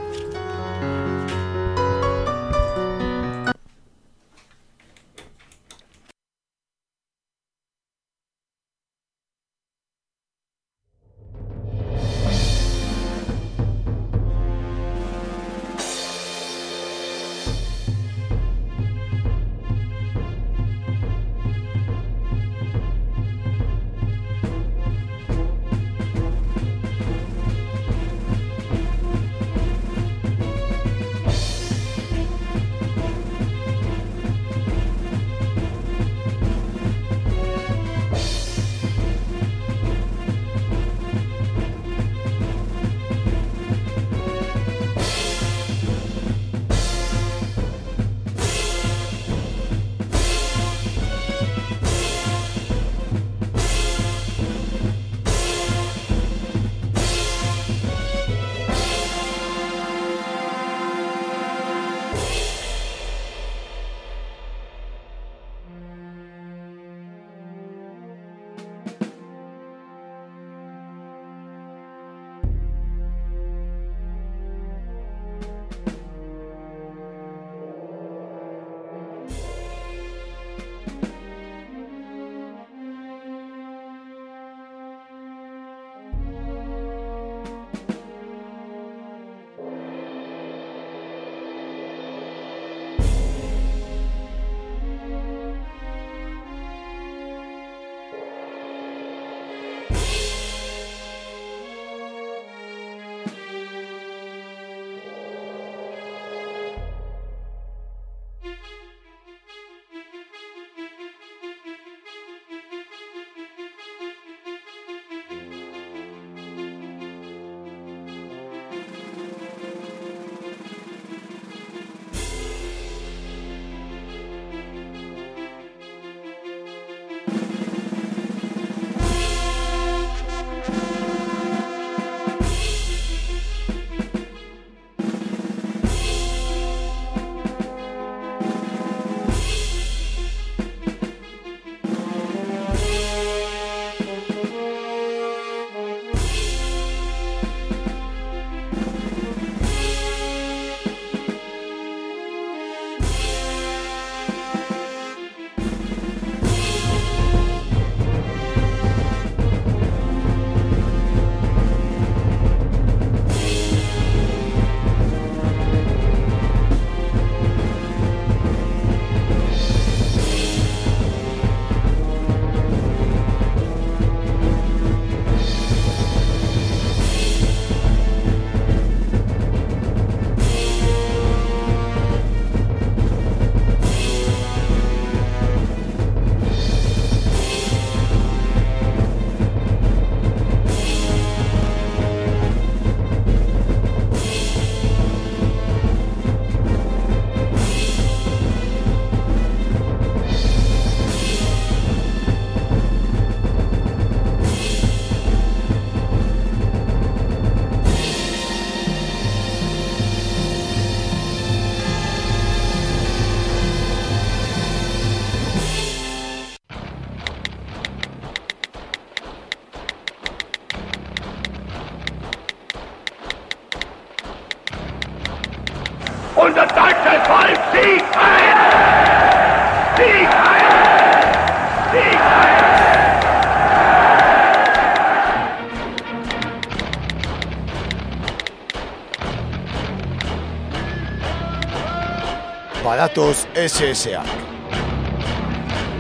datoz 243.02 243.46
SSA. 243.68 244.22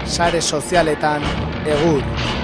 Sare 0.06 0.40
sozialetan 0.40 1.22
egur. 1.66 2.41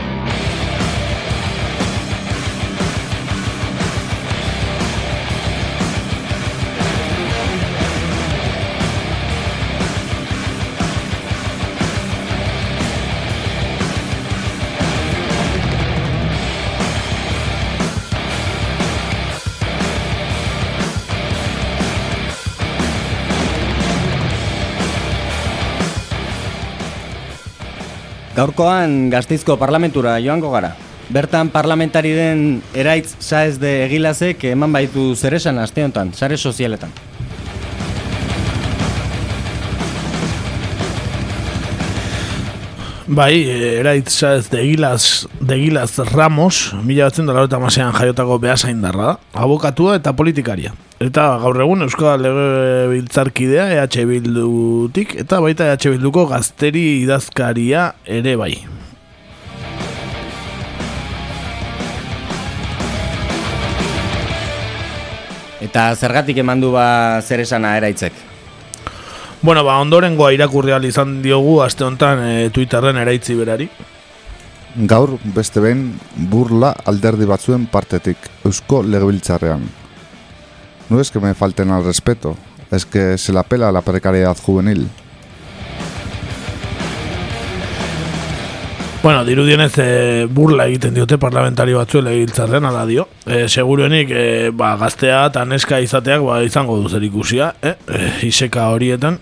Gaurkoan 28.39 29.09
Gasteizko 29.11 29.57
parlamentura 29.59 30.13
joango 30.23 30.53
gara. 30.53 30.69
Bertan 31.11 31.49
parlamentari 31.51 32.13
den 32.15 32.43
eraitz 32.71 33.17
saez 33.19 33.57
de 33.59 33.73
egilazek 33.89 34.45
eman 34.53 34.71
baitu 34.77 35.09
zeresan 35.17 35.59
aste 35.59 35.83
honetan, 35.83 36.13
sare 36.15 36.39
sozialetan. 36.39 36.93
Bai, 43.09 43.33
eh, 43.43 43.81
eraitz 43.81 44.13
saez 44.21 44.47
de 44.53 44.63
Gilaz, 44.63 45.27
de 45.41 45.59
Gilaz 45.59 45.99
Ramos, 46.13 46.77
mila 46.85 47.11
batzen 47.11 47.61
masean 47.61 47.93
jaiotako 47.93 48.39
behasain 48.39 48.83
darra 48.83 49.17
da, 49.17 49.19
abokatua 49.33 49.97
eta 49.97 50.13
politikaria. 50.13 50.77
Eta 50.99 51.37
gaur 51.39 51.61
egun 51.63 51.85
Euskal 51.85 52.25
Lege 52.25 52.87
Biltzarkidea 52.91 53.69
EH 53.77 54.03
Bildutik 54.09 55.15
eta 55.23 55.39
baita 55.39 55.69
EH 55.71 55.93
Bilduko 55.93 56.25
gazteri 56.27 57.05
idazkaria 57.05 57.85
ere 58.03 58.35
bai. 58.35 58.51
Eta 65.63 65.87
zergatik 65.95 66.43
emandu 66.43 66.75
ba 66.75 67.23
zer 67.23 67.47
esana 67.47 67.77
eraitzek. 67.79 68.13
Bueno, 69.41 69.63
ba, 69.63 69.79
ondorengoa 69.79 70.33
irakurri 70.35 70.75
izan 70.89 71.21
diogu 71.23 71.61
aste 71.63 71.85
honetan 71.85 72.19
e, 72.27 72.51
Twitterren 72.51 72.97
eraitzi 72.97 73.39
berari. 73.39 73.69
Gaur 74.75 75.15
beste 75.23 75.61
behin 75.61 75.93
burla 76.31 76.75
alderdi 76.87 77.25
batzuen 77.25 77.67
partetik 77.71 78.19
Eusko 78.45 78.83
Legebiltzarrean. 78.83 79.88
No 80.91 81.01
es 81.01 81.11
que 81.11 81.21
me 81.21 81.35
falten 81.35 81.71
al 81.71 81.85
respeto, 81.85 82.37
es 82.71 82.87
que 82.87 83.19
se 83.19 83.33
la 83.33 83.43
pela 83.43 83.71
la 83.73 83.83
precariedad 83.83 84.37
juvenil. 84.37 84.89
Bueno, 89.03 89.25
dirudienez 89.25 89.79
e, 89.79 90.27
burla 90.27 90.67
egiten 90.67 90.97
diote 90.97 91.21
parlamentario 91.23 91.79
batzu 91.79 92.01
legebiltzarrean 92.03 92.65
ala 92.67 92.83
dio. 92.85 93.07
E, 93.25 93.47
seguruenik 93.49 94.11
e, 94.11 94.25
ba, 94.51 94.73
gaztea 94.81 95.21
eta 95.31 95.45
neska 95.47 95.79
izateak 95.85 96.25
ba, 96.27 96.41
izango 96.43 96.81
du 96.81 96.91
zer 96.91 97.05
ikusia, 97.07 97.53
eh? 97.63 97.77
E, 97.87 98.09
iseka 98.27 98.67
horietan. 98.75 99.21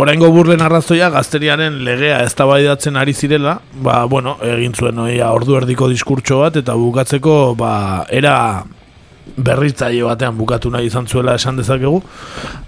Oraingo 0.00 0.30
burlen 0.34 0.64
arrazoia 0.64 1.10
gazteriaren 1.12 1.82
legea 1.84 2.22
eztabaidatzen 2.24 2.96
ari 2.96 3.12
zirela, 3.12 3.58
ba, 3.84 4.06
bueno, 4.10 4.38
egin 4.42 4.72
zuen 4.74 4.98
oia 4.98 5.28
ordu 5.30 5.58
erdiko 5.60 5.90
diskurtso 5.92 6.40
bat 6.40 6.56
eta 6.58 6.74
bukatzeko 6.74 7.36
ba, 7.60 7.74
era 8.08 8.64
berritzaile 9.36 10.02
batean 10.04 10.36
bukatu 10.38 10.70
nahi 10.70 10.86
izan 10.86 11.06
zuela 11.06 11.34
esan 11.34 11.56
dezakegu. 11.56 12.02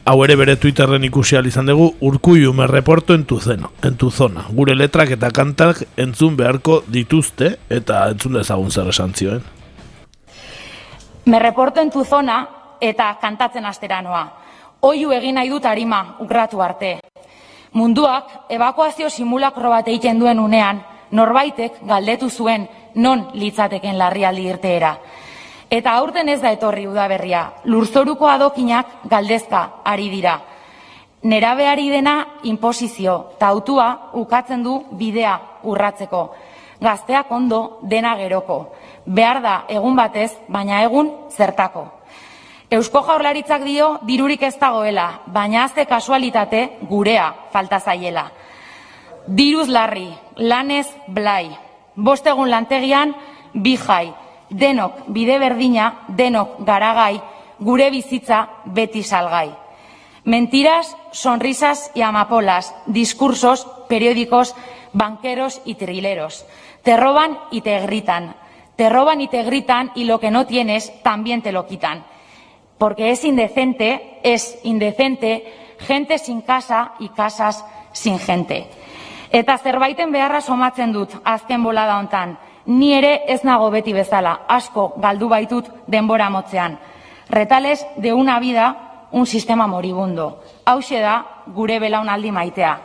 Hau 0.05 0.17
ere 0.25 0.37
bere 0.37 0.57
Twitterren 0.57 1.05
ikusi 1.05 1.37
ahal 1.37 1.47
izan 1.47 1.67
dugu, 1.67 1.93
urkuiu 2.01 2.53
me 2.53 2.67
reporto 2.67 3.15
en 3.15 3.25
tu, 3.25 3.41
zeno, 3.41 3.73
en 3.83 3.97
tu 3.97 4.11
zona. 4.11 4.47
Gure 4.51 4.75
letrak 4.75 5.11
eta 5.17 5.31
kantak 5.31 5.85
entzun 5.97 6.37
beharko 6.37 6.83
dituzte 6.87 7.57
eta 7.71 8.07
entzun 8.11 8.39
dezagun 8.39 8.71
zer 8.71 8.89
esan 8.89 9.15
zioen. 9.15 9.43
Me 11.27 11.39
reporto 11.39 11.81
en 11.81 11.91
tu 11.91 12.05
zona 12.05 12.47
eta 12.81 13.17
kantatzen 13.21 13.65
astera 13.67 14.03
noa. 14.03 14.25
Oiu 14.81 15.11
egin 15.13 15.35
nahi 15.35 15.49
dut 15.51 15.65
arima, 15.67 16.17
ugratu 16.21 16.61
arte. 16.63 16.99
Munduak 17.73 18.47
evakuazio 18.49 19.11
simulakro 19.11 19.71
bat 19.71 19.89
egiten 19.89 20.21
duen 20.21 20.39
unean, 20.39 20.83
norbaitek 21.11 21.81
galdetu 21.87 22.31
zuen 22.31 22.69
non 22.95 23.27
litzateken 23.35 23.99
larrialdi 23.99 24.47
irteera. 24.49 24.97
Eta 25.71 25.97
aurten 25.99 26.29
ez 26.29 26.41
da 26.43 26.53
etorri 26.55 26.87
udaberria, 26.87 27.49
lurzoruko 27.65 28.29
adokinak 28.31 29.09
galdezka 29.11 29.83
ari 29.85 30.09
dira. 30.11 30.37
Nerabeari 31.27 31.89
dena 31.91 32.39
inposizio, 32.47 33.33
ta 33.39 33.49
autua 33.49 34.13
ukatzen 34.15 34.63
du 34.63 34.77
bidea 34.93 35.35
urratzeko. 35.65 36.21
Gazteak 36.81 37.31
ondo 37.33 37.81
dena 37.83 38.15
geroko. 38.17 38.75
Behar 39.07 39.41
da 39.43 39.55
egun 39.69 39.97
batez, 39.97 40.31
baina 40.49 40.83
egun 40.85 41.11
zertako. 41.35 41.87
Eusko 42.71 43.03
jaurlaritzak 43.07 43.65
dio 43.65 43.89
dirurik 44.07 44.43
ez 44.43 44.57
dagoela, 44.59 45.23
baina 45.27 45.65
azte 45.65 45.87
kasualitate 45.87 46.79
gurea 46.89 47.33
falta 47.51 47.81
zaiela. 47.81 48.29
Diruz 49.27 49.67
larri, 49.69 50.09
lanez 50.37 50.87
blai. 51.09 51.51
Bost 51.97 52.27
egun 52.27 52.51
lantegian, 52.51 53.15
bi 53.55 53.77
jai. 53.77 54.26
Denok 54.51 55.07
bide 55.09 55.39
berdina, 55.39 56.05
denok 56.09 56.65
garagai, 56.67 57.21
gure 57.59 57.91
bizitza 57.91 58.49
beti 58.65 59.03
salgai. 59.03 59.51
Mentiras, 60.25 60.97
sonrisas 61.13 61.91
y 61.95 62.03
amapolas, 62.03 62.75
discursos, 62.87 63.67
periódicos, 63.89 64.55
banqueros 64.93 65.61
y 65.65 65.75
trileros. 65.75 66.47
Te 66.83 66.97
roban 66.97 67.39
y 67.51 67.61
te 67.61 67.81
gritan. 67.81 68.37
Te 68.77 68.89
roban 68.89 69.21
y 69.21 69.29
te 69.29 69.43
gritan 69.43 69.93
y 69.95 70.05
lo 70.05 70.21
que 70.21 70.31
no 70.31 70.47
tienes 70.47 70.93
también 71.03 71.43
te 71.43 71.53
lo 71.53 71.67
quitan 71.67 72.05
porque 72.79 73.11
es 73.11 73.25
indecente, 73.25 74.19
es 74.23 74.59
indecente 74.63 75.77
gente 75.79 76.19
sin 76.19 76.41
casa 76.43 76.93
y 76.99 77.09
casas 77.11 77.65
sin 77.93 78.19
gente. 78.19 78.69
Eta 79.31 79.59
zerbaiten 79.59 80.13
beharra 80.13 80.41
somatzen 80.41 80.93
dut 80.93 81.13
azken 81.25 81.63
bolada 81.65 81.99
hontan. 81.99 82.39
Ni 82.67 82.93
ere 82.95 83.23
ez 83.31 83.45
nago 83.45 83.71
beti 83.71 83.93
bezala, 83.95 84.41
asko 84.49 84.95
galdu 84.99 85.29
baitut 85.29 85.69
denbora 85.87 86.31
motzean. 86.31 86.79
Retales 87.31 87.87
de 87.97 88.13
una 88.13 88.41
vida, 88.41 89.07
un 89.13 89.27
sistema 89.27 89.67
moribundo. 89.67 90.43
Hauxe 90.65 91.01
da 91.01 91.25
gure 91.47 91.79
belaunaldi 91.79 92.31
maitea. 92.31 92.79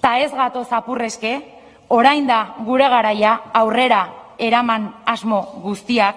Ta 0.00 0.18
ez 0.18 0.32
gato 0.34 0.64
zapurreske, 0.64 1.40
orain 1.88 2.26
da 2.26 2.56
gure 2.66 2.88
garaia 2.88 3.40
aurrera 3.52 4.08
eraman 4.38 4.90
asmo 5.06 5.40
guztiak, 5.62 6.16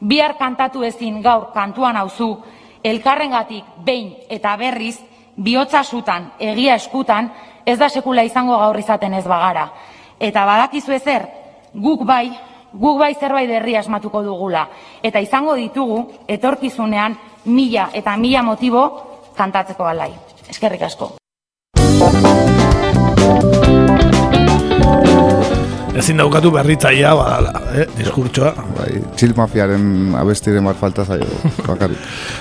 bihar 0.00 0.36
kantatu 0.36 0.84
ezin 0.84 1.22
gaur 1.22 1.50
kantuan 1.54 1.96
auzu, 1.96 2.36
elkarrengatik 2.84 3.64
behin 3.84 4.12
eta 4.28 4.56
berriz, 4.56 4.98
bihotza 5.36 5.82
sutan, 5.82 6.32
egia 6.38 6.76
eskutan, 6.76 7.32
ez 7.64 7.78
da 7.78 7.88
sekula 7.88 8.22
izango 8.22 8.58
gaur 8.58 8.78
izaten 8.78 9.14
ez 9.14 9.24
bagara. 9.24 9.70
Eta 10.20 10.44
badakizu 10.44 10.92
ezer, 10.92 11.26
guk 11.74 12.04
bai, 12.06 12.30
guk 12.72 12.98
bai 12.98 13.14
zerbait 13.14 13.48
derri 13.48 13.76
asmatuko 13.76 14.22
dugula. 14.22 14.68
Eta 15.02 15.20
izango 15.20 15.54
ditugu, 15.58 16.00
etorkizunean, 16.28 17.18
mila 17.44 17.90
eta 17.92 18.16
mila 18.16 18.42
motibo 18.42 18.86
kantatzeko 19.36 19.84
alai. 19.84 20.12
Eskerrik 20.48 20.82
asko. 20.82 21.14
Ezin 25.94 26.18
daukatu 26.18 26.50
berritzaia 26.50 27.12
badala, 27.14 27.52
eh, 27.78 27.84
diskurtsoa. 27.94 28.50
Bai, 28.74 28.88
chill 29.14 29.30
mafiaren 29.36 30.14
abestiren 30.18 30.66
bat 30.66 30.78
falta 30.80 31.04
zaio, 31.06 31.28
bakarrik. 31.68 32.00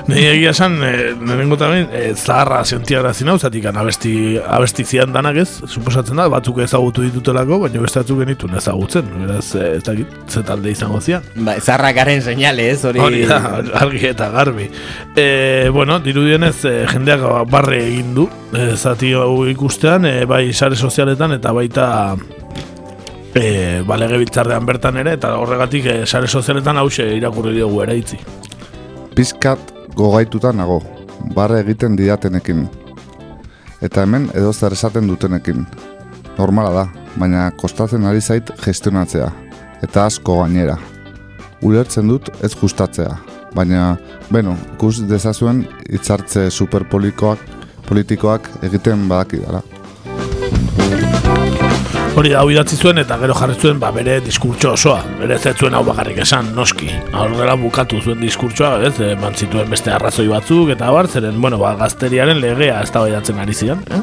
Nei 0.09 0.23
egia 0.31 0.53
esan, 0.55 0.79
eh, 0.87 1.11
nirengo 1.21 1.59
tamen, 1.61 1.85
eh, 1.93 2.15
zaharra 2.15 2.63
siontiara 2.65 3.13
zinau, 3.13 3.37
zatik 3.37 3.67
abesti, 3.69 4.15
abesti 4.41 4.87
zian 4.89 5.13
danak 5.13 5.37
ez, 5.43 5.47
suposatzen 5.69 6.17
da, 6.17 6.27
batzuk 6.33 6.63
ezagutu 6.65 7.05
ditutelako, 7.05 7.61
baina 7.67 7.85
beste 7.85 8.01
batzuk 8.01 8.23
genitu 8.23 8.49
ezagutzen, 8.57 9.13
beraz, 9.21 9.45
eh, 9.55 9.75
ez 9.77 9.83
dakit, 9.85 10.17
zetalde 10.33 10.73
izango 10.73 11.01
zian. 11.01 11.21
Ba, 11.35 11.59
zaharra 11.61 11.93
garen 11.93 12.25
seinale 12.25 12.71
ez, 12.73 12.81
hori... 12.89 13.05
Hori 13.05 13.25
da, 13.29 13.39
argi 13.83 14.07
eta 14.09 14.31
garbi. 14.33 14.69
E, 15.15 15.69
bueno, 15.69 15.99
dirudienez, 16.01 16.55
e, 16.65 16.77
jendeak 16.89 17.21
barre 17.53 17.83
egin 17.85 18.15
du, 18.17 18.29
e, 18.49 18.71
zati 18.77 19.13
hau 19.13 19.43
ikustean, 19.45 20.09
e, 20.09 20.23
bai 20.25 20.47
sare 20.53 20.75
sozialetan 20.75 21.37
eta 21.37 21.53
baita 21.53 21.91
e, 23.35 23.81
balege 23.87 24.19
biltzarrean 24.21 24.65
bertan 24.65 24.97
ere, 25.01 25.15
eta 25.17 25.35
horregatik 25.39 25.87
e, 25.89 25.95
sare 26.05 26.27
sozialetan 26.27 26.79
hause 26.81 27.05
irakurri 27.17 27.55
diogu 27.57 27.81
ere 27.85 27.97
itzi. 27.97 28.19
Pizkat 29.15 29.73
gogaituta 29.97 30.53
nago, 30.53 30.81
barre 31.35 31.61
egiten 31.63 31.97
didatenekin. 31.99 32.65
Eta 33.83 34.05
hemen 34.05 34.29
edo 34.33 34.53
zer 34.53 34.73
esaten 34.73 35.07
dutenekin. 35.09 35.65
Normala 36.37 36.71
da, 36.73 36.85
baina 37.19 37.49
kostatzen 37.59 38.07
ari 38.09 38.21
zait 38.21 38.49
gestionatzea. 38.63 39.29
Eta 39.83 40.07
asko 40.07 40.39
gainera. 40.41 40.77
Ulertzen 41.61 42.07
dut 42.09 42.31
ez 42.43 42.53
gustatzea. 42.55 43.17
Baina, 43.53 43.97
beno, 44.33 44.55
ikus 44.75 45.03
dezazuen 45.07 45.61
hitzartze 45.91 46.47
superpolikoak 46.49 47.43
politikoak 47.85 48.49
egiten 48.65 49.07
badaki 49.09 49.43
dara. 49.43 49.61
Hori 52.13 52.29
da, 52.29 52.43
idatzi 52.45 52.77
zuen 52.77 53.01
eta 53.01 53.15
gero 53.17 53.33
jarri 53.33 53.55
zuen 53.57 53.79
ba, 53.81 53.89
bere 53.93 54.19
diskurtso 54.21 54.75
osoa. 54.75 54.99
Bere 55.17 55.33
ez 55.33 55.53
zuen 55.57 55.73
hau 55.73 55.81
bakarrik 55.87 56.19
esan, 56.21 56.51
noski. 56.53 56.91
Horrela 57.17 57.55
bukatu 57.57 58.01
zuen 58.03 58.21
diskurtsoa, 58.21 58.75
ez, 58.85 58.93
eman 59.07 59.33
zituen 59.33 59.71
beste 59.71 59.89
arrazoi 59.95 60.27
batzuk, 60.29 60.69
eta 60.75 60.91
bar, 60.93 61.09
zeren, 61.09 61.41
bueno, 61.41 61.57
ba, 61.57 61.73
gazteriaren 61.79 62.37
legea 62.43 62.83
ez 62.83 62.91
da 62.93 63.01
ari 63.41 63.53
ziren. 63.53 63.81
Eh? 63.89 64.01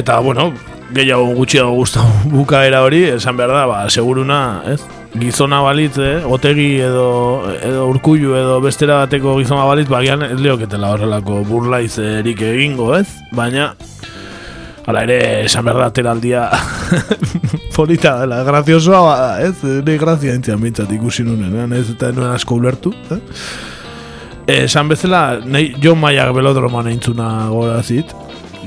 Eta, 0.00 0.18
bueno, 0.20 0.54
gehiago 0.96 1.28
gutxiago 1.36 1.76
guztu 1.76 2.00
bukaera 2.38 2.82
hori, 2.88 3.04
esan 3.18 3.36
behar 3.36 3.52
da, 3.52 3.66
ba, 3.66 3.90
seguruna, 3.90 4.62
ez, 4.72 4.80
gizona 5.12 5.60
balitz, 5.60 5.98
eh? 5.98 6.22
otegi 6.24 6.80
edo, 6.80 7.52
edo 7.60 7.86
urkullu 7.92 8.32
edo 8.34 8.60
bestera 8.64 9.02
bateko 9.04 9.36
gizona 9.42 9.68
balitz, 9.68 9.90
bagian 9.92 10.24
ez 10.24 10.40
leoketela 10.40 10.94
horrelako 10.96 11.44
burlaiz 11.44 11.98
erik 11.98 12.40
egingo, 12.40 12.94
ez? 12.96 13.10
Baina, 13.36 13.74
Hala 14.86 15.02
ere, 15.02 15.18
esan 15.44 15.66
behar 15.66 15.80
da 15.82 15.88
teraldia 15.90 16.44
polita 17.74 18.12
dela, 18.20 18.44
graziosoa 18.46 19.00
bada, 19.02 19.30
ez? 19.42 19.56
Ne 19.82 19.96
grazia 19.98 20.34
entzian 20.38 20.60
bintzat 20.62 20.92
ikusi 20.94 21.26
nunen, 21.26 21.72
ez 21.74 21.88
eta 21.90 22.12
nuen 22.14 22.30
asko 22.30 22.60
ulertu. 22.60 22.92
Eh? 23.10 23.18
Esan 24.60 24.86
bezala, 24.92 25.40
nahi, 25.42 25.72
John 25.82 25.98
Mayak 25.98 26.30
belodroman 26.36 26.86
eintzuna 26.92 27.48
gora 27.50 27.80
zit, 27.82 28.14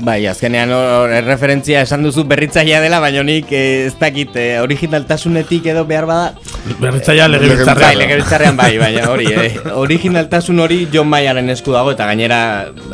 Bai, 0.00 0.24
azkenean 0.30 0.70
hor 0.72 1.10
referentzia 1.26 1.82
esan 1.84 2.04
duzu 2.06 2.24
berritzailea 2.28 2.80
dela, 2.80 3.00
baina 3.04 3.20
nik 3.26 3.50
eh, 3.52 3.86
ez 3.86 3.94
dakit 4.00 4.36
eh, 4.40 4.60
originaltasunetik 4.62 5.66
edo 5.74 5.84
behar 5.88 6.06
bada... 6.08 6.30
Berritzailea 6.80 7.26
legebiltzarrean. 7.28 7.84
Bai, 7.84 7.98
legebiltzarrean 8.00 8.56
bai, 8.60 8.70
baina 8.80 9.04
hori, 9.12 9.26
eh, 9.28 9.50
originaltasun 9.76 10.62
hori 10.64 10.78
John 10.92 11.10
Mayaren 11.12 11.52
esku 11.52 11.74
dago, 11.76 11.92
eta 11.92 12.06
gainera 12.08 12.38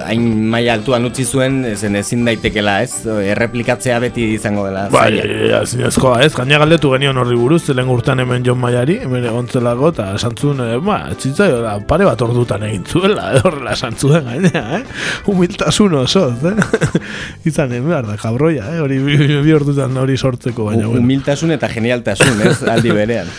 hain 0.06 0.24
maia 0.50 0.74
altuan 0.74 1.06
utzi 1.06 1.26
zuen, 1.26 1.60
zen 1.76 1.98
ezin 2.00 2.24
daitekela, 2.26 2.80
ez? 2.82 3.06
Erreplikatzea 3.06 4.00
beti 4.02 4.26
izango 4.34 4.66
dela. 4.66 4.88
Bai, 4.90 5.12
ezkoa, 5.62 6.18
ez? 6.26 6.32
Gaina 6.34 6.58
galdetu 6.64 6.90
genion 6.96 7.22
horri 7.22 7.38
buruz, 7.38 7.62
zelen 7.70 7.92
urtean 7.92 8.24
hemen 8.24 8.46
John 8.46 8.58
Mayari, 8.62 8.98
hemen 9.06 9.28
egontzelako, 9.30 9.92
eta 9.94 10.08
esan 10.18 10.34
zuen, 10.34 10.64
eh, 10.66 10.82
ba, 10.82 11.04
etxitzaio, 11.14 11.62
pare 11.86 12.10
bat 12.10 12.26
ordutan 12.26 12.66
egin 12.66 12.82
zuela, 12.90 13.30
horrela 13.44 13.78
esan 13.78 13.94
zuen 13.94 14.26
gainera, 14.26 14.66
eh? 14.80 14.84
Humiltasun 15.30 16.00
oso, 16.02 16.28
eh? 16.34 16.95
izan 17.48 17.72
egin 17.72 17.88
behar 17.88 18.08
da, 18.08 18.16
jabroia, 18.20 18.68
eh? 18.74 18.80
hori 18.82 18.98
bi 19.00 19.54
ordutan 19.54 19.96
hori 20.00 20.16
sortzeko 20.16 20.68
baina. 20.70 20.86
Bueno. 20.86 21.02
Humiltasun 21.02 21.54
eta 21.56 21.70
genialtasun, 21.72 22.42
ez, 22.46 22.56
aldi 22.74 22.94
berean. 22.94 23.30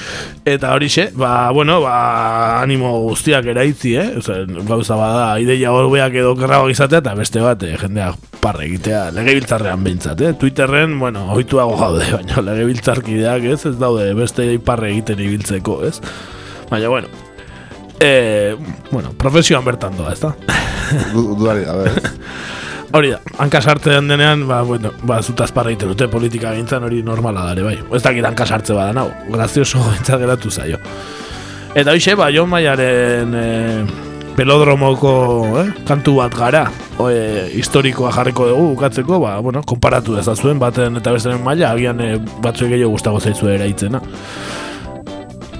eta 0.46 0.74
hori 0.76 0.90
xe, 0.92 1.10
ba, 1.18 1.50
bueno, 1.56 1.80
ba, 1.84 2.62
animo 2.62 2.94
guztiak 3.08 3.46
eraitzi, 3.54 3.96
eh? 4.00 4.08
Oza, 4.22 4.40
gauza 4.68 4.98
bada, 5.00 5.28
ideia 5.44 5.72
horbeak 5.76 6.18
edo 6.24 6.36
kerrago 6.40 6.72
izatea, 6.74 7.04
eta 7.04 7.16
beste 7.18 7.44
bat, 7.44 7.64
eh, 7.68 7.76
jendeak 7.82 8.18
parre 8.42 8.68
egitea, 8.68 9.08
legebiltzarrean 9.18 9.84
behintzat, 9.84 10.22
eh? 10.22 10.34
Twitterren, 10.40 10.98
bueno, 11.00 11.28
oituago 11.36 11.78
gaude, 11.80 12.10
baina 12.18 12.44
legebiltzarkideak, 12.52 13.48
ez, 13.56 13.64
ez 13.72 13.78
daude, 13.80 14.10
beste 14.18 14.50
parre 14.64 14.92
egiten 14.94 15.24
ibiltzeko, 15.28 15.82
ez? 15.88 15.98
Baina, 16.70 16.90
bueno, 16.92 17.08
eh, 18.00 18.56
bueno, 18.92 19.14
profesioan 19.18 19.66
bertan 19.66 19.98
doa, 19.98 20.14
ez 20.14 20.22
da? 20.22 20.36
Duari, 21.14 21.66
a 21.68 21.76
ver. 21.76 22.02
Hori 22.96 23.10
da, 23.12 23.18
hanka 23.44 23.60
sartzen 23.60 24.08
denean, 24.08 24.46
ba, 24.48 24.62
bueno, 24.64 24.94
ba, 25.04 25.20
zutaz 25.22 25.50
parra 25.52 25.74
egiten 25.74 25.90
dute 25.92 26.08
politika 26.08 26.54
gintzen 26.56 26.86
hori 26.88 27.02
normala 27.04 27.44
dare, 27.50 27.66
bai. 27.66 27.76
Ez 27.98 28.02
dakit 28.04 28.26
hanka 28.26 28.46
sartze 28.48 28.76
bada, 28.78 28.94
nau, 28.96 29.10
grazioso 29.34 29.82
gintzen 29.98 30.22
geratu 30.24 30.52
zaio. 30.52 30.80
Eta 31.76 31.92
hoxe, 31.92 32.16
ba, 32.16 32.30
Jon 32.32 32.48
Maiaren 32.50 33.36
e, 33.36 33.50
pelodromoko 34.38 35.12
eh, 35.60 35.66
kantu 35.90 36.16
bat 36.22 36.38
gara, 36.40 36.64
o, 36.96 37.10
e, 37.12 37.50
historikoa 37.60 38.14
jarriko 38.16 38.48
dugu, 38.54 38.72
bukatzeko, 38.78 39.20
ba, 39.20 39.36
bueno, 39.44 39.66
konparatu 39.68 40.16
dezazuen, 40.16 40.56
baten 40.64 41.02
eta 41.02 41.12
besteren 41.18 41.44
maila, 41.44 41.74
agian 41.76 42.00
e, 42.00 42.14
batzuek 42.46 42.72
gehiago 42.72 42.96
gustago 42.96 43.20
zaizu 43.20 43.52
eraitzena. 43.52 44.02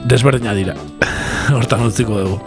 Desberdina 0.08 0.56
dira, 0.56 0.80
hortan 1.60 1.90
utziko 1.92 2.24
dugu. 2.24 2.42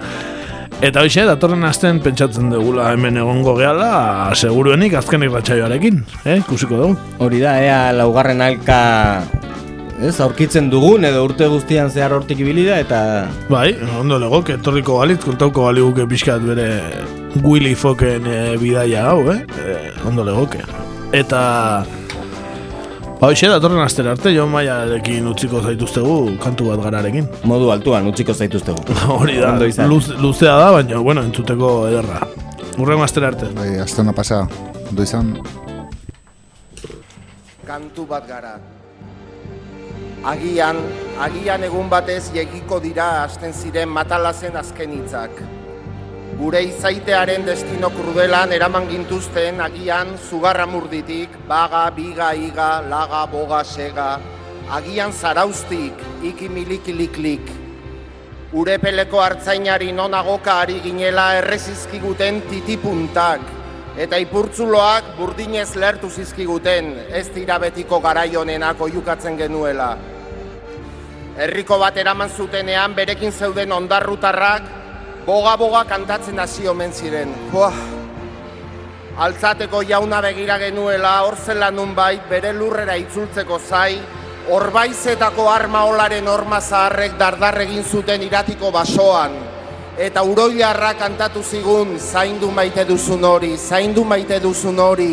Eta 0.80 1.02
hoxe, 1.04 1.26
datorren 1.28 1.66
asten 1.68 1.98
pentsatzen 2.00 2.46
dugula 2.48 2.86
hemen 2.94 3.18
egongo 3.20 3.52
gehala, 3.58 4.32
seguruenik 4.32 4.94
azken 4.96 5.26
irratxaioarekin, 5.26 5.98
eh, 6.24 6.38
kusiko 6.48 6.78
dugu. 6.80 6.96
Hori 7.20 7.42
da, 7.42 7.58
ea 7.60 7.92
laugarren 7.92 8.40
alka 8.40 8.78
ez, 10.00 10.14
aurkitzen 10.24 10.70
dugun 10.72 11.04
edo 11.04 11.26
urte 11.26 11.50
guztian 11.52 11.92
zehar 11.92 12.16
hortik 12.16 12.40
ibilida 12.40 12.80
eta... 12.80 13.02
Bai, 13.52 13.74
ondo 14.00 14.16
lego, 14.22 14.40
etorriko 14.56 14.96
balitz, 15.02 15.20
kontauko 15.26 15.68
baliguke 15.68 16.08
pixkat 16.08 16.48
bere 16.48 16.70
Willy 17.44 17.76
Foken 17.76 18.24
e, 18.24 18.40
bidaia 18.62 19.04
hau, 19.12 19.20
eh? 19.34 19.42
E, 19.60 19.80
ondo 20.08 20.24
legoke. 20.24 20.64
Eta... 21.12 21.42
Ba, 23.20 23.28
hoxe, 23.28 23.50
datorren 23.52 23.82
aster 23.84 24.06
arte, 24.08 24.30
jo 24.32 24.46
maiarekin 24.48 25.26
utziko 25.28 25.60
zaituztegu 25.60 26.38
kantu 26.40 26.70
bat 26.70 26.80
gararekin. 26.86 27.26
Modu 27.50 27.68
altuan 27.68 28.08
utziko 28.08 28.32
zaituztegu. 28.32 28.80
Hori 29.12 29.36
da, 29.36 29.52
luz, 29.84 30.06
luzea 30.16 30.54
da, 30.56 30.70
baina, 30.78 31.02
bueno, 31.04 31.26
entzuteko 31.28 31.74
ederra. 31.90 32.22
Urren 32.80 33.04
aster 33.04 33.28
arte. 33.28 33.50
Bai, 33.58 33.74
aste 33.84 34.00
hona 34.00 34.16
pasa, 34.16 34.46
ondo 34.88 35.04
izan. 35.04 35.34
Kantu 37.68 38.08
bat 38.08 38.24
gara. 38.24 38.56
Agian, 40.32 40.80
agian 41.20 41.68
egun 41.68 41.92
batez 41.92 42.22
jegiko 42.32 42.80
dira 42.80 43.10
hasten 43.26 43.52
ziren 43.52 43.92
matalazen 43.92 44.56
azken 44.56 44.96
hitzak 44.96 45.44
gure 46.40 46.62
izaitearen 46.64 47.42
destino 47.44 47.90
krudelan 47.92 48.52
eraman 48.56 48.86
gintuzten 48.88 49.58
agian 49.60 50.14
zugarra 50.16 50.64
murditik, 50.64 51.34
baga, 51.48 51.82
biga, 51.92 52.30
iga, 52.32 52.68
laga, 52.80 53.26
boga, 53.28 53.58
sega, 53.60 54.14
agian 54.72 55.12
zaraustik, 55.12 56.00
iki 56.24 56.48
milikiliklik. 56.48 57.52
Ure 58.56 58.78
peleko 58.80 59.20
hartzainari 59.20 59.92
nonagoka 59.92 60.56
ari 60.62 60.78
ginela 60.80 61.26
errezizkiguten 61.42 62.40
titipuntak, 62.48 63.44
eta 64.00 64.16
ipurtzuloak 64.24 65.12
burdinez 65.20 65.74
lertu 65.76 66.08
zizkiguten, 66.08 66.94
ez 67.12 67.26
dira 67.36 67.60
betiko 67.60 68.00
garaionenako 68.00 68.88
jukatzen 68.96 69.36
genuela. 69.36 69.92
Herriko 71.36 71.76
bat 71.84 72.00
eraman 72.00 72.32
zutenean 72.32 72.96
berekin 72.96 73.30
zeuden 73.30 73.76
ondarrutarrak 73.76 74.79
boga-boga 75.30 75.84
kantatzen 75.86 76.40
hasi 76.42 76.66
omen 76.66 76.90
ziren. 76.90 77.30
Boa, 77.52 77.70
altzateko 79.22 79.84
jauna 79.86 80.18
begira 80.24 80.56
genuela, 80.58 81.20
hor 81.22 81.36
zela 81.38 81.70
nunbait, 81.70 82.24
bere 82.30 82.50
lurrera 82.56 82.96
itzultzeko 82.98 83.60
zai, 83.60 84.00
horbaizetako 84.50 85.46
arma 85.52 85.84
olaren 85.86 86.26
orma 86.26 86.58
zaharrek 86.60 87.14
dardar 87.20 87.60
egin 87.62 87.86
zuten 87.86 88.26
iratiko 88.26 88.72
basoan, 88.74 89.38
eta 89.98 90.26
uroilarra 90.26 90.96
kantatu 90.98 91.44
zigun, 91.46 91.94
zaindu 92.00 92.50
maite 92.50 92.88
duzun 92.88 93.22
hori, 93.24 93.54
zaindu 93.56 94.02
maite 94.02 94.40
duzun 94.42 94.82
hori, 94.82 95.12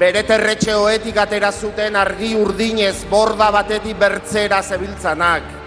bere 0.00 0.24
terretxe 0.26 0.74
hoetik 0.74 1.20
atera 1.22 1.52
zuten 1.52 1.94
argi 2.02 2.34
urdinez 2.34 3.04
borda 3.10 3.52
batetik 3.54 3.98
bertzera 4.00 4.62
zebiltzanak, 4.62 5.58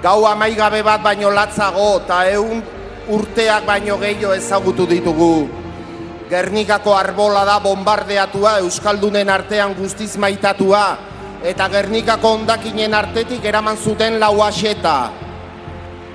gau 0.00 0.22
amaigabe 0.30 0.80
bat 0.86 1.02
baino 1.04 1.28
latzago, 1.34 1.98
eta 2.06 2.24
egun 2.30 2.62
urteak 3.08 3.66
baino 3.66 3.96
gehiago 3.98 4.34
ezagutu 4.34 4.86
ditugu. 4.86 5.48
Gernikako 6.30 6.94
arbola 6.96 7.44
da 7.44 7.58
bombardeatua 7.60 8.58
Euskaldunen 8.62 9.28
artean 9.28 9.74
guztiz 9.74 10.16
maitatua, 10.16 10.84
eta 11.44 11.68
Gernikako 11.68 12.38
ondakinen 12.38 12.94
artetik 12.94 13.44
eraman 13.44 13.76
zuten 13.76 14.20
lau 14.20 14.38
aseta. 14.42 15.10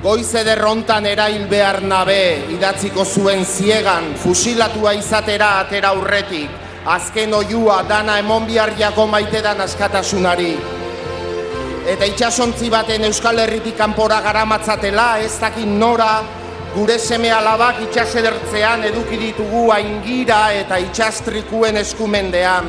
Goiz 0.01 0.29
ederrontan 0.37 1.05
erail 1.09 1.47
behar 1.49 1.81
nabe, 1.81 2.47
idatziko 2.53 3.05
zuen 3.05 3.43
ziegan, 3.45 4.13
fusilatua 4.21 4.93
izatera 4.93 5.59
atera 5.59 5.93
urretik, 5.97 6.49
azken 6.85 7.33
oiua 7.33 7.83
dana 7.83 8.19
emon 8.19 8.47
jako 8.77 9.07
maitedan 9.07 9.61
askatasunari. 9.61 10.57
Eta 11.87 12.05
itxasontzi 12.05 12.69
baten 12.69 13.05
Euskal 13.05 13.39
Herritik 13.39 13.77
kanpora 13.77 14.21
garamatzatela, 14.21 15.19
ez 15.19 15.39
dakin 15.39 15.79
nora, 15.79 16.23
gure 16.77 16.99
seme 17.01 17.31
alabak 17.33 17.79
itxasedertzean 17.87 18.83
eduki 18.85 19.17
ditugu 19.17 19.71
aingira 19.73 20.51
eta 20.53 20.77
itxastrikuen 20.77 21.79
eskumendean. 21.81 22.67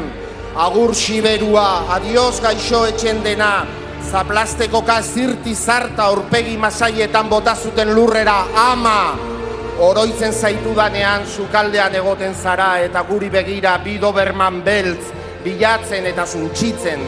Agur 0.64 0.94
siberua, 0.96 1.84
adioz 1.92 2.38
gaixo 2.40 2.86
etxen 2.88 3.20
dena, 3.26 3.66
zaplasteko 4.08 4.80
kazirti 4.88 5.52
zarta 5.52 6.08
orpegi 6.14 6.56
masaietan 6.56 7.28
bota 7.28 7.52
zuten 7.54 7.92
lurrera 7.92 8.38
ama. 8.64 9.12
Oroitzen 9.84 10.32
zaitu 10.32 10.72
danean, 10.74 11.28
sukaldean 11.28 12.00
egoten 12.00 12.32
zara 12.34 12.78
eta 12.88 13.04
guri 13.04 13.28
begira 13.28 13.76
bido 13.84 14.14
berman 14.16 14.62
beltz, 14.64 15.12
bilatzen 15.44 16.08
eta 16.08 16.24
zuntxitzen. 16.24 17.04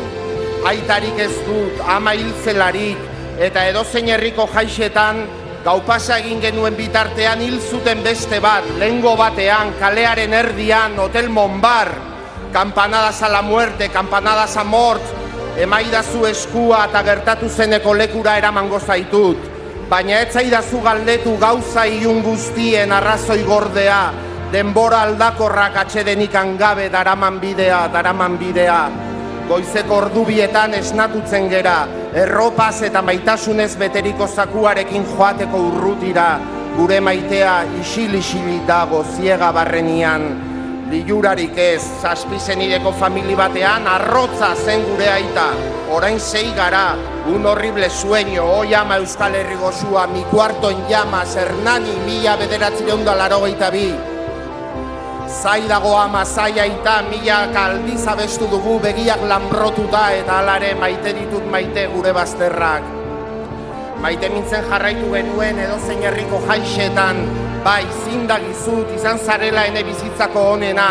Aitarik 0.68 1.16
ez 1.18 1.32
dut, 1.48 1.80
ama 1.88 2.12
hilzelarik, 2.12 3.08
eta 3.40 3.64
edozein 3.72 4.12
herriko 4.12 4.44
jaixetan, 4.52 5.24
Gau 5.60 5.82
pasa 5.84 6.16
egin 6.16 6.38
genuen 6.40 6.72
bitartean 6.72 7.42
hil 7.44 7.58
zuten 7.60 8.00
beste 8.00 8.38
bat, 8.40 8.64
lengo 8.80 9.12
batean, 9.18 9.74
kalearen 9.76 10.32
erdian, 10.32 10.94
hotel 10.96 11.28
Monbar, 11.28 11.90
kampanadas 12.52 13.20
a 13.22 13.28
la 13.28 13.42
muerte, 13.42 13.90
kampanadas 13.92 14.56
a 14.56 14.64
mort, 14.64 15.04
emaidazu 15.60 16.24
eskua 16.30 16.86
eta 16.88 17.02
gertatu 17.04 17.52
zeneko 17.52 17.92
lekura 17.92 18.38
eramango 18.40 18.80
zaitut, 18.80 19.44
baina 19.90 20.22
ez 20.22 20.32
zaidazu 20.32 20.80
galdetu 20.80 21.36
gauza 21.36 21.84
ilun 21.84 22.22
guztien 22.24 22.96
arrazoi 22.96 23.42
gordea, 23.44 24.00
denbora 24.52 25.02
aldakorrak 25.10 25.76
atxedenikan 25.84 26.56
gabe 26.56 26.88
daraman 26.88 27.36
bidea, 27.36 27.84
daraman 27.92 28.40
bidea. 28.40 29.09
Goizeko 29.50 29.96
ordubietan 29.98 30.76
esnatutzen 30.78 31.48
gera, 31.50 31.80
erropaz 32.14 32.84
eta 32.86 33.00
maitasunez 33.02 33.72
beteriko 33.80 34.28
zakuarekin 34.30 35.02
joateko 35.08 35.62
urrutira, 35.72 36.26
gure 36.76 37.00
maitea 37.02 37.56
isil-isili 37.80 38.60
dago 38.68 39.00
ziega 39.16 39.48
barrenian. 39.56 40.28
Lilurarik 40.92 41.58
ez, 41.58 41.82
zazpizenideko 41.98 42.92
famili 43.00 43.34
batean, 43.38 43.90
arrotza 43.90 44.52
zen 44.54 44.86
gure 44.86 45.10
aita. 45.16 45.48
Orain 45.98 46.20
zei 46.20 46.54
gara, 46.54 46.94
un 47.34 47.50
horrible 47.50 47.90
sueño, 47.90 48.46
oi 48.60 48.74
ama 48.78 49.00
Euskal 49.02 49.34
Herri 49.34 49.58
gozua, 49.58 50.06
mi 50.06 50.22
kuarto 50.30 50.70
en 50.70 50.86
llamas, 50.86 51.34
Hernani, 51.34 51.98
mila 52.06 52.38
bederatzireun 52.38 53.04
da 53.04 53.18
laro 53.18 53.42
bi. 53.74 54.09
Zai 55.30 55.62
dago 55.70 55.94
ama, 55.94 56.24
zai 56.26 56.58
aita, 56.58 57.02
mila 57.06 57.46
kaldiz 57.54 58.02
abestu 58.10 58.48
dugu, 58.50 58.80
begiak 58.82 59.22
lanbrotuta 59.30 60.10
eta 60.10 60.40
alare 60.42 60.74
maite 60.74 61.12
ditut 61.14 61.46
maite 61.46 61.86
gure 61.92 62.10
bazterrak. 62.12 62.82
Maite 64.02 64.26
mintzen 64.32 64.66
jarraitu 64.66 65.12
genuen 65.14 65.62
edo 65.62 65.78
zein 65.86 66.02
herriko 66.02 66.42
jaixetan, 66.48 67.22
bai, 67.62 67.86
zindagizut, 68.02 68.90
izan 68.96 69.22
zarela 69.22 69.68
ene 69.70 69.84
bizitzako 69.86 70.48
onena, 70.56 70.88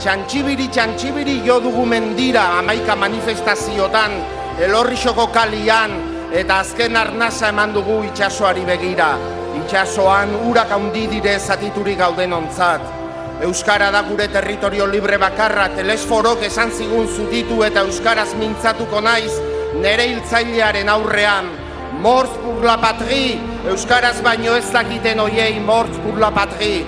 txantxibiri, 0.00 0.70
txantxibiri 0.72 1.42
jo 1.44 1.60
dugu 1.60 1.84
mendira, 1.84 2.48
amaika 2.62 2.96
manifestaziotan, 2.96 4.16
elorrixoko 4.64 5.28
kalian, 5.28 6.00
eta 6.32 6.62
azken 6.64 6.96
arnasa 6.96 7.52
eman 7.52 7.76
dugu 7.76 8.00
itxasoari 8.08 8.64
begira. 8.64 9.14
Itxasoan 9.60 10.32
urak 10.48 10.72
handi 10.72 11.06
dire 11.12 11.38
zatiturik 11.38 12.00
gauden 12.00 12.32
ontzat. 12.32 13.03
Euskara 13.42 13.90
da 13.90 14.02
gure 14.06 14.28
territorio 14.30 14.86
libre 14.86 15.16
bakarra, 15.18 15.66
telesforok 15.74 16.44
esan 16.46 16.70
zigun 16.70 17.08
zutitu 17.10 17.64
eta 17.66 17.82
Euskaraz 17.82 18.30
mintzatuko 18.38 19.00
naiz, 19.02 19.32
nere 19.82 20.06
hiltzailearen 20.12 20.88
aurrean. 20.88 21.48
Morz 22.04 22.30
pur 22.44 22.62
la 22.62 22.76
patri, 22.78 23.34
Euskaraz 23.70 24.20
baino 24.22 24.54
ez 24.54 24.68
dakiten 24.70 25.20
oiei 25.20 25.58
morz 25.60 25.96
pur 26.04 26.20
la 26.22 26.30
patri. 26.34 26.84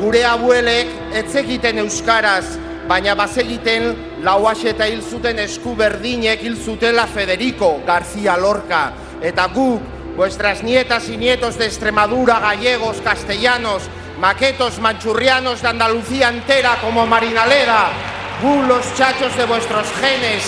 Gure 0.00 0.24
abuelek 0.24 0.88
etzekiten 1.20 1.82
Euskaraz, 1.84 2.56
baina 2.88 3.14
bazegiten 3.14 3.90
lauaxe 4.24 4.70
eta 4.72 4.88
hil 4.88 5.02
zuten 5.04 5.38
esku 5.44 5.74
berdinek 5.76 6.42
hil 6.44 6.56
zutela 6.56 7.04
Federico 7.06 7.74
García 7.86 8.38
Lorca. 8.40 8.86
Eta 9.20 9.46
guk, 9.52 9.84
vuestras 10.16 10.62
nietas 10.62 11.10
y 11.10 11.18
nietos 11.18 11.58
de 11.58 11.66
Extremadura, 11.66 12.40
gallegos, 12.40 13.02
castellanos, 13.04 13.82
maquetos 14.24 14.78
manchurrianos 14.78 15.60
de 15.60 15.68
Andalucía 15.68 16.30
entera 16.30 16.78
como 16.80 17.06
Marinaleda, 17.06 17.88
gu 18.40 18.62
los 18.62 18.94
chachos 18.96 19.36
de 19.36 19.44
vuestros 19.44 19.86
genes, 20.00 20.42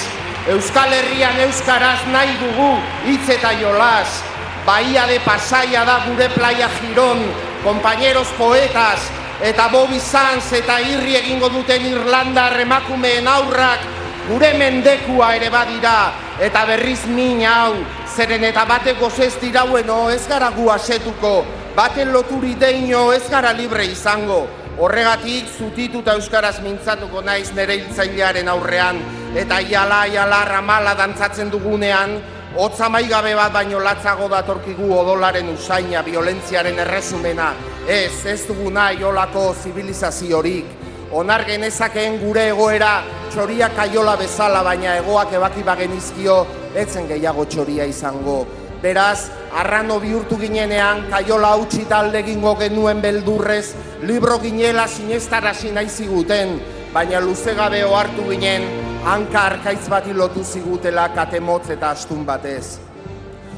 Euskal 0.49 0.91
Herrian 0.95 1.39
Euskaraz 1.41 2.01
nahi 2.07 2.33
dugu 2.41 2.81
hitz 3.05 3.29
eta 3.29 3.51
jolas, 3.61 4.25
Bahía 4.65 5.05
de 5.07 5.21
Pasaia 5.21 5.85
da 5.85 6.07
gure 6.09 6.31
playa 6.31 6.71
Girón, 6.81 7.21
compañeros 7.63 8.29
poetas, 8.39 8.99
eta 9.43 9.69
Bobby 9.69 10.01
Sanz 10.01 10.55
eta 10.55 10.81
irri 10.81 11.17
egingo 11.17 11.51
duten 11.51 11.85
Irlanda 11.85 12.49
remakumeen 12.57 13.29
aurrak, 13.29 13.85
gure 14.31 14.55
mendekua 14.57 15.37
ere 15.37 15.53
badira, 15.53 16.15
eta 16.41 16.65
berriz 16.65 17.05
min 17.13 17.45
hau, 17.45 17.75
zeren 18.09 18.49
eta 18.49 18.65
batek 18.65 18.99
gozez 18.99 19.35
diraueno 19.37 20.09
ez 20.09 20.25
gara 20.27 20.49
gu 20.49 20.73
asetuko, 20.73 21.45
baten 21.77 22.09
loturi 22.09 22.55
deino 22.57 23.11
ez 23.13 23.27
gara 23.29 23.53
libre 23.53 23.85
izango. 23.85 24.47
Horregatik 24.81 25.49
zutituta 25.59 26.15
euskaraz 26.17 26.57
mintzatuko 26.65 27.21
naiz 27.25 27.51
nere 27.57 27.77
hiltzailearen 27.77 28.49
aurrean 28.49 28.99
eta 29.37 29.61
iala 29.61 30.07
iala 30.09 30.41
ramala 30.49 30.95
dantzatzen 30.97 31.53
dugunean 31.53 32.17
hotza 32.57 32.89
maigabe 32.89 33.35
bat 33.37 33.53
baino 33.53 33.81
latzago 33.85 34.29
datorkigu 34.33 34.89
odolaren 34.97 35.53
usaina 35.53 36.03
violentziaren 36.03 36.81
erresumena. 36.81 37.53
Ez, 37.87 38.25
ez 38.25 38.41
dugu 38.49 38.73
nahi 38.73 39.05
olako 39.05 39.51
zibilizaziorik. 39.63 40.73
Onar 41.13 41.45
genezakeen 41.45 42.17
gure 42.25 42.49
egoera 42.55 43.03
txoria 43.31 43.69
kaiola 43.77 44.17
bezala 44.17 44.65
baina 44.65 44.97
egoak 44.97 45.37
ebaki 45.37 45.65
bagenizkio 45.65 46.45
etzen 46.75 47.09
gehiago 47.13 47.45
txoria 47.45 47.85
izango. 47.85 48.47
Beraz, 48.87 49.33
arrano 49.51 49.99
bihurtu 49.99 50.37
ginenean, 50.39 51.09
kaiola 51.11 51.49
hautsi 51.57 51.89
talde 51.91 52.21
egingo 52.21 52.53
genuen 52.61 53.01
beldurrez, 53.03 53.73
libro 54.07 54.37
ginela 54.39 54.85
sinestarazi 54.87 55.73
nahi 55.75 55.89
ziguten, 55.91 56.53
baina 56.95 57.19
luze 57.19 57.57
gabe 57.59 57.81
ohartu 57.83 58.29
ginen, 58.29 58.69
hanka 59.03 59.43
arkaitz 59.51 59.89
bati 59.91 60.15
lotu 60.15 60.45
zigutela 60.47 61.09
katemotz 61.17 61.73
eta 61.75 61.91
astun 61.97 62.23
batez. 62.29 62.77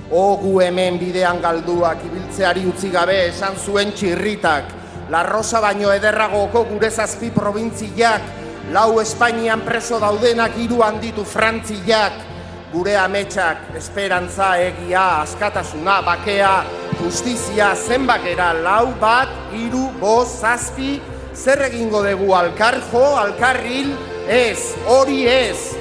O 0.09 0.39
gu 0.41 0.55
hemen 0.65 0.97
bidean 0.97 1.43
galduak 1.45 2.09
ibiltzeari 2.09 2.65
utzi 2.71 2.89
gabe 2.97 3.19
esan 3.27 3.61
zuen 3.61 3.93
txirritak, 3.93 4.73
La 5.13 5.23
Rosa 5.29 5.61
baino 5.61 5.93
ederragoko 5.93 6.65
gure 6.73 6.89
zazpi 6.89 7.29
probintziak, 7.37 8.33
lau 8.73 8.97
Espainian 9.05 9.61
preso 9.69 10.01
daudenak 10.01 10.57
hiru 10.57 10.81
handitu 10.89 11.29
frantziak, 11.29 12.28
gure 12.73 12.97
ametsak, 12.97 13.71
esperantza, 13.77 14.51
egia, 14.61 15.23
askatasuna, 15.23 16.03
bakea, 16.05 16.53
justizia, 17.01 17.73
zenbakera, 17.75 18.53
lau 18.53 18.93
bat, 19.01 19.31
hiru, 19.53 19.89
bost, 20.01 20.43
zazpi, 20.43 20.99
zer 21.35 21.63
egingo 21.69 22.03
dugu 22.05 22.35
alkarjo, 22.37 23.05
alkarril, 23.23 23.95
ez, 24.29 24.75
hori 24.87 25.25
ez. 25.27 25.77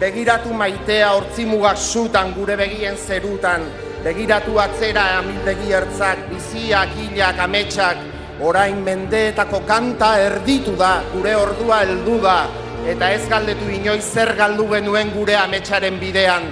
Begiratu 0.00 0.50
maitea 0.52 1.12
hortzimugak 1.14 1.78
zutan 1.78 2.34
gure 2.34 2.56
begien 2.58 2.98
zerutan, 2.98 3.62
begiratu 4.02 4.58
atzera 4.58 5.06
amildegi 5.20 5.70
ertzak, 5.72 6.26
biziak, 6.32 6.90
hilak, 6.98 7.38
ametsak, 7.46 8.02
orain 8.42 8.82
mendeetako 8.82 9.62
kanta 9.68 10.16
erditu 10.18 10.74
da, 10.76 10.96
gure 11.14 11.36
ordua 11.38 11.84
heldu 11.86 12.18
da, 12.24 12.38
eta 12.84 13.10
ez 13.16 13.24
galdetu 13.30 13.70
inoiz 13.72 14.04
zer 14.04 14.34
galdu 14.36 14.66
genuen 14.68 15.10
gure 15.14 15.36
ametsaren 15.40 15.96
bidean, 16.00 16.44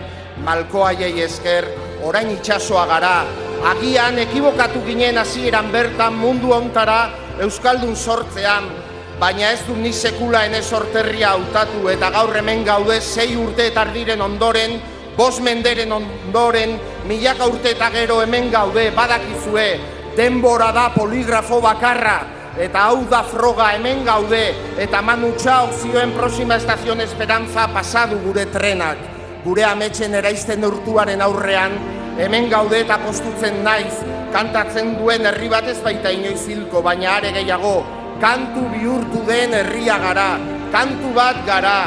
malkoaiei 0.47 1.21
esker, 1.25 1.69
orain 2.03 2.31
itsasoa 2.33 2.87
gara, 2.89 3.17
agian 3.73 4.19
ekibokatu 4.25 4.81
ginen 4.87 5.21
hasieran 5.21 5.71
bertan 5.73 6.17
mundu 6.17 6.55
ontara 6.57 7.11
Euskaldun 7.43 7.95
sortzean, 7.97 8.67
baina 9.21 9.53
ez 9.53 9.61
du 9.67 9.77
ni 9.77 9.93
sekula 9.93 10.45
ene 10.49 10.63
sorterria 10.63 11.37
hautatu 11.37 11.87
eta 11.93 12.11
gaur 12.11 12.35
hemen 12.37 12.65
gaude 12.65 13.01
sei 13.01 13.37
urte 13.37 13.69
eta 13.69 13.85
ardiren 13.85 14.21
ondoren, 14.21 14.81
bos 15.17 15.39
menderen 15.41 15.93
ondoren, 15.93 16.79
milaka 17.09 17.49
urte 17.49 17.77
eta 17.77 17.91
gero 17.93 18.23
hemen 18.23 18.51
gaude, 18.53 18.91
badakizue, 18.97 19.69
denbora 20.17 20.73
da 20.73 20.89
poligrafo 20.97 21.61
bakarra, 21.61 22.42
eta 22.59 22.85
hau 22.89 23.05
da 23.09 23.23
froga 23.25 23.71
hemen 23.77 24.05
gaude, 24.05 24.43
eta 24.81 25.01
manutxa 25.03 25.63
zioen 25.81 26.13
prosima 26.17 26.59
estazion 26.61 27.01
esperantza 27.01 27.69
pasadu 27.73 28.19
gure 28.27 28.45
trenak. 28.53 29.01
Gure 29.45 29.65
ametxen 29.65 30.15
eraizten 30.15 30.65
urtuaren 30.65 31.23
aurrean, 31.25 31.75
hemen 32.21 32.51
gaude 32.53 32.83
eta 32.85 32.99
postutzen 33.03 33.63
naiz, 33.65 33.95
kantatzen 34.33 34.95
duen 34.99 35.27
herri 35.27 35.49
bat 35.53 35.67
ez 35.69 35.79
baita 35.83 36.13
inoiz 36.13 36.45
hilko, 36.49 36.83
baina 36.85 37.17
are 37.17 37.33
gehiago, 37.35 37.81
kantu 38.21 38.69
bihurtu 38.75 39.25
den 39.27 39.57
herria 39.57 39.99
gara, 39.99 40.31
kantu 40.73 41.11
bat 41.17 41.43
gara, 41.49 41.79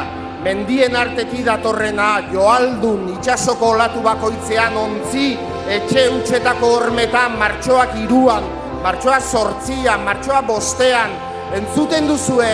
mendien 0.44 0.96
arteti 0.98 1.46
datorrena, 1.46 2.26
joaldun, 2.34 3.08
itxasoko 3.16 3.72
olatu 3.78 4.04
bakoitzean 4.06 4.76
ontzi, 4.78 5.32
etxe 5.78 6.10
utxetako 6.20 6.76
hormetan, 6.76 7.40
martxoak 7.40 7.96
iruan, 8.04 8.46
martxoa 8.86 9.18
sortzian, 9.20 10.04
martxoa 10.06 10.44
bostean, 10.46 11.14
entzuten 11.58 12.06
duzue, 12.06 12.52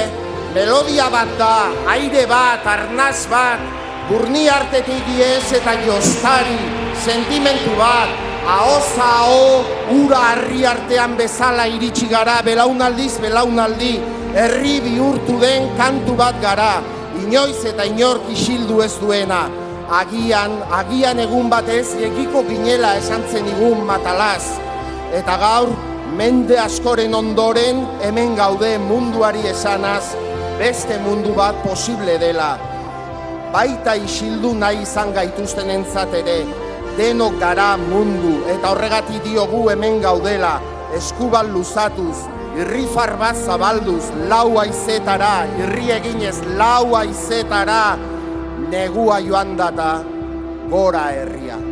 melodia 0.55 1.09
bat 1.11 1.31
da, 1.39 1.55
aire 1.91 2.23
bat, 2.29 2.63
arnaz 2.63 3.25
bat, 3.31 3.59
burni 4.07 4.45
artetik 4.47 5.01
diez 5.09 5.51
eta 5.59 5.73
jostari, 5.83 6.55
sentimentu 7.03 7.75
bat, 7.75 8.15
ahoza 8.47 9.09
aho, 9.17 9.43
ura 9.97 10.23
harri 10.29 10.63
artean 10.71 11.17
bezala 11.19 11.67
iritsi 11.67 12.07
gara, 12.07 12.39
belaunaldiz, 12.47 13.17
belaunaldi, 13.19 13.97
herri 14.31 14.79
bihurtu 14.87 15.35
den 15.43 15.67
kantu 15.75 16.15
bat 16.15 16.39
gara, 16.39 16.77
inoiz 17.25 17.59
eta 17.67 17.91
inork 17.91 18.31
isildu 18.31 18.79
ez 18.87 18.93
duena, 19.03 19.43
agian, 19.99 20.61
agian 20.79 21.19
egun 21.27 21.51
batez, 21.51 21.89
egiko 21.99 22.47
ginela 22.47 22.95
esan 23.03 23.27
zen 23.27 23.51
igun 23.57 23.83
matalaz, 23.83 24.45
eta 25.11 25.35
gaur, 25.35 25.90
mende 26.17 26.57
askoren 26.59 27.13
ondoren 27.15 27.85
hemen 28.03 28.35
gaude 28.35 28.71
munduari 28.83 29.45
esanaz 29.47 30.11
beste 30.59 30.97
mundu 31.05 31.33
bat 31.35 31.55
posible 31.63 32.17
dela. 32.19 32.57
baita 33.53 33.95
isildu 33.99 34.53
nahi 34.55 34.81
izan 34.83 35.09
gaituzten 35.15 35.69
entzat 35.73 36.13
ere, 36.15 36.37
denok 36.97 37.33
gara 37.39 37.75
mundu, 37.77 38.37
eta 38.53 38.71
horregatik 38.71 39.23
diogu 39.25 39.65
hemen 39.69 39.99
gaudela, 40.03 40.53
eskubal 40.95 41.51
luzatuz, 41.51 42.15
irri 42.55 42.85
bat 42.95 43.35
zabalduz, 43.35 44.05
lau 44.29 44.57
aizetara, 44.59 45.47
irri 45.59 45.91
eginez 45.91 46.39
lau 46.57 46.95
aizetara, 46.95 47.97
negua 48.69 49.19
joan 49.19 49.57
data, 49.57 49.91
gora 50.69 51.11
herria. 51.11 51.70